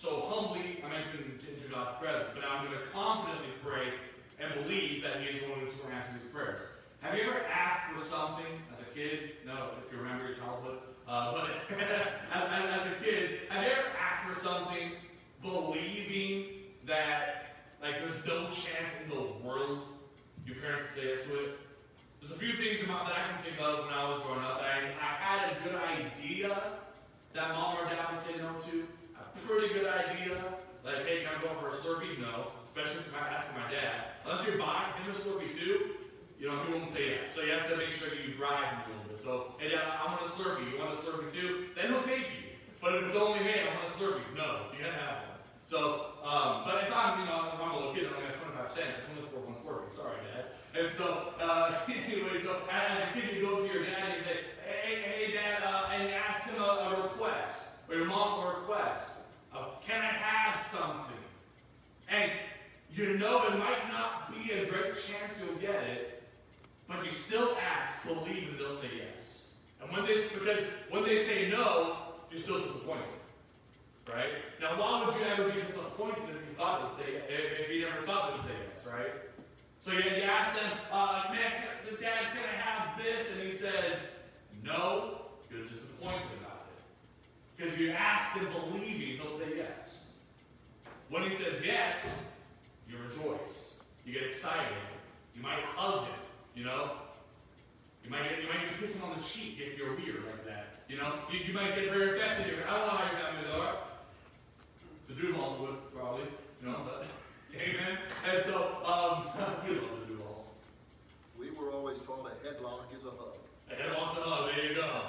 so 0.00 0.24
humbly, 0.32 0.80
I 0.82 0.88
mentioned 0.88 1.44
into 1.44 1.68
God's 1.68 2.00
presence, 2.00 2.32
but 2.32 2.40
now 2.40 2.56
I'm 2.56 2.64
going 2.64 2.78
to 2.78 2.86
confidently 2.88 3.52
pray 3.62 3.92
and 4.40 4.48
believe 4.64 5.02
that 5.02 5.20
He 5.20 5.36
is 5.36 5.42
going 5.44 5.60
to 5.60 5.94
answer 5.94 6.08
these 6.16 6.24
prayers. 6.32 6.60
Have 7.02 7.14
you 7.14 7.24
ever 7.24 7.44
asked 7.44 7.92
for 7.92 8.00
something 8.00 8.48
as 8.72 8.80
a 8.80 8.88
kid? 8.96 9.36
No, 9.44 9.76
if 9.76 9.92
you 9.92 9.98
remember 9.98 10.24
your 10.24 10.36
childhood. 10.36 10.78
Uh, 11.06 11.32
but 11.32 11.50
as, 11.78 12.42
as, 12.48 12.80
as 12.80 12.86
a 12.86 13.04
kid, 13.04 13.40
have 13.50 13.62
you 13.62 13.72
ever 13.72 13.88
asked 14.00 14.24
for 14.24 14.34
something 14.34 14.92
believing 15.42 16.46
that 16.86 17.56
like 17.82 17.98
there's 17.98 18.24
no 18.24 18.44
chance 18.44 18.88
in 19.04 19.10
the 19.10 19.20
world 19.44 19.80
your 20.46 20.56
parents 20.56 20.90
say 20.90 21.08
yes 21.08 21.24
to 21.26 21.44
it? 21.44 21.58
There's 22.20 22.32
a 22.32 22.38
few 22.38 22.52
things 22.52 22.82
about 22.84 23.04
that 23.06 23.16
I 23.18 23.32
can 23.34 23.44
think 23.44 23.60
of 23.60 23.84
when 23.84 23.92
I 23.92 24.08
was 24.08 24.22
growing 24.22 24.40
up 24.40 24.60
that 24.60 24.66
I, 24.66 24.78
I 24.96 25.12
had 25.20 25.52
a 25.52 25.60
good 25.62 25.76
idea 25.76 26.56
that 27.34 27.48
mom 27.50 27.76
or 27.76 27.84
dad 27.84 28.10
would 28.10 28.18
say 28.18 28.38
no 28.38 28.56
to. 28.56 28.88
Pretty 29.46 29.74
good 29.74 29.86
idea. 29.86 30.36
Like, 30.84 31.06
hey, 31.06 31.22
can 31.22 31.32
I 31.36 31.42
go 31.42 31.52
for 31.60 31.68
a 31.68 31.72
Slurpee? 31.72 32.18
No. 32.18 32.52
Especially 32.64 33.00
if 33.00 33.14
I'm 33.14 33.32
asking 33.32 33.60
my 33.60 33.70
dad. 33.70 34.16
Unless 34.24 34.46
you're 34.46 34.58
buying 34.58 34.92
him 34.94 35.10
a 35.10 35.12
Slurpee 35.12 35.52
too, 35.52 36.00
you 36.38 36.48
know, 36.48 36.56
he 36.64 36.72
won't 36.72 36.88
say 36.88 37.20
yes. 37.20 37.34
So 37.34 37.42
you 37.42 37.52
have 37.52 37.68
to 37.68 37.76
make 37.76 37.92
sure 37.92 38.08
you 38.14 38.32
drive 38.32 38.64
him 38.72 38.80
a 38.80 38.88
little 38.88 39.04
bit. 39.08 39.18
So, 39.18 39.54
hey, 39.58 39.68
dad, 39.68 39.84
I 39.84 40.06
want 40.08 40.22
a 40.22 40.24
Slurpee. 40.24 40.72
You 40.72 40.78
want 40.78 40.92
a 40.92 40.96
Slurpee 40.96 41.30
too? 41.30 41.66
Then 41.76 41.92
he'll 41.92 42.02
take 42.02 42.30
you. 42.32 42.56
But 42.80 42.94
if 42.96 43.08
it's 43.08 43.16
only, 43.16 43.40
hey, 43.40 43.68
I 43.68 43.74
want 43.76 43.84
a 43.84 43.90
Slurpee. 43.90 44.32
No, 44.34 44.72
you 44.72 44.80
gotta 44.80 44.96
have 44.96 45.28
one. 45.28 45.38
So, 45.62 46.16
um, 46.24 46.64
but 46.64 46.88
if 46.88 46.96
I'm, 46.96 47.20
you 47.20 47.26
know, 47.26 47.52
if 47.52 47.60
I'm 47.60 47.70
a 47.70 47.76
little 47.76 47.92
kid, 47.92 48.08
I 48.08 48.16
only 48.16 48.32
have 48.32 48.40
25 48.40 48.70
cents. 48.70 48.96
I 48.96 49.04
can 49.04 49.20
only 49.20 49.28
afford 49.28 49.44
one 49.44 49.54
Slurpee. 49.54 49.92
Sorry, 49.92 50.16
dad. 50.32 50.48
And 50.72 50.88
so, 50.88 51.34
uh, 51.36 51.84
anyway, 51.88 52.40
so 52.40 52.56
as 52.72 53.04
a 53.04 53.06
kid, 53.12 53.36
you 53.36 53.44
go 53.44 53.60
to 53.60 53.68
your 53.68 53.84
dad 53.84 54.00
and 54.08 54.14
you 54.16 54.24
say, 54.24 54.36
hey, 54.64 55.02
hey, 55.04 55.32
dad, 55.36 55.60
uh, 55.60 55.92
and 55.92 56.08
ask 56.08 56.48
him 56.48 56.56
a, 56.56 56.96
a 56.96 57.02
request, 57.02 57.84
or 57.90 57.96
your 57.96 58.06
mom 58.06 58.46
a 58.46 58.60
request. 58.60 59.19
Can 59.90 60.00
I 60.00 60.04
have 60.04 60.60
something? 60.60 61.16
And 62.08 62.30
you 62.94 63.18
know 63.18 63.42
it 63.48 63.58
might 63.58 63.88
not 63.88 64.32
be 64.32 64.52
a 64.52 64.66
great 64.66 64.92
chance 64.94 65.42
you'll 65.44 65.58
get 65.58 65.82
it, 65.82 66.22
but 66.86 67.04
you 67.04 67.10
still 67.10 67.56
ask, 67.60 68.06
believe, 68.06 68.50
and 68.50 68.58
they'll 68.58 68.70
say 68.70 68.86
yes. 68.96 69.54
And 69.82 69.90
when 69.90 70.04
they, 70.04 70.14
because 70.14 70.60
when 70.90 71.02
they 71.02 71.16
say 71.16 71.50
no, 71.50 71.96
you're 72.30 72.38
still 72.38 72.60
disappointed. 72.60 73.06
right? 74.08 74.30
Now, 74.60 74.78
why 74.78 75.04
would 75.04 75.14
you 75.16 75.22
ever 75.26 75.50
be 75.50 75.60
disappointed 75.60 76.22
if 76.36 76.48
you 76.48 76.54
thought 76.56 76.84
would 76.84 76.92
say 76.92 77.22
if, 77.28 77.68
you 77.68 77.84
never 77.86 78.02
thought 78.02 78.32
would 78.32 78.42
say 78.42 78.54
yes, 78.68 78.86
right? 78.86 79.12
So 79.80 79.90
you, 79.90 79.98
you 79.98 80.22
ask 80.22 80.54
them, 80.54 80.70
uh, 80.92 81.24
man, 81.30 81.50
Dad, 82.00 82.32
can 82.32 82.44
I 82.44 82.56
have 82.56 82.96
this? 82.96 83.32
And 83.32 83.42
he 83.42 83.50
says, 83.50 84.22
no. 84.62 85.16
You're 85.50 85.66
disappointed 85.66 86.40
about 87.60 87.72
if 87.72 87.78
you 87.78 87.90
ask 87.90 88.34
them 88.34 88.48
believing, 88.52 89.18
they'll 89.18 89.28
say 89.28 89.56
yes. 89.56 90.06
When 91.08 91.22
he 91.22 91.30
says 91.30 91.64
yes, 91.64 92.32
you 92.88 92.96
rejoice. 92.98 93.82
You 94.04 94.12
get 94.12 94.24
excited. 94.24 94.76
You 95.34 95.42
might 95.42 95.60
hug 95.64 96.06
him, 96.06 96.14
you 96.54 96.64
know? 96.64 96.92
You 98.04 98.10
might, 98.10 98.28
get, 98.28 98.42
you 98.42 98.48
might 98.48 98.64
even 98.64 98.78
kiss 98.78 98.96
him 98.96 99.10
on 99.10 99.16
the 99.16 99.22
cheek 99.22 99.58
if 99.60 99.78
you're 99.78 99.94
weird 99.94 100.24
like 100.24 100.44
that. 100.46 100.66
You 100.88 100.96
know? 100.96 101.14
You, 101.30 101.40
you 101.40 101.52
might 101.52 101.74
get 101.74 101.92
very 101.92 102.16
affectionate. 102.16 102.56
I 102.66 102.76
don't 102.76 102.86
know 102.86 102.92
how 102.92 103.10
your 103.10 103.20
families 103.20 103.54
are. 103.54 103.76
The 105.08 105.14
Duvals 105.14 105.60
would, 105.60 105.94
probably. 105.94 106.24
You 106.62 106.68
know, 106.68 106.78
but 106.84 107.06
amen. 107.54 107.98
And 108.30 108.42
so, 108.42 108.78
um, 108.84 109.26
we 109.66 109.74
love 109.74 110.00
the 110.00 110.14
Duvals. 110.14 110.44
We 111.38 111.50
were 111.50 111.72
always 111.72 111.98
told 111.98 112.26
a 112.26 112.46
headlock 112.46 112.94
is 112.96 113.04
a 113.04 113.10
hug. 113.10 113.36
A 113.70 113.74
headlock's 113.74 114.18
a 114.18 114.22
hug. 114.22 114.50
There 114.54 114.68
you 114.68 114.74
go. 114.74 115.02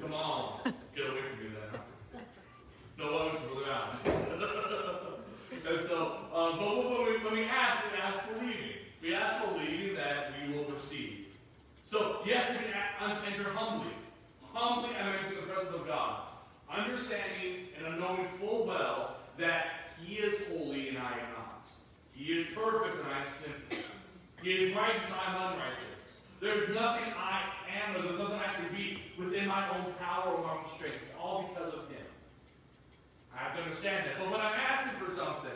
Come 0.00 0.14
on. 0.14 0.60
Get 0.94 1.10
away 1.10 1.20
from 1.30 1.44
me 1.44 1.50
then. 1.54 1.67
No 2.98 3.16
hugs 3.16 3.38
for 3.38 3.54
the 3.54 3.68
and 5.70 5.80
so, 5.86 6.16
um, 6.34 6.58
but 6.58 6.76
when 6.76 7.06
we, 7.06 7.24
when 7.24 7.32
we 7.32 7.44
ask, 7.44 7.84
we 7.92 7.98
ask 8.00 8.18
believing. 8.26 8.72
We 9.00 9.14
ask 9.14 9.46
believing 9.46 9.94
that 9.94 10.32
we 10.40 10.56
will 10.56 10.64
receive. 10.64 11.26
So, 11.84 12.20
yes, 12.26 12.50
we 12.50 12.56
can 12.56 12.74
enter 13.32 13.50
humbly. 13.50 13.92
Humbly 14.52 14.90
enter 14.98 15.40
the 15.40 15.46
presence 15.46 15.76
of 15.76 15.86
God. 15.86 16.22
Understanding 16.68 17.68
and 17.78 18.00
knowing 18.00 18.24
full 18.40 18.66
well 18.66 19.18
that 19.36 19.92
He 20.02 20.16
is 20.16 20.42
holy 20.48 20.88
and 20.88 20.98
I 20.98 21.12
am 21.12 21.32
not. 21.36 21.66
He 22.14 22.32
is 22.32 22.46
perfect 22.52 22.96
and 22.96 23.14
I 23.14 23.22
am 23.22 23.28
sinful. 23.28 23.76
He 24.42 24.50
is 24.50 24.74
righteous 24.74 25.02
and 25.06 25.14
I 25.14 25.34
am 25.34 25.52
unrighteous. 25.52 26.24
There's 26.40 26.68
nothing 26.70 27.12
I 27.16 27.42
am 27.84 27.96
or 27.96 28.02
there's 28.02 28.18
nothing 28.18 28.40
I 28.40 28.54
can 28.54 28.74
be 28.76 29.02
within 29.16 29.46
my 29.46 29.68
own 29.70 29.92
power 30.00 30.32
or 30.32 30.42
my 30.44 30.52
own 30.54 30.66
strength. 30.66 30.98
It's 31.04 31.14
all 31.20 31.50
because 31.52 31.74
of 31.74 31.88
Him. 31.90 31.97
I 33.38 33.44
have 33.44 33.56
to 33.56 33.62
understand 33.62 34.06
that. 34.06 34.18
But 34.18 34.34
when 34.34 34.40
I'm 34.40 34.58
asking 34.58 34.98
for 34.98 35.06
something, 35.06 35.54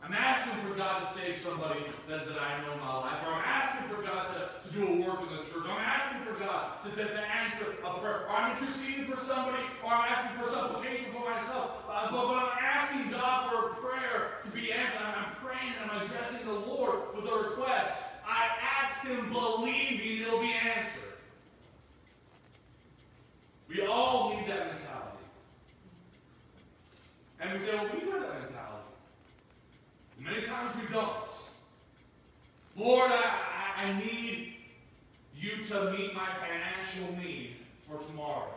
I'm 0.00 0.14
asking 0.14 0.56
for 0.64 0.72
God 0.72 1.04
to 1.04 1.18
save 1.18 1.36
somebody 1.36 1.84
that, 2.08 2.24
that 2.24 2.38
I 2.40 2.64
know 2.64 2.72
in 2.72 2.80
my 2.80 2.96
life, 2.96 3.20
or 3.28 3.36
I'm 3.36 3.44
asking 3.44 3.92
for 3.92 4.00
God 4.00 4.24
to, 4.32 4.40
to 4.64 4.68
do 4.72 4.80
a 4.88 4.94
work 5.04 5.20
in 5.20 5.36
the 5.36 5.44
church. 5.44 5.68
I'm 5.68 5.84
asking 5.84 6.24
for 6.24 6.40
God 6.40 6.80
to, 6.80 6.88
to, 6.88 7.04
to 7.04 7.24
answer 7.28 7.76
a 7.84 7.90
prayer, 8.00 8.24
or 8.24 8.32
I'm 8.32 8.56
interceding 8.56 9.04
for 9.04 9.18
somebody, 9.18 9.60
or 9.84 9.92
I'm 9.92 10.08
asking 10.08 10.40
for 10.40 10.48
supplication 10.48 11.12
for 11.12 11.28
myself. 11.28 11.84
Uh, 11.90 12.08
but, 12.08 12.24
but 12.24 12.36
I'm 12.40 12.56
asking 12.56 13.12
God 13.12 13.52
for 13.52 13.68
a 13.68 13.74
prayer 13.84 14.40
to 14.44 14.48
be 14.48 14.72
answered. 14.72 15.04
I'm, 15.04 15.28
I'm 15.28 15.32
praying 15.44 15.74
and 15.82 15.90
I'm 15.90 16.00
addressing 16.00 16.46
the 16.46 16.56
Lord 16.56 17.12
with 17.14 17.28
a 17.28 17.36
request. 17.50 17.90
I 18.24 18.48
ask 18.80 19.04
Him 19.04 19.28
believing 19.30 20.22
it'll 20.24 20.40
be 20.40 20.54
answered. 20.64 21.02
We 23.68 23.84
all 23.86 24.30
need 24.30 24.46
that 24.46 24.72
mentality. 24.72 24.88
We 27.58 27.64
say, 27.64 27.74
well, 27.74 27.88
we 27.92 28.10
have 28.12 28.20
that 28.20 28.34
mentality. 28.34 28.88
Many 30.20 30.46
times 30.46 30.76
we 30.80 30.94
don't. 30.94 31.28
Lord, 32.76 33.10
I, 33.10 33.24
I, 33.76 33.82
I 33.82 33.98
need 33.98 34.54
you 35.34 35.64
to 35.64 35.90
meet 35.90 36.14
my 36.14 36.28
financial 36.38 37.16
need 37.16 37.56
for 37.82 37.98
tomorrow. 37.98 38.54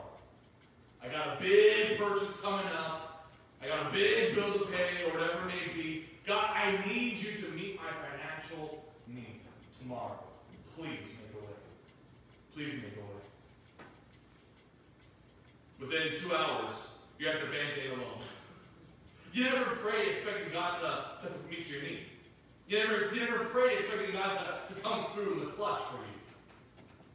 I 1.03 1.07
got 1.07 1.35
a 1.35 1.41
big 1.41 1.97
purchase 1.97 2.39
coming 2.41 2.67
up. 2.77 3.27
I 3.63 3.69
got 3.69 3.87
a 3.87 3.91
big 3.91 4.35
bill 4.35 4.53
to 4.53 4.65
pay 4.65 5.03
or 5.07 5.13
whatever 5.13 5.39
it 5.39 5.47
may 5.47 5.73
be. 5.73 6.05
God, 6.27 6.51
I 6.53 6.77
need 6.87 7.17
you 7.17 7.31
to 7.31 7.51
meet 7.53 7.77
my 7.77 7.89
financial 8.07 8.85
need 9.07 9.39
tomorrow. 9.81 10.19
Please 10.77 11.09
make 11.09 11.33
a 11.33 11.43
way. 11.43 11.53
Please 12.53 12.73
make 12.73 12.97
a 12.97 12.99
way. 12.99 13.85
Within 15.79 16.13
two 16.13 16.35
hours, 16.35 16.91
you're 17.17 17.31
at 17.31 17.39
the 17.39 17.47
bank 17.47 17.75
getting 17.75 17.93
a 17.93 17.95
loan. 17.95 18.21
You 19.33 19.45
never 19.45 19.75
prayed 19.77 20.09
expecting 20.09 20.51
God 20.51 20.75
to, 20.75 21.25
to 21.25 21.33
meet 21.49 21.69
your 21.69 21.81
need. 21.81 22.03
You 22.71 22.77
never, 22.77 23.13
you 23.13 23.19
never 23.19 23.43
prayed 23.43 23.79
expecting 23.79 24.13
God 24.13 24.63
to, 24.65 24.73
to 24.73 24.79
come 24.79 25.03
through 25.13 25.33
in 25.33 25.39
the 25.41 25.45
clutch 25.47 25.81
for 25.81 25.97
you. 25.97 26.13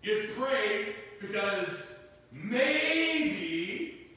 You 0.02 0.22
just 0.22 0.38
prayed 0.38 0.96
because 1.18 2.00
maybe, 2.30 4.08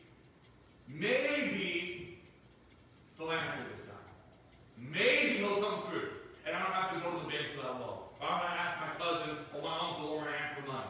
maybe 0.89 2.17
he'll 3.17 3.31
answer 3.31 3.59
this 3.71 3.85
time. 3.85 3.95
Maybe 4.77 5.37
he'll 5.37 5.61
come 5.61 5.81
through. 5.83 6.09
And 6.45 6.57
I 6.57 6.59
don't 6.59 6.73
have 6.73 6.93
to 6.95 6.99
go 6.99 7.17
to 7.17 7.23
the 7.23 7.31
bank 7.31 7.51
for 7.51 7.61
that 7.61 7.79
loan. 7.79 7.99
Or 8.19 8.27
I'm 8.27 8.41
going 8.41 8.51
to 8.51 8.59
ask 8.59 8.81
my 8.81 9.05
cousin 9.05 9.37
or 9.55 9.61
my 9.61 9.77
uncle 9.79 10.09
or 10.09 10.25
my 10.25 10.31
aunt 10.31 10.57
for 10.57 10.67
money. 10.67 10.89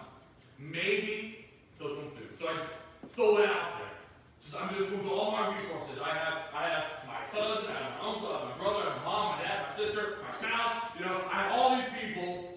Maybe 0.57 1.45
he'll 1.77 1.95
come 1.95 2.09
through. 2.09 2.33
So 2.33 2.49
I 2.49 2.53
just 2.53 2.73
throw 3.09 3.37
it 3.37 3.49
out 3.49 3.77
there. 3.77 3.93
Just, 4.41 4.59
I'm 4.59 4.75
just 4.75 4.89
going 4.89 5.03
to 5.03 5.11
all 5.11 5.29
my 5.29 5.55
resources. 5.55 5.99
I 6.01 6.09
have, 6.09 6.37
I 6.55 6.69
have 6.69 6.85
cousin, 7.31 7.71
I 7.71 7.83
have 7.83 8.01
my 8.01 8.07
uncle, 8.09 8.29
I 8.29 8.39
have 8.39 8.49
my 8.49 8.63
brother, 8.63 8.79
I 8.79 8.93
have 8.93 8.97
my 8.97 9.03
mom, 9.03 9.37
my 9.37 9.43
dad, 9.43 9.67
my 9.67 9.73
sister, 9.73 10.17
my 10.23 10.29
spouse. 10.29 10.97
You 10.97 11.05
know, 11.05 11.21
I 11.31 11.43
have 11.43 11.51
all 11.53 11.75
these 11.75 11.85
people, 12.01 12.53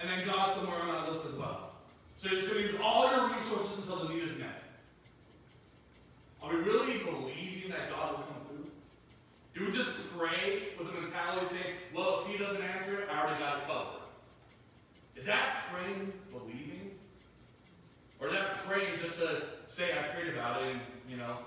and 0.00 0.08
then 0.08 0.26
God 0.26 0.54
somewhere 0.54 0.80
on 0.80 0.88
that 0.88 1.10
list 1.10 1.26
as 1.26 1.32
well. 1.32 1.72
So 2.16 2.28
you're 2.28 2.40
just 2.40 2.50
going 2.50 2.62
to 2.62 2.72
use 2.72 2.80
all 2.82 3.10
your 3.10 3.32
resources 3.32 3.78
until 3.78 4.06
the 4.06 4.14
need 4.14 4.22
is 4.22 4.38
met. 4.38 4.62
Are 6.42 6.52
we 6.52 6.60
really 6.60 6.98
believing 6.98 7.70
that 7.70 7.90
God 7.90 8.10
will 8.12 8.24
come 8.24 8.42
through? 8.48 8.70
Do 9.54 9.66
we 9.66 9.72
just 9.72 9.90
pray 10.16 10.68
with 10.78 10.88
a 10.88 10.92
mentality 10.92 11.46
saying, 11.46 11.74
well, 11.94 12.22
if 12.22 12.30
He 12.30 12.38
doesn't 12.38 12.62
answer 12.62 13.00
it, 13.00 13.08
I 13.12 13.20
already 13.20 13.40
got 13.40 13.58
it 13.58 13.66
covered? 13.66 14.02
Is 15.16 15.26
that 15.26 15.64
praying 15.72 16.12
believing? 16.30 16.92
Or 18.20 18.28
is 18.28 18.32
that 18.32 18.54
praying 18.66 18.98
just 18.98 19.18
to 19.18 19.42
say 19.66 19.90
I 19.92 20.02
prayed 20.14 20.32
about 20.32 20.62
it 20.62 20.72
and, 20.72 20.80
you 21.08 21.16
know, 21.16 21.38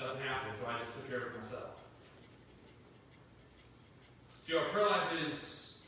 nothing 0.00 0.22
happened, 0.22 0.54
so 0.54 0.66
I 0.66 0.78
just 0.78 0.92
took 0.92 1.08
care 1.08 1.18
of 1.18 1.34
it 1.34 1.36
myself? 1.36 1.84
See, 4.40 4.56
our 4.56 4.64
prayer 4.64 4.86
life 4.86 5.26
is, 5.26 5.80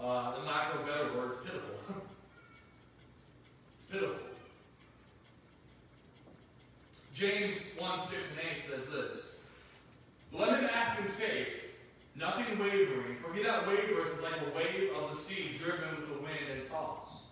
uh, 0.00 0.34
in 0.38 0.46
lack 0.46 0.74
of 0.74 0.86
better 0.86 1.16
words, 1.16 1.36
pitiful. 1.44 1.94
it's 3.74 3.84
pitiful. 3.84 4.16
James 7.12 7.74
1 7.78 7.98
6 7.98 8.14
and 8.30 8.56
8 8.56 8.62
says 8.62 8.86
this 8.88 9.36
Let 10.32 10.60
him 10.60 10.70
ask 10.74 10.98
in 10.98 11.06
faith, 11.06 11.70
nothing 12.16 12.58
wavering, 12.58 13.16
for 13.16 13.32
he 13.34 13.42
that 13.42 13.66
wavereth 13.66 14.14
is 14.14 14.22
like 14.22 14.40
a 14.40 14.56
wave 14.56 14.90
of 14.96 15.10
the 15.10 15.16
sea 15.16 15.50
driven 15.56 16.00
with 16.00 16.08
the 16.08 16.22
wind 16.22 16.50
and 16.50 16.68
tossed. 16.70 17.24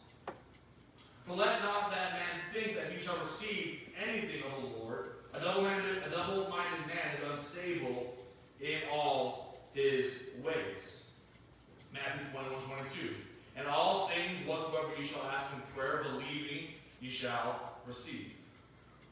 For 1.23 1.35
let 1.35 1.63
not 1.63 1.91
that 1.91 2.13
man 2.13 2.41
think 2.53 2.77
that 2.77 2.93
he 2.93 2.99
shall 2.99 3.17
receive 3.19 3.81
anything 4.01 4.43
of 4.43 4.63
the 4.63 4.79
Lord. 4.79 5.11
A 5.33 5.41
double-minded, 5.41 6.03
a 6.07 6.11
double-minded 6.11 6.87
man 6.87 7.15
is 7.15 7.31
unstable 7.31 8.15
in 8.61 8.81
all 8.93 9.59
his 9.73 10.23
ways. 10.43 11.05
Matthew 11.93 12.27
21, 12.33 12.63
22. 12.63 13.15
And 13.57 13.67
all 13.69 14.09
things 14.09 14.39
whatsoever 14.47 14.89
you 14.97 15.03
shall 15.03 15.23
ask 15.33 15.53
in 15.55 15.61
prayer, 15.75 16.05
believing, 16.05 16.69
you 17.01 17.11
shall 17.11 17.75
receive. 17.87 18.33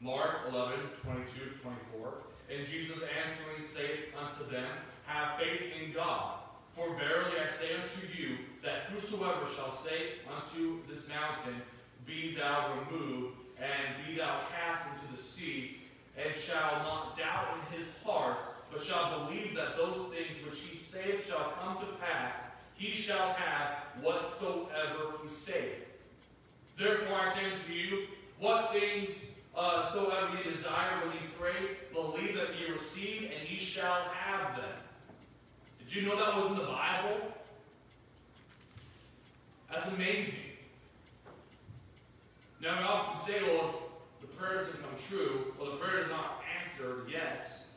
Mark 0.01 0.47
11, 0.51 0.79
22 1.03 1.59
24. 1.61 2.13
And 2.51 2.65
Jesus 2.65 3.03
answering 3.23 3.61
saith 3.61 4.15
unto 4.17 4.49
them, 4.49 4.67
Have 5.05 5.37
faith 5.39 5.73
in 5.81 5.91
God. 5.91 6.35
For 6.71 6.95
verily 6.95 7.37
I 7.43 7.47
say 7.47 7.67
unto 7.75 8.07
you, 8.17 8.37
that 8.63 8.83
whosoever 8.91 9.45
shall 9.45 9.71
say 9.71 10.19
unto 10.33 10.79
this 10.87 11.09
mountain, 11.09 11.61
Be 12.05 12.35
thou 12.35 12.73
removed, 12.79 13.35
and 13.59 14.07
be 14.07 14.17
thou 14.17 14.39
cast 14.55 14.85
into 14.93 15.11
the 15.11 15.17
sea, 15.17 15.78
and 16.23 16.35
shall 16.35 16.83
not 16.83 17.17
doubt 17.17 17.47
in 17.55 17.77
his 17.77 17.91
heart, 18.05 18.41
but 18.71 18.81
shall 18.81 19.25
believe 19.25 19.55
that 19.55 19.75
those 19.75 19.97
things 20.13 20.35
which 20.45 20.59
he 20.59 20.75
saith 20.75 21.27
shall 21.27 21.53
come 21.61 21.77
to 21.77 21.85
pass, 21.97 22.35
he 22.75 22.91
shall 22.91 23.33
have 23.33 24.03
whatsoever 24.03 25.17
he 25.21 25.27
saith. 25.27 26.03
Therefore 26.77 27.17
I 27.17 27.25
say 27.25 27.51
unto 27.51 27.73
you, 27.73 28.07
what 28.39 28.71
things 28.71 29.35
uh, 29.55 29.83
soever 29.83 30.37
ye 30.37 30.43
desire 30.43 30.99
when 31.01 31.11
ye 31.13 31.19
pray, 31.37 31.77
believe 31.93 32.35
that 32.35 32.59
ye 32.59 32.71
receive, 32.71 33.23
and 33.23 33.49
ye 33.49 33.57
shall 33.57 34.01
have 34.13 34.55
them. 34.55 34.65
Did 35.79 35.95
you 35.95 36.07
know 36.07 36.15
that 36.15 36.35
was 36.35 36.45
in 36.45 36.55
the 36.55 36.63
Bible? 36.63 37.33
That's 39.71 39.87
amazing. 39.87 40.43
Now 42.61 42.77
we 42.77 42.83
often 42.83 43.17
say, 43.17 43.41
well, 43.43 43.88
the 44.21 44.27
prayer 44.27 44.55
doesn't 44.55 44.81
come 44.81 44.95
true, 44.97 45.53
well, 45.59 45.71
the 45.71 45.77
prayer 45.77 46.03
is 46.03 46.09
not 46.09 46.43
answered, 46.57 47.07
yes, 47.09 47.67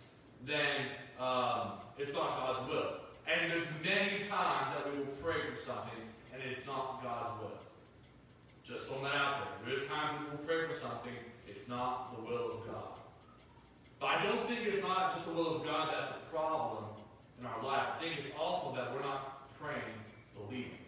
then 0.44 0.86
um, 1.20 1.72
it's 1.98 2.12
not 2.12 2.38
God's 2.38 2.68
will. 2.68 2.92
And 3.30 3.50
there's 3.50 3.66
many 3.84 4.18
times 4.18 4.74
that 4.74 4.90
we 4.90 4.98
will 4.98 5.14
pray 5.22 5.40
for 5.48 5.54
something 5.54 6.02
and 6.32 6.42
it's 6.50 6.66
not 6.66 7.02
God's 7.02 7.40
will. 7.40 7.58
Just 8.64 8.86
throwing 8.86 9.04
that 9.04 9.14
out 9.14 9.34
there. 9.34 9.74
There's 9.74 9.88
times 9.88 10.18
we 10.18 10.30
will 10.30 10.44
pray 10.44 10.66
for 10.66 10.72
something, 10.72 11.12
it's 11.48 11.68
not 11.68 12.16
the 12.16 12.22
will 12.22 12.58
of 12.58 12.66
God. 12.66 12.98
But 14.00 14.06
I 14.06 14.22
don't 14.24 14.46
think 14.46 14.60
it's 14.64 14.82
not 14.82 15.14
just 15.14 15.26
the 15.26 15.32
will 15.32 15.56
of 15.56 15.64
God 15.64 15.90
that's 15.92 16.10
a 16.10 16.34
problem 16.34 16.84
in 17.38 17.46
our 17.46 17.62
life. 17.62 17.88
I 17.94 18.02
think 18.02 18.18
it's 18.18 18.30
also 18.38 18.74
that 18.74 18.92
we're 18.92 19.02
not 19.02 19.48
praying, 19.60 19.94
believing. 20.34 20.78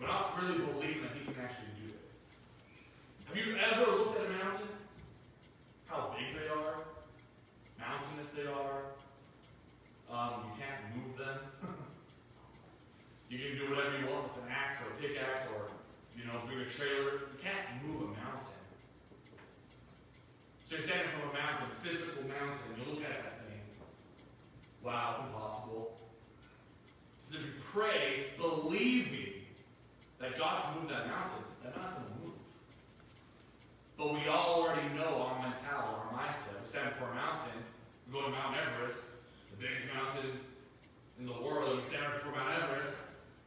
We're 0.00 0.08
not 0.08 0.34
really 0.40 0.58
believing 0.58 1.02
that 1.02 1.12
He 1.14 1.24
can 1.24 1.40
actually. 1.40 1.77
Have 3.28 3.36
you 3.36 3.56
ever 3.56 3.90
looked 3.92 4.18
at 4.18 4.24
a 4.24 4.30
mountain? 4.30 4.68
How 5.84 6.16
big 6.16 6.32
they 6.32 6.48
are? 6.48 6.80
Mountainous 7.78 8.30
they 8.30 8.46
are? 8.46 8.96
Um, 10.10 10.48
you 10.48 10.52
can't 10.56 10.96
move 10.96 11.18
them. 11.18 11.38
you 13.28 13.38
can 13.38 13.58
do 13.58 13.74
whatever 13.74 13.98
you 13.98 14.06
want 14.06 14.24
with 14.24 14.44
an 14.44 14.50
axe 14.50 14.76
or 14.80 14.94
a 14.94 14.96
pickaxe 14.96 15.42
or, 15.52 15.68
you 16.16 16.24
know, 16.24 16.40
bring 16.46 16.60
a 16.60 16.64
trailer. 16.64 17.28
You 17.28 17.38
can't 17.42 17.84
move 17.84 18.00
a 18.00 18.06
mountain. 18.16 18.56
So 20.64 20.76
you're 20.76 20.80
standing 20.80 21.08
from 21.08 21.28
a 21.28 21.32
mountain, 21.34 21.66
a 21.66 21.74
physical 21.84 22.22
mountain, 22.22 22.64
and 22.72 22.78
you 22.80 22.94
look 22.94 23.04
at 23.04 23.10
that 23.12 23.44
thing. 23.44 23.60
Wow, 24.82 25.10
it's 25.10 25.26
impossible. 25.26 26.00
So 27.18 27.36
if 27.36 27.44
you 27.44 27.52
pray, 27.60 28.28
believing 28.38 29.44
that 30.18 30.38
God 30.38 30.64
can 30.64 30.80
move 30.80 30.88
that 30.88 31.06
mountain, 31.08 31.44
that 31.62 31.76
mountain. 31.76 32.17
But 33.98 34.14
we 34.14 34.28
all 34.28 34.62
already 34.62 34.88
know 34.94 35.26
our 35.26 35.42
mentality, 35.42 35.90
our 35.90 36.06
mindset. 36.14 36.60
We 36.60 36.66
stand 36.66 36.94
before 36.94 37.10
a 37.10 37.14
mountain, 37.16 37.58
we 38.06 38.12
go 38.12 38.22
to 38.22 38.30
Mount 38.30 38.56
Everest, 38.56 39.02
the 39.50 39.56
biggest 39.58 39.92
mountain 39.92 40.38
in 41.18 41.26
the 41.26 41.32
world, 41.32 41.70
and 41.70 41.78
we 41.78 41.84
stand 41.84 42.06
before 42.14 42.30
Mount 42.30 42.62
Everest. 42.62 42.94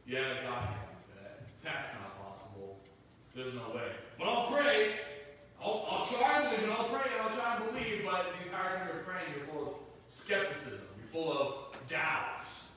Yeah, 0.06 0.44
God 0.44 0.68
can't 0.68 0.92
do 1.08 1.12
that. 1.22 1.48
That's 1.64 1.94
not 1.94 2.20
possible. 2.20 2.80
There's 3.34 3.54
no 3.54 3.74
way. 3.74 3.96
But 4.18 4.28
I'll 4.28 4.52
pray. 4.52 5.00
I'll, 5.58 5.86
I'll 5.90 6.04
try 6.04 6.42
and 6.42 6.50
believe, 6.50 6.64
and 6.64 6.72
I'll 6.72 6.84
pray, 6.84 7.08
and 7.10 7.22
I'll 7.22 7.34
try 7.34 7.56
and 7.56 7.64
believe, 7.72 8.04
but 8.04 8.34
the 8.36 8.44
entire 8.44 8.76
time 8.76 8.88
you're 8.92 9.04
praying, 9.04 9.32
you're 9.34 9.46
full 9.46 9.62
of 9.68 9.74
skepticism. 10.04 10.84
You're 10.98 11.06
full 11.06 11.32
of 11.32 11.88
doubts. 11.88 12.68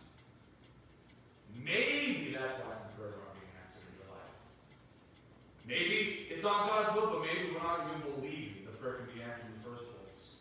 Maybe 1.61 2.35
that's 2.37 2.51
why 2.51 2.69
some 2.71 2.87
prayers 2.95 3.15
aren't 3.19 3.33
being 3.35 3.51
answered 3.59 3.83
in 3.89 3.99
your 3.99 4.15
life. 4.15 4.39
Maybe 5.67 6.27
it's 6.29 6.34
not 6.45 6.69
God's 6.69 6.93
will, 6.93 7.07
but 7.07 7.21
maybe 7.25 7.49
we're 7.51 7.63
not 7.63 7.89
even 7.89 8.05
believing 8.05 8.69
the 8.69 8.77
prayer 8.77 9.01
can 9.01 9.09
be 9.09 9.21
answered 9.21 9.49
in 9.49 9.53
the 9.57 9.65
first 9.65 9.83
place. 9.89 10.37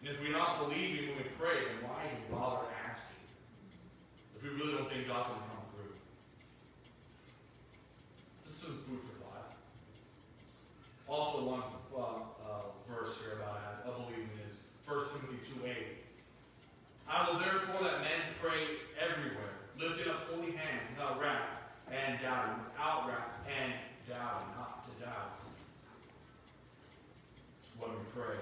And 0.00 0.10
if 0.10 0.20
we're 0.20 0.36
not 0.36 0.60
believing 0.60 1.08
when 1.08 1.16
we 1.16 1.24
pray, 1.40 1.64
then 1.64 1.80
why 1.80 2.04
even 2.12 2.28
bother 2.30 2.68
asking? 2.86 3.16
If 4.36 4.44
we 4.44 4.50
really 4.50 4.76
don't 4.76 4.88
think 4.88 5.08
God's 5.08 5.32
going 5.32 5.40
to 5.40 5.48
come 5.48 5.64
through. 5.72 5.96
This 8.44 8.52
is 8.52 8.58
some 8.60 8.76
food 8.84 9.00
for 9.00 9.16
thought. 9.24 9.56
Also, 11.08 11.48
one 11.48 11.64
uh, 11.64 12.28
uh, 12.44 12.68
verse 12.84 13.18
here 13.24 13.40
about 13.40 13.56
uh, 13.56 13.96
believing 13.96 14.28
is 14.44 14.60
1 14.84 15.00
Timothy 15.08 15.40
2 15.40 15.66
8. 15.66 15.76
I 17.08 17.30
will 17.30 17.38
therefore 17.38 17.80
that 17.82 18.02
men 18.02 18.28
pray 18.42 18.76
everywhere, 19.00 19.56
lifting 19.80 20.12
up 20.12 20.20
holy 20.28 20.52
hands 20.52 20.84
without 20.92 21.20
wrath 21.20 21.48
and 21.90 22.20
doubting, 22.20 22.60
without 22.60 23.08
wrath 23.08 23.30
and 23.48 23.72
doubting, 24.08 24.48
not 24.58 24.84
to 24.84 25.04
doubt 25.04 25.38
when 27.78 27.90
we 27.90 28.04
pray. 28.14 28.36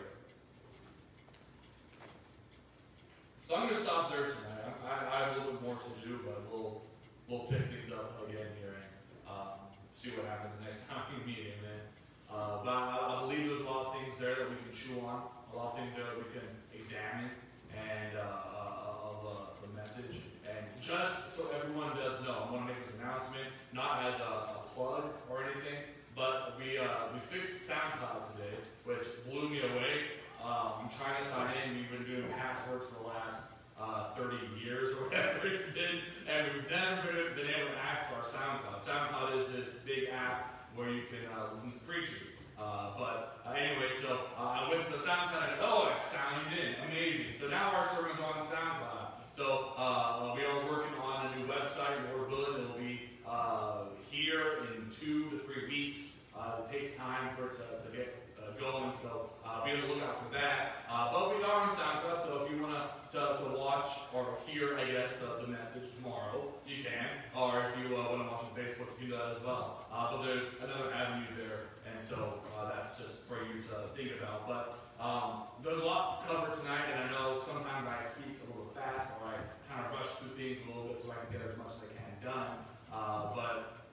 So 3.44 3.53
I'm 3.64 3.70
going 3.70 3.80
to 3.80 3.88
stop 3.88 4.12
there 4.12 4.28
tonight. 4.28 4.76
I, 4.84 4.92
I, 5.08 5.24
have 5.24 5.36
a 5.36 5.40
little 5.40 5.56
bit 5.56 5.62
more 5.64 5.80
to 5.80 5.92
do, 6.04 6.20
but 6.20 6.44
we'll 6.52 6.84
we'll 7.24 7.48
pick 7.48 7.64
things 7.64 7.88
up 7.88 8.12
again 8.28 8.52
here 8.60 8.76
and 8.76 8.92
um, 9.24 9.72
see 9.88 10.12
what 10.12 10.28
happens 10.28 10.60
next 10.60 10.84
time 10.84 11.00
we 11.08 11.24
meet. 11.24 11.56
Amen. 11.56 11.80
Uh, 12.28 12.60
but 12.60 12.68
I, 12.68 12.92
I 12.92 13.24
believe 13.24 13.48
there's 13.48 13.64
a 13.64 13.64
lot 13.64 13.88
of 13.88 13.96
things 13.96 14.20
there 14.20 14.36
that 14.36 14.52
we 14.52 14.60
can 14.60 14.68
chew 14.68 15.00
on, 15.00 15.32
a 15.48 15.56
lot 15.56 15.72
of 15.72 15.80
things 15.80 15.96
there 15.96 16.04
that 16.04 16.12
we 16.12 16.28
can 16.28 16.44
examine, 16.76 17.32
and 17.72 18.12
uh, 18.12 18.52
uh, 18.52 19.08
of 19.08 19.24
the, 19.24 19.64
the 19.64 19.70
message. 19.72 20.20
And 20.44 20.68
just 20.76 21.32
so 21.32 21.48
everyone 21.56 21.96
does 21.96 22.20
know, 22.20 22.44
I 22.44 22.52
want 22.52 22.68
to 22.68 22.74
make 22.76 22.84
this 22.84 22.92
announcement, 23.00 23.48
not 23.72 24.04
as 24.04 24.12
a, 24.20 24.60
a 24.60 24.62
plug 24.76 25.08
or 25.32 25.40
anything, 25.40 25.88
but 26.12 26.60
we 26.60 26.76
uh, 26.76 27.16
we 27.16 27.18
fixed 27.18 27.64
SoundCloud 27.64 28.28
today, 28.28 28.60
which 28.84 29.08
blew 29.24 29.48
me 29.48 29.64
away. 29.64 30.20
Um, 30.44 30.84
I'm 30.84 30.90
trying 30.92 31.16
to 31.16 31.24
sign 31.24 31.48
in. 31.64 31.80
We've 31.80 31.88
been 31.88 32.04
doing 32.04 32.28
passwords 32.36 32.84
for 32.84 33.00
the 33.00 33.08
last 33.08 33.53
uh, 33.84 34.14
30 34.14 34.36
years 34.64 34.88
or 34.92 35.04
whatever 35.08 35.46
it's 35.46 35.62
been, 35.72 36.00
and 36.28 36.52
we've 36.52 36.70
never 36.70 37.30
been, 37.36 37.46
able 37.46 37.70
to 37.70 37.78
access 37.82 38.10
our 38.16 38.24
SoundCloud. 38.24 38.80
SoundCloud 38.80 39.36
is 39.36 39.46
this 39.52 39.74
big 39.84 40.08
app 40.12 40.70
where 40.74 40.90
you 40.90 41.02
can 41.02 41.20
uh, 41.36 41.48
listen 41.48 41.72
to 41.72 41.78
preaching. 41.80 42.28
Uh, 42.58 42.90
but 42.96 43.40
uh, 43.46 43.52
anyway, 43.52 43.90
so 43.90 44.18
uh, 44.38 44.60
I 44.62 44.68
went 44.70 44.84
to 44.86 44.92
the 44.92 44.98
SoundCloud 44.98 45.52
and 45.52 45.60
oh, 45.60 45.92
I 45.92 45.98
signed 45.98 46.56
in. 46.56 46.74
Amazing. 46.88 47.30
So 47.30 47.48
now 47.48 47.72
our 47.74 47.84
sermon's 47.84 48.20
on 48.20 48.40
SoundCloud. 48.40 49.06
So 49.30 49.72
uh, 49.76 50.32
we 50.36 50.44
are 50.44 50.64
working 50.64 50.94
on 51.02 51.26
a 51.26 51.36
new 51.36 51.46
website. 51.46 51.96
Lord 52.14 52.30
willing, 52.30 52.62
it'll 52.62 52.78
be 52.78 53.00
uh, 53.28 53.84
here 54.10 54.66
in 54.74 54.88
two 54.90 55.30
to 55.30 55.38
three 55.40 55.68
weeks. 55.68 56.20
It 56.58 56.70
takes 56.70 56.96
time 56.96 57.30
for 57.36 57.46
it 57.46 57.52
to, 57.54 57.84
to 57.84 57.96
get 57.96 58.23
going, 58.58 58.90
so 58.90 59.30
uh, 59.44 59.64
be 59.64 59.72
on 59.72 59.80
the 59.82 59.86
lookout 59.86 60.18
for 60.18 60.32
that. 60.34 60.84
Uh, 60.90 61.12
but 61.12 61.36
we 61.36 61.42
are 61.42 61.62
on 61.62 61.68
SoundCloud, 61.68 62.20
so 62.20 62.44
if 62.44 62.50
you 62.50 62.62
want 62.62 62.74
to, 63.08 63.18
to 63.18 63.56
watch 63.56 63.86
or 64.12 64.38
hear, 64.46 64.78
I 64.78 64.84
guess, 64.84 65.16
the, 65.16 65.44
the 65.44 65.48
message 65.48 65.94
tomorrow, 65.96 66.52
you 66.66 66.82
can. 66.82 67.06
Or 67.36 67.64
if 67.66 67.76
you 67.78 67.96
uh, 67.96 68.10
want 68.10 68.22
to 68.22 68.28
watch 68.28 68.44
on 68.44 68.52
Facebook, 68.54 68.92
you 68.94 68.98
can 68.98 69.06
do 69.10 69.16
that 69.16 69.28
as 69.28 69.40
well. 69.42 69.86
Uh, 69.92 70.12
but 70.12 70.22
there's 70.24 70.56
another 70.62 70.92
avenue 70.92 71.26
there, 71.36 71.72
and 71.88 71.98
so 71.98 72.40
uh, 72.56 72.68
that's 72.68 72.98
just 72.98 73.24
for 73.24 73.38
you 73.42 73.60
to 73.60 73.88
think 73.94 74.20
about. 74.20 74.46
But 74.46 74.84
um, 75.00 75.48
there's 75.62 75.82
a 75.82 75.86
lot 75.86 76.22
to 76.22 76.32
cover 76.32 76.52
tonight, 76.52 76.92
and 76.92 77.04
I 77.04 77.12
know 77.12 77.40
sometimes 77.40 77.88
I 77.88 78.00
speak 78.00 78.38
a 78.44 78.46
little 78.50 78.72
fast, 78.72 79.10
or 79.20 79.28
I 79.28 79.38
kind 79.70 79.84
of 79.84 79.92
rush 79.92 80.20
through 80.20 80.36
things 80.36 80.58
a 80.64 80.68
little 80.68 80.88
bit 80.88 80.98
so 80.98 81.10
I 81.10 81.24
can 81.24 81.40
get 81.40 81.48
as 81.48 81.56
much 81.58 81.74
as 81.74 81.82
I 81.82 81.90
can 81.96 82.04
done. 82.24 82.64
Uh, 82.92 83.34
but 83.34 83.84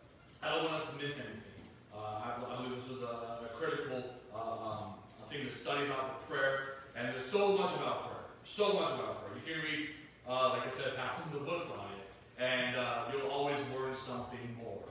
I 0.42 0.50
don't 0.50 0.64
want 0.64 0.76
us 0.82 0.90
to 0.90 0.96
miss 0.96 1.20
anything. 1.20 1.68
Uh, 1.94 1.98
I, 1.98 2.40
I 2.40 2.56
believe 2.64 2.80
this 2.80 2.88
was 2.88 3.02
a, 3.02 3.46
a 3.46 3.50
critical 3.54 4.00
uh, 4.00 4.21
um, 4.36 4.94
a 5.22 5.26
thing 5.30 5.46
to 5.46 5.52
study 5.52 5.86
about 5.86 6.28
prayer, 6.28 6.76
and 6.96 7.08
there's 7.08 7.26
so 7.26 7.58
much 7.58 7.74
about 7.76 8.02
prayer, 8.04 8.24
so 8.44 8.74
much 8.74 8.94
about 8.94 9.22
prayer. 9.22 9.38
You 9.46 9.54
can 9.54 9.64
read, 9.64 9.90
uh, 10.28 10.50
like 10.50 10.66
I 10.66 10.70
said, 10.70 10.94
thousands 10.94 11.36
of 11.36 11.46
books 11.46 11.72
on 11.72 11.86
it, 11.86 12.44
and 12.44 12.76
uh, 12.76 13.06
you'll 13.12 13.30
always 13.30 13.58
learn 13.76 13.94
something 13.94 14.58
more. 14.62 14.84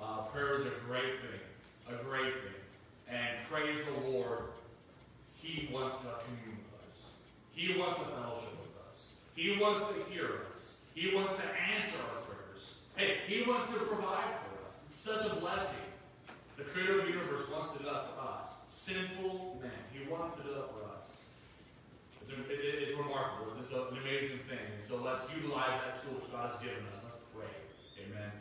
Uh, 0.00 0.22
prayer 0.22 0.54
is 0.54 0.62
a 0.62 0.72
great 0.86 1.20
thing, 1.20 1.40
a 1.88 2.02
great 2.04 2.34
thing, 2.34 2.60
and 3.08 3.38
praise 3.48 3.78
the 3.84 4.10
Lord. 4.10 4.44
He 5.34 5.68
wants 5.72 5.96
to 5.96 6.08
commune 6.24 6.58
with 6.58 6.86
us. 6.86 7.12
He 7.54 7.78
wants 7.78 7.98
to 8.00 8.04
fellowship 8.06 8.56
with 8.60 8.88
us. 8.88 9.12
He 9.34 9.58
wants 9.58 9.80
to 9.80 10.12
hear 10.12 10.40
us. 10.48 10.84
He 10.94 11.14
wants 11.14 11.36
to 11.36 11.42
answer 11.74 11.96
our 11.98 12.22
prayers. 12.22 12.76
Hey, 12.96 13.18
He 13.26 13.42
wants 13.42 13.64
to 13.66 13.74
provide 13.74 14.34
for 14.40 14.66
us. 14.66 14.82
It's 14.84 14.94
such 14.94 15.30
a 15.30 15.36
blessing. 15.36 15.84
The 16.56 16.64
creator 16.64 17.00
of 17.00 17.04
the 17.04 17.12
universe 17.12 17.42
wants 17.50 17.72
to 17.72 17.78
do 17.78 17.84
that 17.84 18.04
for 18.08 18.32
us. 18.32 18.60
Sinful 18.66 19.60
man. 19.60 19.70
He 19.92 20.08
wants 20.10 20.32
to 20.36 20.42
do 20.42 20.54
that 20.54 20.68
for 20.70 20.88
us. 20.96 21.26
It's, 22.22 22.30
it, 22.30 22.38
it's 22.48 22.92
remarkable. 22.96 23.52
It's 23.58 23.70
an 23.72 23.98
amazing 24.00 24.38
thing. 24.38 24.64
And 24.72 24.80
so 24.80 24.96
let's 25.02 25.28
utilize 25.36 25.70
that 25.84 25.96
tool 25.96 26.14
which 26.14 26.32
God 26.32 26.50
has 26.50 26.58
given 26.60 26.84
us. 26.88 27.02
Let's 27.04 27.18
pray. 27.34 27.52
Amen. 28.02 28.32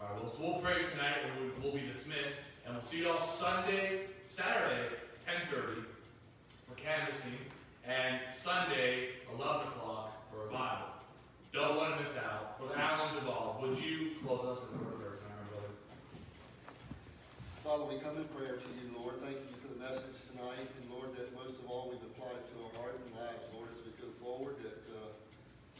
All 0.00 0.08
right, 0.08 0.22
well, 0.22 0.30
so 0.30 0.38
we'll 0.40 0.62
pray 0.62 0.82
tonight 0.84 1.18
and 1.24 1.62
we'll 1.62 1.72
be 1.72 1.86
dismissed. 1.86 2.40
And 2.64 2.74
we'll 2.74 2.82
see 2.82 3.02
y'all 3.02 3.18
Sunday, 3.18 4.06
Saturday, 4.26 4.96
10.30 5.28 5.84
for 6.66 6.74
canvassing. 6.74 7.36
And 7.86 8.18
Sunday, 8.32 9.10
11 9.34 9.68
o'clock 9.68 10.28
for 10.30 10.44
revival. 10.46 10.88
Don't 11.52 11.76
want 11.76 11.94
to 11.94 12.00
miss 12.00 12.18
out. 12.18 12.58
Brother 12.58 12.76
Alan 12.76 13.14
Duvall, 13.14 13.58
would 13.60 13.78
you 13.78 14.12
close 14.24 14.40
us 14.40 14.58
in 14.72 14.78
prayer? 14.78 15.05
Father, 17.66 17.82
we 17.90 17.98
come 17.98 18.14
in 18.14 18.22
prayer 18.30 18.62
to 18.62 18.70
you, 18.78 18.94
Lord. 18.94 19.18
Thank 19.26 19.42
you 19.42 19.58
for 19.58 19.74
the 19.74 19.82
message 19.82 20.22
tonight, 20.30 20.70
and 20.70 20.86
Lord, 20.86 21.10
that 21.18 21.34
most 21.34 21.58
of 21.58 21.66
all 21.66 21.90
we've 21.90 22.06
applied 22.14 22.38
it 22.38 22.46
to 22.54 22.62
our 22.62 22.74
heart 22.78 22.94
and 22.94 23.10
lives, 23.18 23.42
Lord, 23.50 23.66
as 23.74 23.82
we 23.82 23.90
go 23.98 24.06
forward, 24.22 24.54
that, 24.62 24.86
uh, 24.94 25.10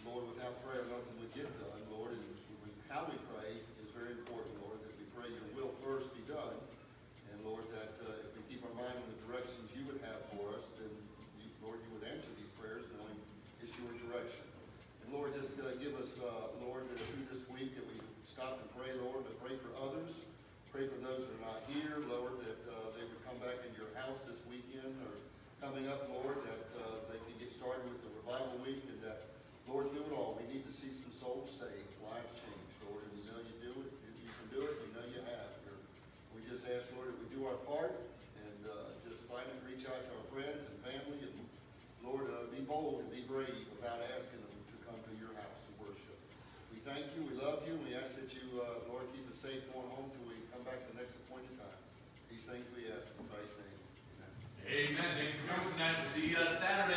Lord, 0.02 0.26
without 0.34 0.58
prayer, 0.66 0.82
nothing 0.90 1.14
would 1.22 1.30
get 1.30 1.46
done, 1.62 1.78
Lord, 1.94 2.18
and 2.18 2.26
how 2.90 3.06
we 3.06 3.14
pray 3.30 3.62
is 3.86 3.94
very 3.94 4.18
important, 4.18 4.58
Lord, 4.66 4.82
that 4.82 4.98
we 4.98 5.06
pray 5.14 5.30
your 5.30 5.46
will 5.54 5.70
first 5.78 6.10
be 6.10 6.26
done, 6.26 6.58
and 7.30 7.38
Lord, 7.46 7.62
that 7.70 7.94
uh, 8.02 8.18
if 8.18 8.34
we 8.34 8.42
keep 8.50 8.66
our 8.66 8.74
mind 8.74 8.98
on 8.98 9.06
the 9.06 9.22
directions 9.22 9.70
you 9.70 9.86
would 9.86 10.02
have 10.02 10.26
for 10.34 10.58
us, 10.58 10.66
then, 10.82 10.90
you, 11.38 11.46
Lord, 11.62 11.78
you 11.86 11.90
would 11.94 12.06
answer 12.10 12.34
these 12.34 12.50
prayers 12.58 12.82
knowing 12.98 13.14
it's 13.62 13.70
your 13.78 13.94
direction. 14.10 14.42
And 15.06 15.14
Lord, 15.14 15.38
just 15.38 15.54
uh, 15.62 15.70
give 15.78 15.94
us, 16.02 16.18
uh, 16.18 16.50
Lord, 16.66 16.90
through 16.98 17.30
this 17.30 17.46
week 17.46 17.78
that 17.78 17.86
we 17.86 18.02
stop 18.26 18.58
and 18.58 18.66
pray, 18.74 18.90
Lord, 18.98 19.22
to 19.22 19.34
pray 19.38 19.54
for 19.54 19.70
others, 19.78 20.25
Pray 20.76 20.92
for 20.92 21.00
those 21.08 21.24
that 21.24 21.32
are 21.40 21.56
not 21.56 21.64
here, 21.72 22.04
Lord, 22.04 22.36
that 22.44 22.60
uh, 22.68 22.92
they 22.92 23.00
would 23.08 23.16
come 23.24 23.40
back 23.40 23.64
into 23.64 23.80
your 23.80 23.88
house 23.96 24.20
this 24.28 24.36
weekend 24.44 24.92
or 25.08 25.16
coming 25.56 25.88
up, 25.88 26.04
Lord, 26.12 26.36
that 26.44 26.68
uh, 26.76 27.00
they 27.08 27.16
can 27.16 27.32
get 27.40 27.48
started 27.48 27.80
with 27.88 28.04
the 28.04 28.12
revival 28.20 28.60
week 28.60 28.84
and 28.84 29.00
that, 29.00 29.24
Lord, 29.64 29.88
do 29.96 30.04
it 30.04 30.12
all, 30.12 30.36
we 30.36 30.44
need 30.52 30.68
to 30.68 30.74
see 30.76 30.92
some 30.92 31.08
souls 31.16 31.48
saved, 31.48 31.96
lives 32.04 32.28
changed, 32.36 32.76
Lord. 32.84 33.08
And 33.08 33.16
we 33.16 33.24
know 33.24 33.40
you 33.40 33.56
do 33.64 33.72
it. 33.88 33.88
You 34.20 34.28
can 34.28 34.48
do 34.52 34.60
it. 34.68 34.76
We 34.84 34.92
know 34.92 35.04
you 35.08 35.24
have. 35.24 35.48
You're, 35.64 35.80
we 36.36 36.44
just 36.44 36.68
ask, 36.68 36.92
Lord, 36.92 37.08
that 37.08 37.24
we 37.24 37.32
do 37.32 37.48
our 37.48 37.56
part 37.64 37.96
and 38.44 38.60
uh, 38.68 38.92
just 39.08 39.24
find 39.32 39.48
and 39.48 39.60
reach 39.64 39.88
out 39.88 39.96
to 39.96 40.12
our 40.12 40.28
friends 40.28 40.60
and 40.60 40.76
family 40.84 41.24
and, 41.24 41.32
Lord, 42.04 42.28
uh, 42.28 42.52
be 42.52 42.60
bold 42.60 43.00
and 43.00 43.08
be 43.08 43.24
brave 43.24 43.64
about 43.80 44.04
asking 44.12 44.44
them 44.44 44.60
to 44.60 44.76
come 44.84 45.00
to 45.00 45.12
your 45.16 45.32
house 45.40 45.56
to 45.56 45.88
worship. 45.88 46.20
We 46.68 46.84
thank 46.84 47.16
you. 47.16 47.24
We 47.24 47.40
love 47.40 47.64
you. 47.64 47.80
we 47.80 47.96
ask 47.96 48.12
that 48.20 48.28
you, 48.36 48.60
uh, 48.60 48.92
Lord, 48.92 49.08
keep 49.16 49.24
us 49.32 49.40
safe 49.40 49.64
going 49.72 49.88
home 49.96 50.12
to 50.12 50.25
back 50.66 50.82
the 50.90 50.98
next 50.98 51.14
appointed 51.14 51.54
time. 51.54 51.78
These 52.26 52.42
things 52.42 52.66
we 52.74 52.90
ask 52.90 53.06
in 53.14 53.24
Christ's 53.30 53.54
name. 53.62 53.78
Amen. 54.66 54.98
Amen. 54.98 55.10
Thank 55.14 55.30
you 55.30 55.38
for 55.38 55.54
coming 55.54 55.70
tonight. 55.70 55.94
We'll 56.02 56.10
see 56.10 56.26
you 56.34 56.38
uh, 56.42 56.50
Saturday. 56.50 56.96